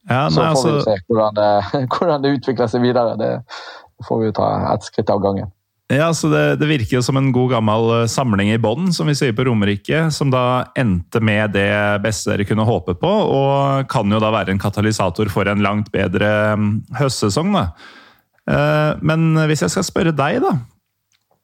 Ja, 0.09 0.31
Så 0.31 0.41
får 0.41 0.45
vi 0.45 0.49
altså, 0.49 0.71
se 0.81 0.95
hvordan 1.09 1.37
det, 1.37 1.49
hvordan 1.93 2.25
det 2.25 2.33
utvikler 2.39 2.71
seg 2.73 2.85
videre. 2.85 3.19
Det 3.21 4.07
får 4.09 4.23
vi 4.23 4.33
ta 4.37 4.49
ett 4.73 4.89
skritt 4.89 5.13
av 5.13 5.21
gangen. 5.25 5.53
ja, 5.93 6.09
så 6.17 6.31
det, 6.33 6.57
det 6.63 6.71
virker 6.71 6.97
jo 6.97 7.03
som 7.05 7.21
en 7.21 7.29
god 7.37 7.53
gammel 7.53 7.91
eh, 7.99 8.07
samling 8.09 8.49
i 8.55 8.59
bånn, 8.61 8.89
som 8.97 9.13
vi 9.13 9.17
sier 9.19 9.37
på 9.37 9.45
Romerike, 9.45 10.07
som 10.11 10.33
da 10.33 10.73
endte 10.81 11.21
med 11.21 11.53
det 11.53 12.01
beste 12.05 12.33
dere 12.33 12.49
kunne 12.49 12.65
håpe 12.65 12.97
på, 12.97 13.13
og 13.37 13.85
kan 13.93 14.09
jo 14.09 14.23
da 14.25 14.33
være 14.33 14.57
en 14.57 14.63
katalysator 14.63 15.29
for 15.33 15.53
en 15.53 15.65
langt 15.65 15.93
bedre 15.93 16.31
mm, 16.57 16.71
høstsesong. 16.97 17.53
da. 17.53 17.67
Eh, 18.49 19.05
Men 19.05 19.35
hvis 19.51 19.67
jeg 19.67 19.77
skal 19.77 19.85
spørre 19.85 20.17
deg, 20.17 20.41
da. 20.49 20.57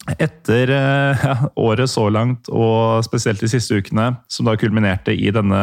Etter 0.09 0.71
eh, 0.73 1.25
ja, 1.29 1.37
året 1.61 1.91
så 1.93 2.07
langt, 2.13 2.49
og 2.49 3.05
spesielt 3.05 3.43
de 3.43 3.51
siste 3.53 3.77
ukene, 3.77 4.15
som 4.33 4.49
da 4.49 4.57
kulminerte 4.61 5.13
i 5.13 5.29
denne 5.35 5.61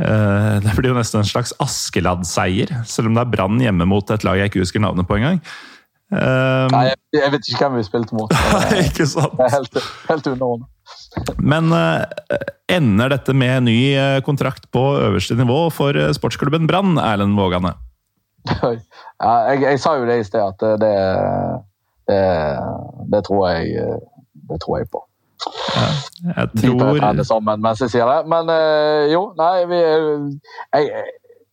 eh, 0.00 0.52
Det 0.64 0.76
blir 0.78 0.94
jo 0.94 0.98
nesten 0.98 1.20
en 1.20 1.28
slags 1.28 1.52
Askeladd-seier, 1.62 2.72
selv 2.88 3.10
om 3.10 3.18
det 3.18 3.26
er 3.26 3.32
Brann 3.34 3.60
hjemme 3.62 3.88
mot 3.88 4.10
et 4.10 4.24
lag 4.26 4.40
jeg 4.40 4.52
ikke 4.52 4.64
husker 4.64 4.82
navnet 4.82 5.08
på 5.08 5.20
engang. 5.20 5.42
Um, 6.06 6.70
Nei, 6.70 6.92
jeg, 7.10 7.30
vet 7.32 7.48
ikke 7.50 7.66
hvem 7.66 7.80
vi 7.80 7.84
spilte 7.86 8.14
mot. 8.14 8.30
Det 8.70 8.84
ikke 8.92 9.08
sant? 9.10 9.34
Det 9.34 9.48
er 9.48 9.54
helt, 9.56 9.78
helt 10.06 10.28
underordnet. 10.30 10.68
Men 11.42 11.72
eh, 11.74 12.44
ender 12.76 13.10
dette 13.10 13.34
med 13.34 13.66
ny 13.66 13.78
eh, 13.98 14.20
kontrakt 14.22 14.68
på 14.74 14.84
øverste 15.02 15.34
nivå 15.38 15.64
for 15.74 15.98
sportsklubben 16.14 16.68
Brann, 16.70 16.94
Erlend 17.02 17.34
Vågane? 17.38 17.74
Ja, 18.46 18.70
jeg, 19.50 19.64
jeg 19.64 19.80
sa 19.82 19.96
jo 19.98 20.06
det 20.06 20.20
i 20.20 20.26
sted, 20.28 20.44
at 20.44 20.62
det, 20.78 20.92
det, 22.06 22.20
det, 23.12 23.24
tror, 23.24 23.48
jeg, 23.48 23.98
det 24.50 24.60
tror 24.62 24.78
jeg 24.78 24.90
på. 24.92 25.02
Jeg 26.36 26.48
tror 26.62 27.12
det 27.18 27.26
sammen 27.26 27.62
mens 27.62 27.80
jeg 27.84 27.92
sier 27.92 28.08
det. 28.08 28.22
Men 28.30 28.50
eh, 28.52 29.12
jo, 29.12 29.28
nei, 29.38 29.66
vi 29.70 29.80
jeg, 29.82 31.04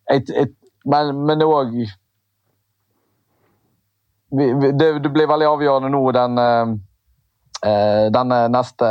jeg, 0.09 0.21
jeg, 0.29 0.47
Men 0.85 1.45
òg 1.45 1.75
det, 4.33 4.89
det 5.03 5.11
blir 5.13 5.29
veldig 5.29 5.47
avgjørende 5.47 5.91
nå, 5.93 6.01
den 6.15 6.39
eh, 6.41 8.07
denne 8.13 8.39
neste 8.51 8.89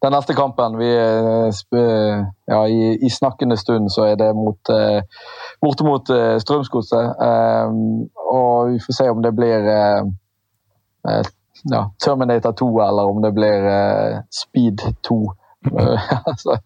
den 0.00 0.14
neste 0.14 0.32
kampen 0.34 0.78
vi 0.80 0.88
eh, 0.96 2.24
ja, 2.46 2.60
i, 2.68 2.96
I 3.04 3.10
snakkende 3.12 3.56
stund 3.60 3.90
så 3.92 4.06
er 4.08 4.16
det 4.16 4.30
mot 4.34 4.72
eh, 4.72 5.02
borte 5.60 5.84
mot 5.84 6.10
eh, 6.10 6.38
Strømsgodset. 6.40 7.20
Eh, 7.26 7.74
og 8.32 8.72
vi 8.72 8.80
får 8.86 8.96
se 8.96 9.08
om 9.12 9.20
det 9.22 9.34
blir 9.36 9.68
eh, 9.68 10.00
eh, 10.00 10.08
ja, 11.70 11.82
Terminator 12.04 12.52
2 12.52 12.70
eller 12.88 13.10
om 13.12 13.22
det 13.22 13.32
blir 13.36 13.68
eh, 13.72 14.18
Speed 14.30 14.80
2. 15.08 15.20
Eh, 15.78 16.12
altså, 16.30 16.56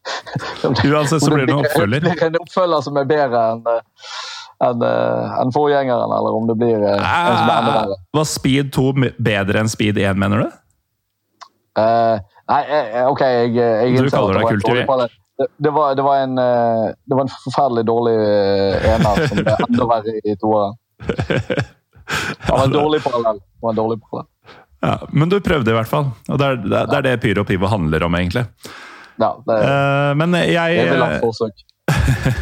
det- 0.63 0.85
Uansett 0.91 1.25
så 1.25 1.35
blir 1.35 1.47
det 1.47 1.53
en 1.53 1.65
oppfølger. 1.65 2.01
blir 2.01 2.25
en 2.31 2.41
oppfølger 2.41 2.81
som 2.87 2.97
er 3.01 3.09
bedre 3.11 3.45
enn 3.55 3.67
eh, 3.71 3.81
enn, 4.65 4.85
eh, 4.87 5.49
forgjengeren, 5.55 6.13
eller 6.19 6.37
om 6.39 6.47
det 6.49 6.55
blir 6.61 6.79
eh, 6.79 6.95
en 6.95 7.39
som 7.39 7.49
er 7.51 7.57
enda 7.59 7.73
bedre. 7.81 7.99
Var 8.15 8.29
Speed 8.31 8.71
2 8.77 8.87
bedre 9.19 9.65
enn 9.65 9.73
Speed 9.73 9.99
1, 9.99 10.21
mener 10.21 10.45
du? 10.45 10.61
Uh, 11.75 12.21
nei, 12.47 12.61
eh, 12.71 13.01
OK, 13.11 13.21
jeg, 13.27 13.55
jeg 13.59 14.05
Du 14.07 14.11
kaller 14.15 14.39
deg 14.39 14.53
kulturert? 14.55 14.91
en. 14.95 15.21
Det, 15.35 15.47
det, 15.59 15.71
var, 15.75 15.95
det, 15.99 16.03
var 16.07 16.21
en, 16.23 16.39
eh, 16.39 16.93
det 17.11 17.17
var 17.19 17.25
en 17.25 17.33
forferdelig 17.43 17.83
dårlig 17.89 18.13
eh, 18.23 18.85
ener 18.93 19.25
som 19.27 19.41
ble 19.41 19.57
enda 19.67 19.87
verre 19.91 20.13
i 20.23 20.37
toeren. 20.39 20.77
Det 22.09 23.65
var 23.65 23.75
en 23.75 23.81
dårlig 23.81 24.01
parallell. 24.03 24.31
Ja, 24.85 24.99
men 25.17 25.31
du 25.33 25.39
prøvde 25.41 25.73
i 25.73 25.77
hvert 25.77 25.89
fall. 25.89 26.11
Og 26.29 26.41
det 26.41 26.47
er 26.47 26.59
det, 26.61 26.73
er- 26.77 26.89
det, 26.91 26.97
er 26.99 27.07
det 27.09 27.21
Pyro 27.23 27.45
og 27.45 27.49
Pivo 27.49 27.71
handler 27.73 28.05
om, 28.05 28.17
egentlig. 28.19 28.45
Ja, 29.21 29.31
det, 29.47 29.57
uh, 29.63 30.11
men 30.19 30.35
jeg, 30.43 30.81
det 30.81 30.89
er 30.91 30.99
vel 30.99 31.21
forsøk. 31.23 31.63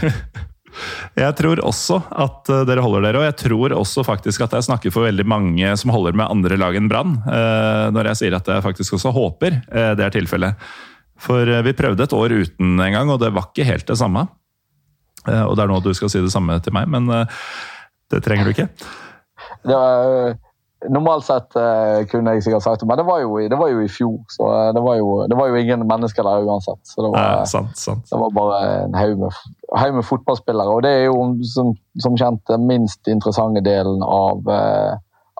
jeg 1.22 1.36
tror 1.36 1.60
også 1.68 1.98
at 2.24 2.48
eh, 2.48 2.62
dere 2.68 2.84
holder 2.84 3.04
dere, 3.04 3.20
og 3.20 3.26
jeg 3.26 3.36
tror 3.42 3.74
også 3.76 4.04
faktisk 4.06 4.46
at 4.46 4.54
jeg 4.56 4.66
snakker 4.70 4.94
for 4.94 5.04
veldig 5.04 5.26
mange 5.28 5.74
som 5.78 5.92
holder 5.92 6.16
med 6.16 6.30
andre 6.32 6.56
lag 6.56 6.78
enn 6.78 6.88
Brann, 6.90 7.18
eh, 7.26 7.90
når 7.92 8.12
jeg 8.12 8.20
sier 8.22 8.38
at 8.38 8.48
jeg 8.48 8.64
faktisk 8.64 8.96
også 8.96 9.12
håper 9.12 9.58
det 9.68 10.06
er 10.06 10.14
tilfellet. 10.14 10.70
For 11.22 11.46
vi 11.66 11.74
prøvde 11.76 12.06
et 12.06 12.14
år 12.16 12.32
uten 12.40 12.80
en 12.80 12.96
gang, 12.96 13.10
og 13.12 13.20
det 13.22 13.30
var 13.36 13.50
ikke 13.50 13.68
helt 13.68 13.86
det 13.86 13.98
samme. 14.00 14.24
Og 15.28 15.52
det 15.54 15.62
er 15.62 15.70
nå 15.70 15.76
du 15.84 15.92
skal 15.94 16.10
si 16.10 16.22
det 16.24 16.32
samme 16.34 16.56
til 16.64 16.74
meg, 16.74 16.88
men 16.90 17.06
det 18.10 18.22
trenger 18.24 18.48
du 18.48 18.54
ikke. 18.56 18.66
Det 19.62 19.74
var, 19.74 20.28
eh, 20.28 20.36
normalt 20.90 21.24
sett 21.24 21.56
eh, 21.56 22.02
kunne 22.10 22.34
jeg 22.34 22.44
sikkert 22.46 22.64
sagt 22.64 22.82
det, 22.82 22.88
men 22.90 22.98
det 22.98 23.06
var 23.06 23.20
jo, 23.22 23.36
det 23.38 23.58
var 23.58 23.70
jo 23.70 23.82
i 23.84 23.90
fjor. 23.90 24.18
Så 24.34 24.48
eh, 24.50 24.70
det 24.76 24.82
var 24.82 24.98
jo, 24.98 25.08
det 25.30 25.38
var 25.38 25.50
jo 25.50 25.60
ingen 25.60 25.86
mennesker 25.88 26.26
der 26.26 26.46
uansett. 26.48 26.80
Så 26.88 27.04
det 27.04 27.12
var, 27.14 27.28
ja, 27.28 27.46
sant, 27.46 27.78
sant. 27.78 28.06
Det 28.10 28.20
var 28.20 28.34
bare 28.36 28.60
en 28.84 28.98
haug 28.98 29.18
med, 29.22 29.40
haug 29.78 29.98
med 29.98 30.08
fotballspillere. 30.08 30.76
Og 30.76 30.82
det 30.86 30.94
er 30.98 31.04
jo 31.06 31.18
som, 31.54 31.74
som 32.02 32.18
kjent 32.18 32.42
den 32.50 32.66
minst 32.70 33.10
interessante 33.10 33.62
delen 33.64 34.02
av, 34.06 34.48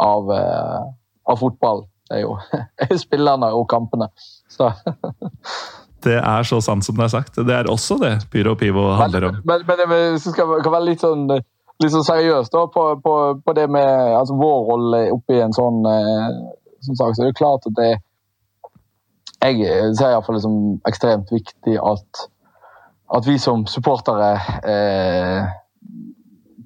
av, 0.03 0.35
av 0.36 1.40
fotball. 1.40 1.86
Det 2.11 2.20
er 2.20 2.27
jo 2.27 2.36
er 2.82 2.93
jo 2.94 3.01
spillerne 3.03 3.53
og 3.57 3.69
kampene. 3.73 4.12
Så, 4.53 4.70
Det 6.03 6.16
er 6.19 6.47
så 6.47 6.59
sant 6.65 6.82
som 6.82 6.97
det 6.99 7.05
er 7.07 7.12
sagt. 7.12 7.36
Det 7.47 7.55
er 7.55 7.69
også 7.70 7.94
det 8.03 8.12
Pyro 8.32 8.57
og 8.57 8.59
Pivo 8.59 8.89
handler 8.99 9.28
om. 9.28 9.36
men, 9.47 9.62
men, 9.69 9.82
men 9.86 9.93
men 9.93 10.16
det 10.16 10.23
skal, 10.24 10.57
kan 10.65 10.74
være 10.74 10.89
litt 10.89 11.05
sånn, 11.05 11.28
sånn 11.90 12.06
seriøst 12.06 12.52
da, 12.54 12.66
på, 12.70 12.84
på, 13.02 13.14
på 13.44 13.54
det 13.56 13.68
med 13.70 14.16
altså, 14.18 14.36
vår 14.38 14.59
rolle 14.68 15.00
oppi 15.14 15.40
en 15.42 15.54
sånn, 15.56 15.80
eh, 15.88 16.28
som 16.86 16.98
sagt, 16.98 17.16
så 17.16 17.24
er 17.24 17.30
det 17.30 17.38
klart 17.40 17.68
at 17.70 17.78
det 17.78 17.92
Jeg 19.42 19.94
ser 19.98 20.12
iallfall 20.12 20.38
som 20.38 20.59
ekstremt 20.86 21.32
viktig 21.34 21.74
at, 21.82 22.20
at 23.16 23.26
vi 23.26 23.34
som 23.42 23.64
supportere 23.66 24.36
eh, 24.70 25.50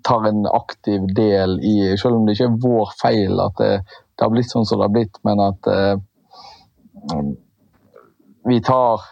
tar 0.05 0.29
en 0.29 0.45
aktiv 0.47 1.07
del 1.17 1.57
i 1.65 1.97
Selv 1.97 2.19
om 2.19 2.27
det 2.27 2.37
ikke 2.37 2.51
er 2.51 2.61
vår 2.67 2.93
feil 3.01 3.41
at 3.41 3.57
det, 3.63 3.73
det 3.89 4.25
har 4.27 4.33
blitt 4.35 4.53
sånn 4.53 4.69
som 4.69 4.81
det 4.81 4.89
har 4.91 4.95
blitt, 4.95 5.19
men 5.25 5.41
at 5.45 5.73
eh, 5.73 5.97
vi 8.47 8.61
tar, 8.63 9.03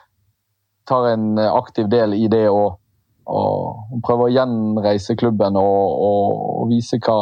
tar 0.89 1.09
en 1.15 1.39
aktiv 1.39 1.89
del 1.91 2.15
i 2.15 2.29
det 2.31 2.47
å 2.53 2.77
og 3.27 4.01
prøve 4.05 4.29
å 4.29 4.33
gjenreise 4.35 5.17
klubben 5.17 5.57
og, 5.57 5.85
og, 6.09 6.41
og 6.63 6.69
vise 6.73 6.99
hva 7.01 7.19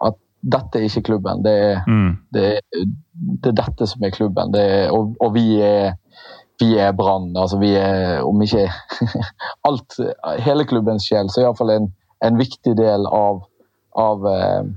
At 0.00 0.16
dette 0.40 0.78
er 0.80 0.86
ikke 0.88 1.02
klubben. 1.10 1.42
Det 1.44 1.52
er, 1.52 1.80
Mm. 1.86 2.16
det 2.34 2.44
er, 2.56 2.60
det 3.42 3.52
er 3.52 3.56
dette 3.62 3.86
som 3.86 4.04
er 4.04 4.10
klubben. 4.10 4.52
Det 4.52 4.60
er, 4.60 4.90
og, 4.92 5.14
og 5.20 5.34
vi 5.34 5.60
er 5.60 5.94
vi 6.60 6.76
er 6.78 6.92
Brann. 6.92 7.36
Altså 7.36 7.58
vi 7.58 7.72
er, 7.76 8.20
om 8.22 8.42
ikke 8.42 8.66
alt, 9.68 9.96
hele 10.44 10.64
klubbens 10.68 11.06
sjel, 11.08 11.30
så 11.32 11.40
iallfall 11.44 11.72
en, 11.72 11.86
en 12.24 12.36
viktig 12.38 12.74
del 12.76 13.06
av, 13.08 13.42
av, 13.96 14.26
eh, 14.28 14.68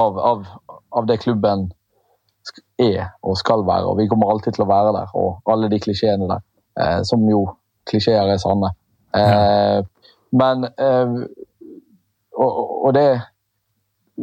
av, 0.00 0.18
av, 0.30 0.46
av 0.96 1.06
det 1.10 1.18
klubben 1.20 1.68
er 2.80 3.10
og 3.22 3.36
skal 3.36 3.66
være. 3.66 3.90
Og 3.90 4.00
vi 4.00 4.08
kommer 4.08 4.32
alltid 4.32 4.56
til 4.56 4.64
å 4.64 4.70
være 4.70 4.94
der. 4.96 5.12
Og 5.20 5.52
alle 5.52 5.68
de 5.72 5.80
klisjeene 5.84 6.28
der, 6.30 6.44
eh, 6.80 7.00
som 7.04 7.24
jo 7.28 7.44
klisjeer 7.90 8.32
er 8.32 8.42
sanne. 8.42 8.72
Eh, 9.16 9.80
men 10.36 10.66
eh, 10.66 11.14
og, 12.36 12.60
og 12.88 12.92
det 12.96 13.08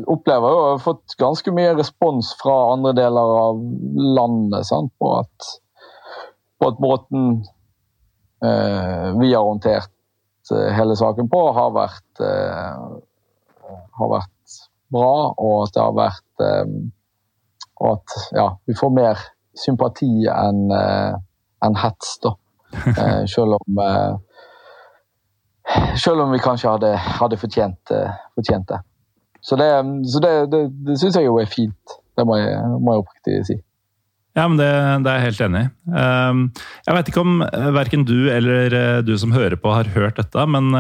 opplever 0.10 0.49
jo 0.49 0.61
jeg 0.61 0.69
har 0.73 0.84
fått 0.84 1.15
ganske 1.22 1.53
mye 1.53 1.76
respons 1.77 2.31
fra 2.40 2.56
andre 2.73 2.95
deler 2.98 3.34
av 3.44 3.60
landet 4.18 4.68
sant? 4.69 4.94
på 5.02 5.11
at 5.22 5.52
på 6.61 6.69
at 6.72 6.80
måten 6.81 7.27
eh, 8.45 9.10
vi 9.19 9.34
har 9.34 9.45
håndtert 9.45 9.90
hele 10.52 10.95
saken 10.99 11.30
på, 11.31 11.40
har 11.56 11.69
vært, 11.72 12.19
har 12.19 14.10
vært 14.11 14.56
bra, 14.91 15.14
og 15.40 15.53
at 15.64 15.72
det 15.72 15.80
har 15.80 15.94
vært 15.95 16.44
Og 17.80 17.88
at 17.94 18.15
ja, 18.35 18.49
vi 18.68 18.76
får 18.76 18.91
mer 18.91 19.22
sympati 19.56 20.27
enn 20.27 20.68
enn 21.64 21.80
hets, 21.80 22.18
da. 22.23 22.34
Eh, 22.73 23.25
selv 23.29 23.57
om 23.59 23.81
eh, 23.83 24.13
selv 25.97 26.25
om 26.25 26.31
vi 26.33 26.41
kanskje 26.43 26.71
hadde, 26.73 26.95
hadde 27.19 27.39
fortjent, 27.39 27.93
eh, 27.95 28.15
fortjent 28.35 28.67
det. 28.69 28.79
Så 29.43 29.55
det, 29.59 29.69
så 30.11 30.23
det, 30.23 30.33
det, 30.51 30.63
det 30.87 30.97
syns 30.99 31.19
jeg 31.19 31.27
jo 31.27 31.37
er 31.41 31.51
fint. 31.51 31.99
Det 32.17 32.25
må 32.27 32.37
jeg, 32.39 32.57
må 32.79 32.95
jeg 32.95 33.03
oppriktig 33.03 33.37
si. 33.47 33.57
Ja, 34.33 34.47
men 34.49 34.57
det, 34.57 34.67
det 35.05 35.11
er 35.11 35.19
jeg 35.19 35.27
helt 35.27 35.41
enig 35.45 35.59
i. 35.61 35.67
Um, 35.93 36.39
Jeg 36.87 36.95
vet 36.97 37.09
ikke 37.11 37.21
om 37.21 37.33
verken 37.75 38.05
du 38.07 38.31
eller 38.33 38.73
du 39.05 39.11
som 39.21 39.35
hører 39.35 39.59
på 39.61 39.69
har 39.69 39.91
hørt 39.93 40.17
dette, 40.17 40.45
men 40.49 40.71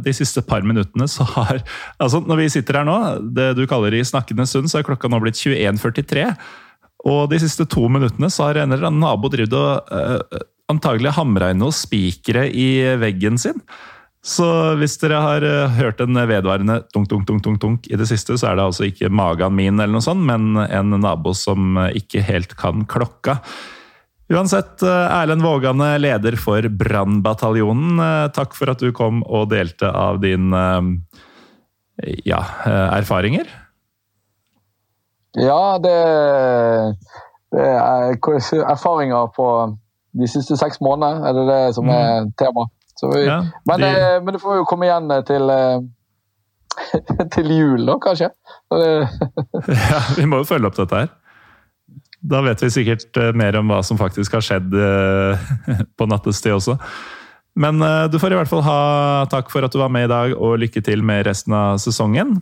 de 0.00 0.14
siste 0.16 0.40
par 0.46 0.64
minuttene 0.64 1.04
så 1.12 1.26
har 1.34 1.60
Altså, 2.00 2.22
når 2.24 2.40
vi 2.40 2.48
sitter 2.54 2.80
her 2.80 2.88
nå, 2.88 2.96
det 3.36 3.50
du 3.58 3.66
kaller 3.68 3.92
i 3.92 4.04
snakkende 4.06 4.46
stund, 4.48 4.72
så 4.72 4.80
er 4.80 4.88
klokka 4.88 5.12
nå 5.12 5.20
blitt 5.20 5.36
21.43. 5.42 6.24
Og 7.12 7.26
de 7.32 7.42
siste 7.42 7.66
to 7.66 7.84
minuttene 7.90 8.30
så 8.30 8.48
har 8.48 8.62
en 8.62 8.72
eller 8.72 8.88
annen 8.88 9.02
nabo 9.02 9.28
drevet 9.32 9.54
og 9.58 10.42
antagelig 10.70 11.16
hamra 11.16 11.50
inn 11.52 11.62
noen 11.62 11.74
spikere 11.74 12.46
i 12.48 12.68
veggen 13.00 13.40
sin. 13.40 13.58
Så 14.22 14.46
hvis 14.78 14.94
dere 15.02 15.18
har 15.18 15.42
eh, 15.42 15.76
hørt 15.80 16.00
en 16.00 16.14
vedvarende 16.14 16.78
dunk, 16.94 17.08
dunk, 17.10 17.26
dunk, 17.26 17.42
dunk, 17.42 17.58
dunk 17.62 17.88
i 17.90 17.98
det 17.98 18.06
siste, 18.06 18.36
så 18.38 18.52
er 18.52 18.58
det 18.58 18.66
altså 18.68 18.86
ikke 18.86 19.10
magen 19.10 19.56
min, 19.58 19.80
eller 19.80 19.96
noe 19.96 20.04
sånt, 20.04 20.22
men 20.22 20.54
en 20.62 20.94
nabo 21.02 21.34
som 21.34 21.74
eh, 21.82 21.96
ikke 21.98 22.22
helt 22.28 22.54
kan 22.58 22.86
klokka. 22.86 23.40
Uansett, 24.30 24.78
eh, 24.86 25.16
Erlend 25.18 25.42
Vågane, 25.42 25.96
leder 25.98 26.38
for 26.38 26.70
Brannbataljonen, 26.70 27.98
takk 28.36 28.54
for 28.54 28.70
at 28.70 28.78
du 28.78 28.94
kom 28.94 29.24
og 29.26 29.50
delte 29.50 29.90
av 29.90 30.22
din 30.22 30.54
ja, 32.22 32.38
erfaringer. 32.94 33.50
Ja, 35.34 35.80
det, 35.82 35.98
det 37.50 37.66
er 37.66 38.14
erfaringer 38.70 39.32
på 39.34 39.48
de 40.18 40.28
siste 40.28 40.56
seks 40.60 40.80
månedene, 40.84 41.26
er 41.28 41.36
det 41.36 41.44
det 41.48 41.60
som 41.76 41.88
er 41.92 42.26
mm. 42.26 42.32
tema? 42.40 42.68
Vi, 43.02 43.24
ja, 43.26 43.40
men, 43.66 43.80
de... 43.80 43.88
eh, 43.88 44.18
men, 44.22 44.34
det 44.36 44.40
får 44.42 44.60
jo 44.60 44.66
komme 44.68 44.86
igjen 44.86 45.10
eh, 45.10 45.24
til, 45.26 45.50
eh, 45.50 47.24
til 47.34 47.50
jul, 47.50 47.86
da, 47.88 47.96
kanskje? 48.02 48.28
ja, 49.90 50.02
vi 50.18 50.28
må 50.28 50.42
jo 50.42 50.46
følge 50.46 50.70
opp 50.70 50.78
dette 50.78 51.00
her. 51.00 51.10
Da 52.22 52.44
vet 52.46 52.62
vi 52.62 52.70
sikkert 52.70 53.18
eh, 53.18 53.32
mer 53.34 53.58
om 53.58 53.72
hva 53.72 53.80
som 53.86 53.98
faktisk 53.98 54.36
har 54.38 54.46
skjedd 54.46 54.76
på 55.98 56.08
nattestid 56.10 56.54
også. 56.54 56.78
Men 57.58 57.82
du 58.08 58.14
får 58.16 58.32
i 58.32 58.36
hvert 58.38 58.48
fall 58.48 58.62
ha 58.64 58.78
takk 59.28 59.50
for 59.52 59.66
at 59.66 59.74
du 59.74 59.76
var 59.82 59.90
med 59.92 60.06
i 60.06 60.12
dag, 60.12 60.32
og 60.38 60.54
lykke 60.62 60.80
til 60.86 61.02
med 61.04 61.26
resten 61.26 61.52
av 61.52 61.82
sesongen. 61.82 62.38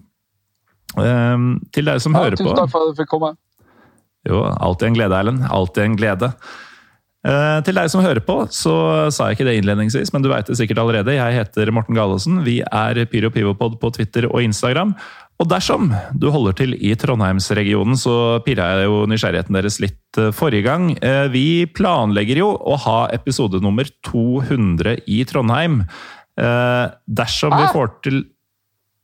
Ehm, 0.99 1.57
til 1.75 1.87
dere 1.87 2.03
som 2.03 2.15
ja, 2.15 2.25
hører 2.25 2.39
tusen 2.39 2.47
på 2.47 2.53
Tusen 2.53 2.61
takk 2.63 2.73
for 2.73 2.85
at 2.85 2.93
du 2.93 3.01
fikk 3.01 3.11
komme. 3.11 3.33
Jo, 4.29 4.43
alltid 4.45 4.91
en 4.91 4.99
glede, 4.99 5.19
Erlend. 5.19 5.45
Alltid 5.51 5.83
en 5.85 5.97
glede. 5.99 6.31
Eh, 7.21 7.59
til 7.67 7.77
deg 7.77 7.89
som 7.93 8.01
hører 8.01 8.23
på, 8.25 8.37
så 8.49 8.75
sa 9.13 9.29
jeg 9.29 9.37
ikke 9.37 9.47
det 9.51 9.59
innledningsvis, 9.61 10.13
men 10.15 10.23
du 10.25 10.31
veit 10.33 10.47
det 10.49 10.57
sikkert 10.57 10.81
allerede. 10.81 11.19
Jeg 11.19 11.37
heter 11.37 11.69
Morten 11.77 11.97
Galaasen. 11.97 12.39
Vi 12.47 12.61
er 12.65 13.03
Pyro 13.13 13.29
Pivopod 13.35 13.77
på 13.81 13.91
Twitter 13.93 14.25
og 14.31 14.41
Instagram. 14.41 14.95
Og 15.41 15.49
dersom 15.49 15.91
du 16.17 16.29
holder 16.33 16.57
til 16.57 16.73
i 16.77 16.95
Trondheimsregionen, 17.01 17.97
så 18.01 18.41
pirra 18.45 18.71
jeg 18.73 18.89
jo 18.89 19.03
nysgjerrigheten 19.09 19.57
deres 19.57 19.77
litt 19.85 20.21
eh, 20.21 20.33
forrige 20.37 20.65
gang. 20.65 20.95
Eh, 21.05 21.27
vi 21.33 21.45
planlegger 21.69 22.41
jo 22.41 22.55
å 22.57 22.79
ha 22.87 22.99
episode 23.13 23.61
nummer 23.61 23.89
200 24.09 25.05
i 25.05 25.21
Trondheim. 25.29 25.83
Dersom 26.41 27.53
vi 27.53 27.65
får 27.75 27.89
til 28.07 28.23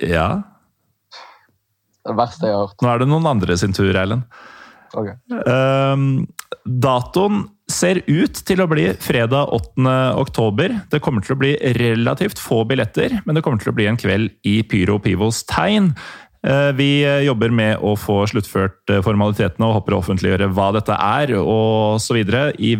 Ja? 0.09 0.28
Det 2.06 2.14
verste 2.16 2.48
jeg 2.48 2.55
har 2.55 2.70
hørt. 2.70 2.80
Nå 2.80 2.88
er 2.88 3.02
det 3.02 3.09
noen 3.10 3.28
andre 3.28 3.56
sin 3.60 3.74
tur, 3.76 3.90
Erlend. 3.93 4.24
Okay. 4.97 5.18
Datoen 6.86 7.43
ser 7.70 8.02
ut 8.06 8.38
til 8.47 8.62
å 8.62 8.68
bli 8.70 8.86
fredag 9.02 9.51
8. 9.55 9.97
oktober. 10.20 10.74
Det 10.93 11.01
kommer 11.02 11.24
til 11.24 11.34
å 11.34 11.40
bli 11.40 11.55
relativt 11.78 12.38
få 12.43 12.62
billetter, 12.68 13.18
men 13.26 13.36
det 13.36 13.43
kommer 13.44 13.62
til 13.62 13.72
å 13.72 13.76
bli 13.76 13.88
en 13.90 13.98
kveld 13.98 14.30
i 14.47 14.60
Pyro 14.70 15.01
Pivos 15.02 15.43
tegn. 15.51 15.90
Eh, 16.47 16.72
vi 16.78 16.90
jobber 17.26 17.51
med 17.51 17.82
å 17.82 17.97
få 17.98 18.20
sluttført 18.30 18.93
eh, 18.93 19.02
formalitetene 19.02 19.66
og 19.66 19.80
håper 19.80 19.97
å 19.97 20.02
offentliggjøre 20.02 20.51
hva 20.55 20.68
dette 20.76 20.94
er 20.94 21.34
og 21.40 21.98
så 22.02 22.14
videre 22.14 22.52
i 22.59 22.76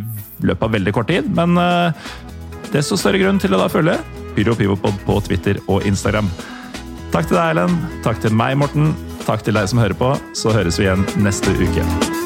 løpet 0.47 0.69
av 0.69 0.77
veldig 0.77 0.95
kort 0.95 1.11
tid. 1.11 1.31
Men 1.35 1.59
eh, 1.59 2.07
desto 2.75 2.99
større 3.01 3.23
grunn 3.23 3.43
til 3.43 3.57
å 3.57 3.63
da 3.63 3.71
følge 3.73 3.99
Pyro 4.37 4.55
Pivopod 4.59 5.01
på 5.09 5.19
Twitter 5.27 5.59
og 5.67 5.87
Instagram. 5.89 6.31
Takk 7.15 7.31
til 7.31 7.39
deg, 7.39 7.57
Erlend. 7.57 7.91
Takk 8.07 8.23
til 8.23 8.37
meg, 8.37 8.59
Morten. 8.61 8.95
Takk 9.27 9.43
til 9.47 9.59
deg 9.59 9.67
som 9.71 9.83
hører 9.83 9.99
på. 9.99 10.15
Så 10.37 10.55
høres 10.55 10.79
vi 10.79 10.87
igjen 10.87 11.07
neste 11.25 11.55
uke. 11.59 12.26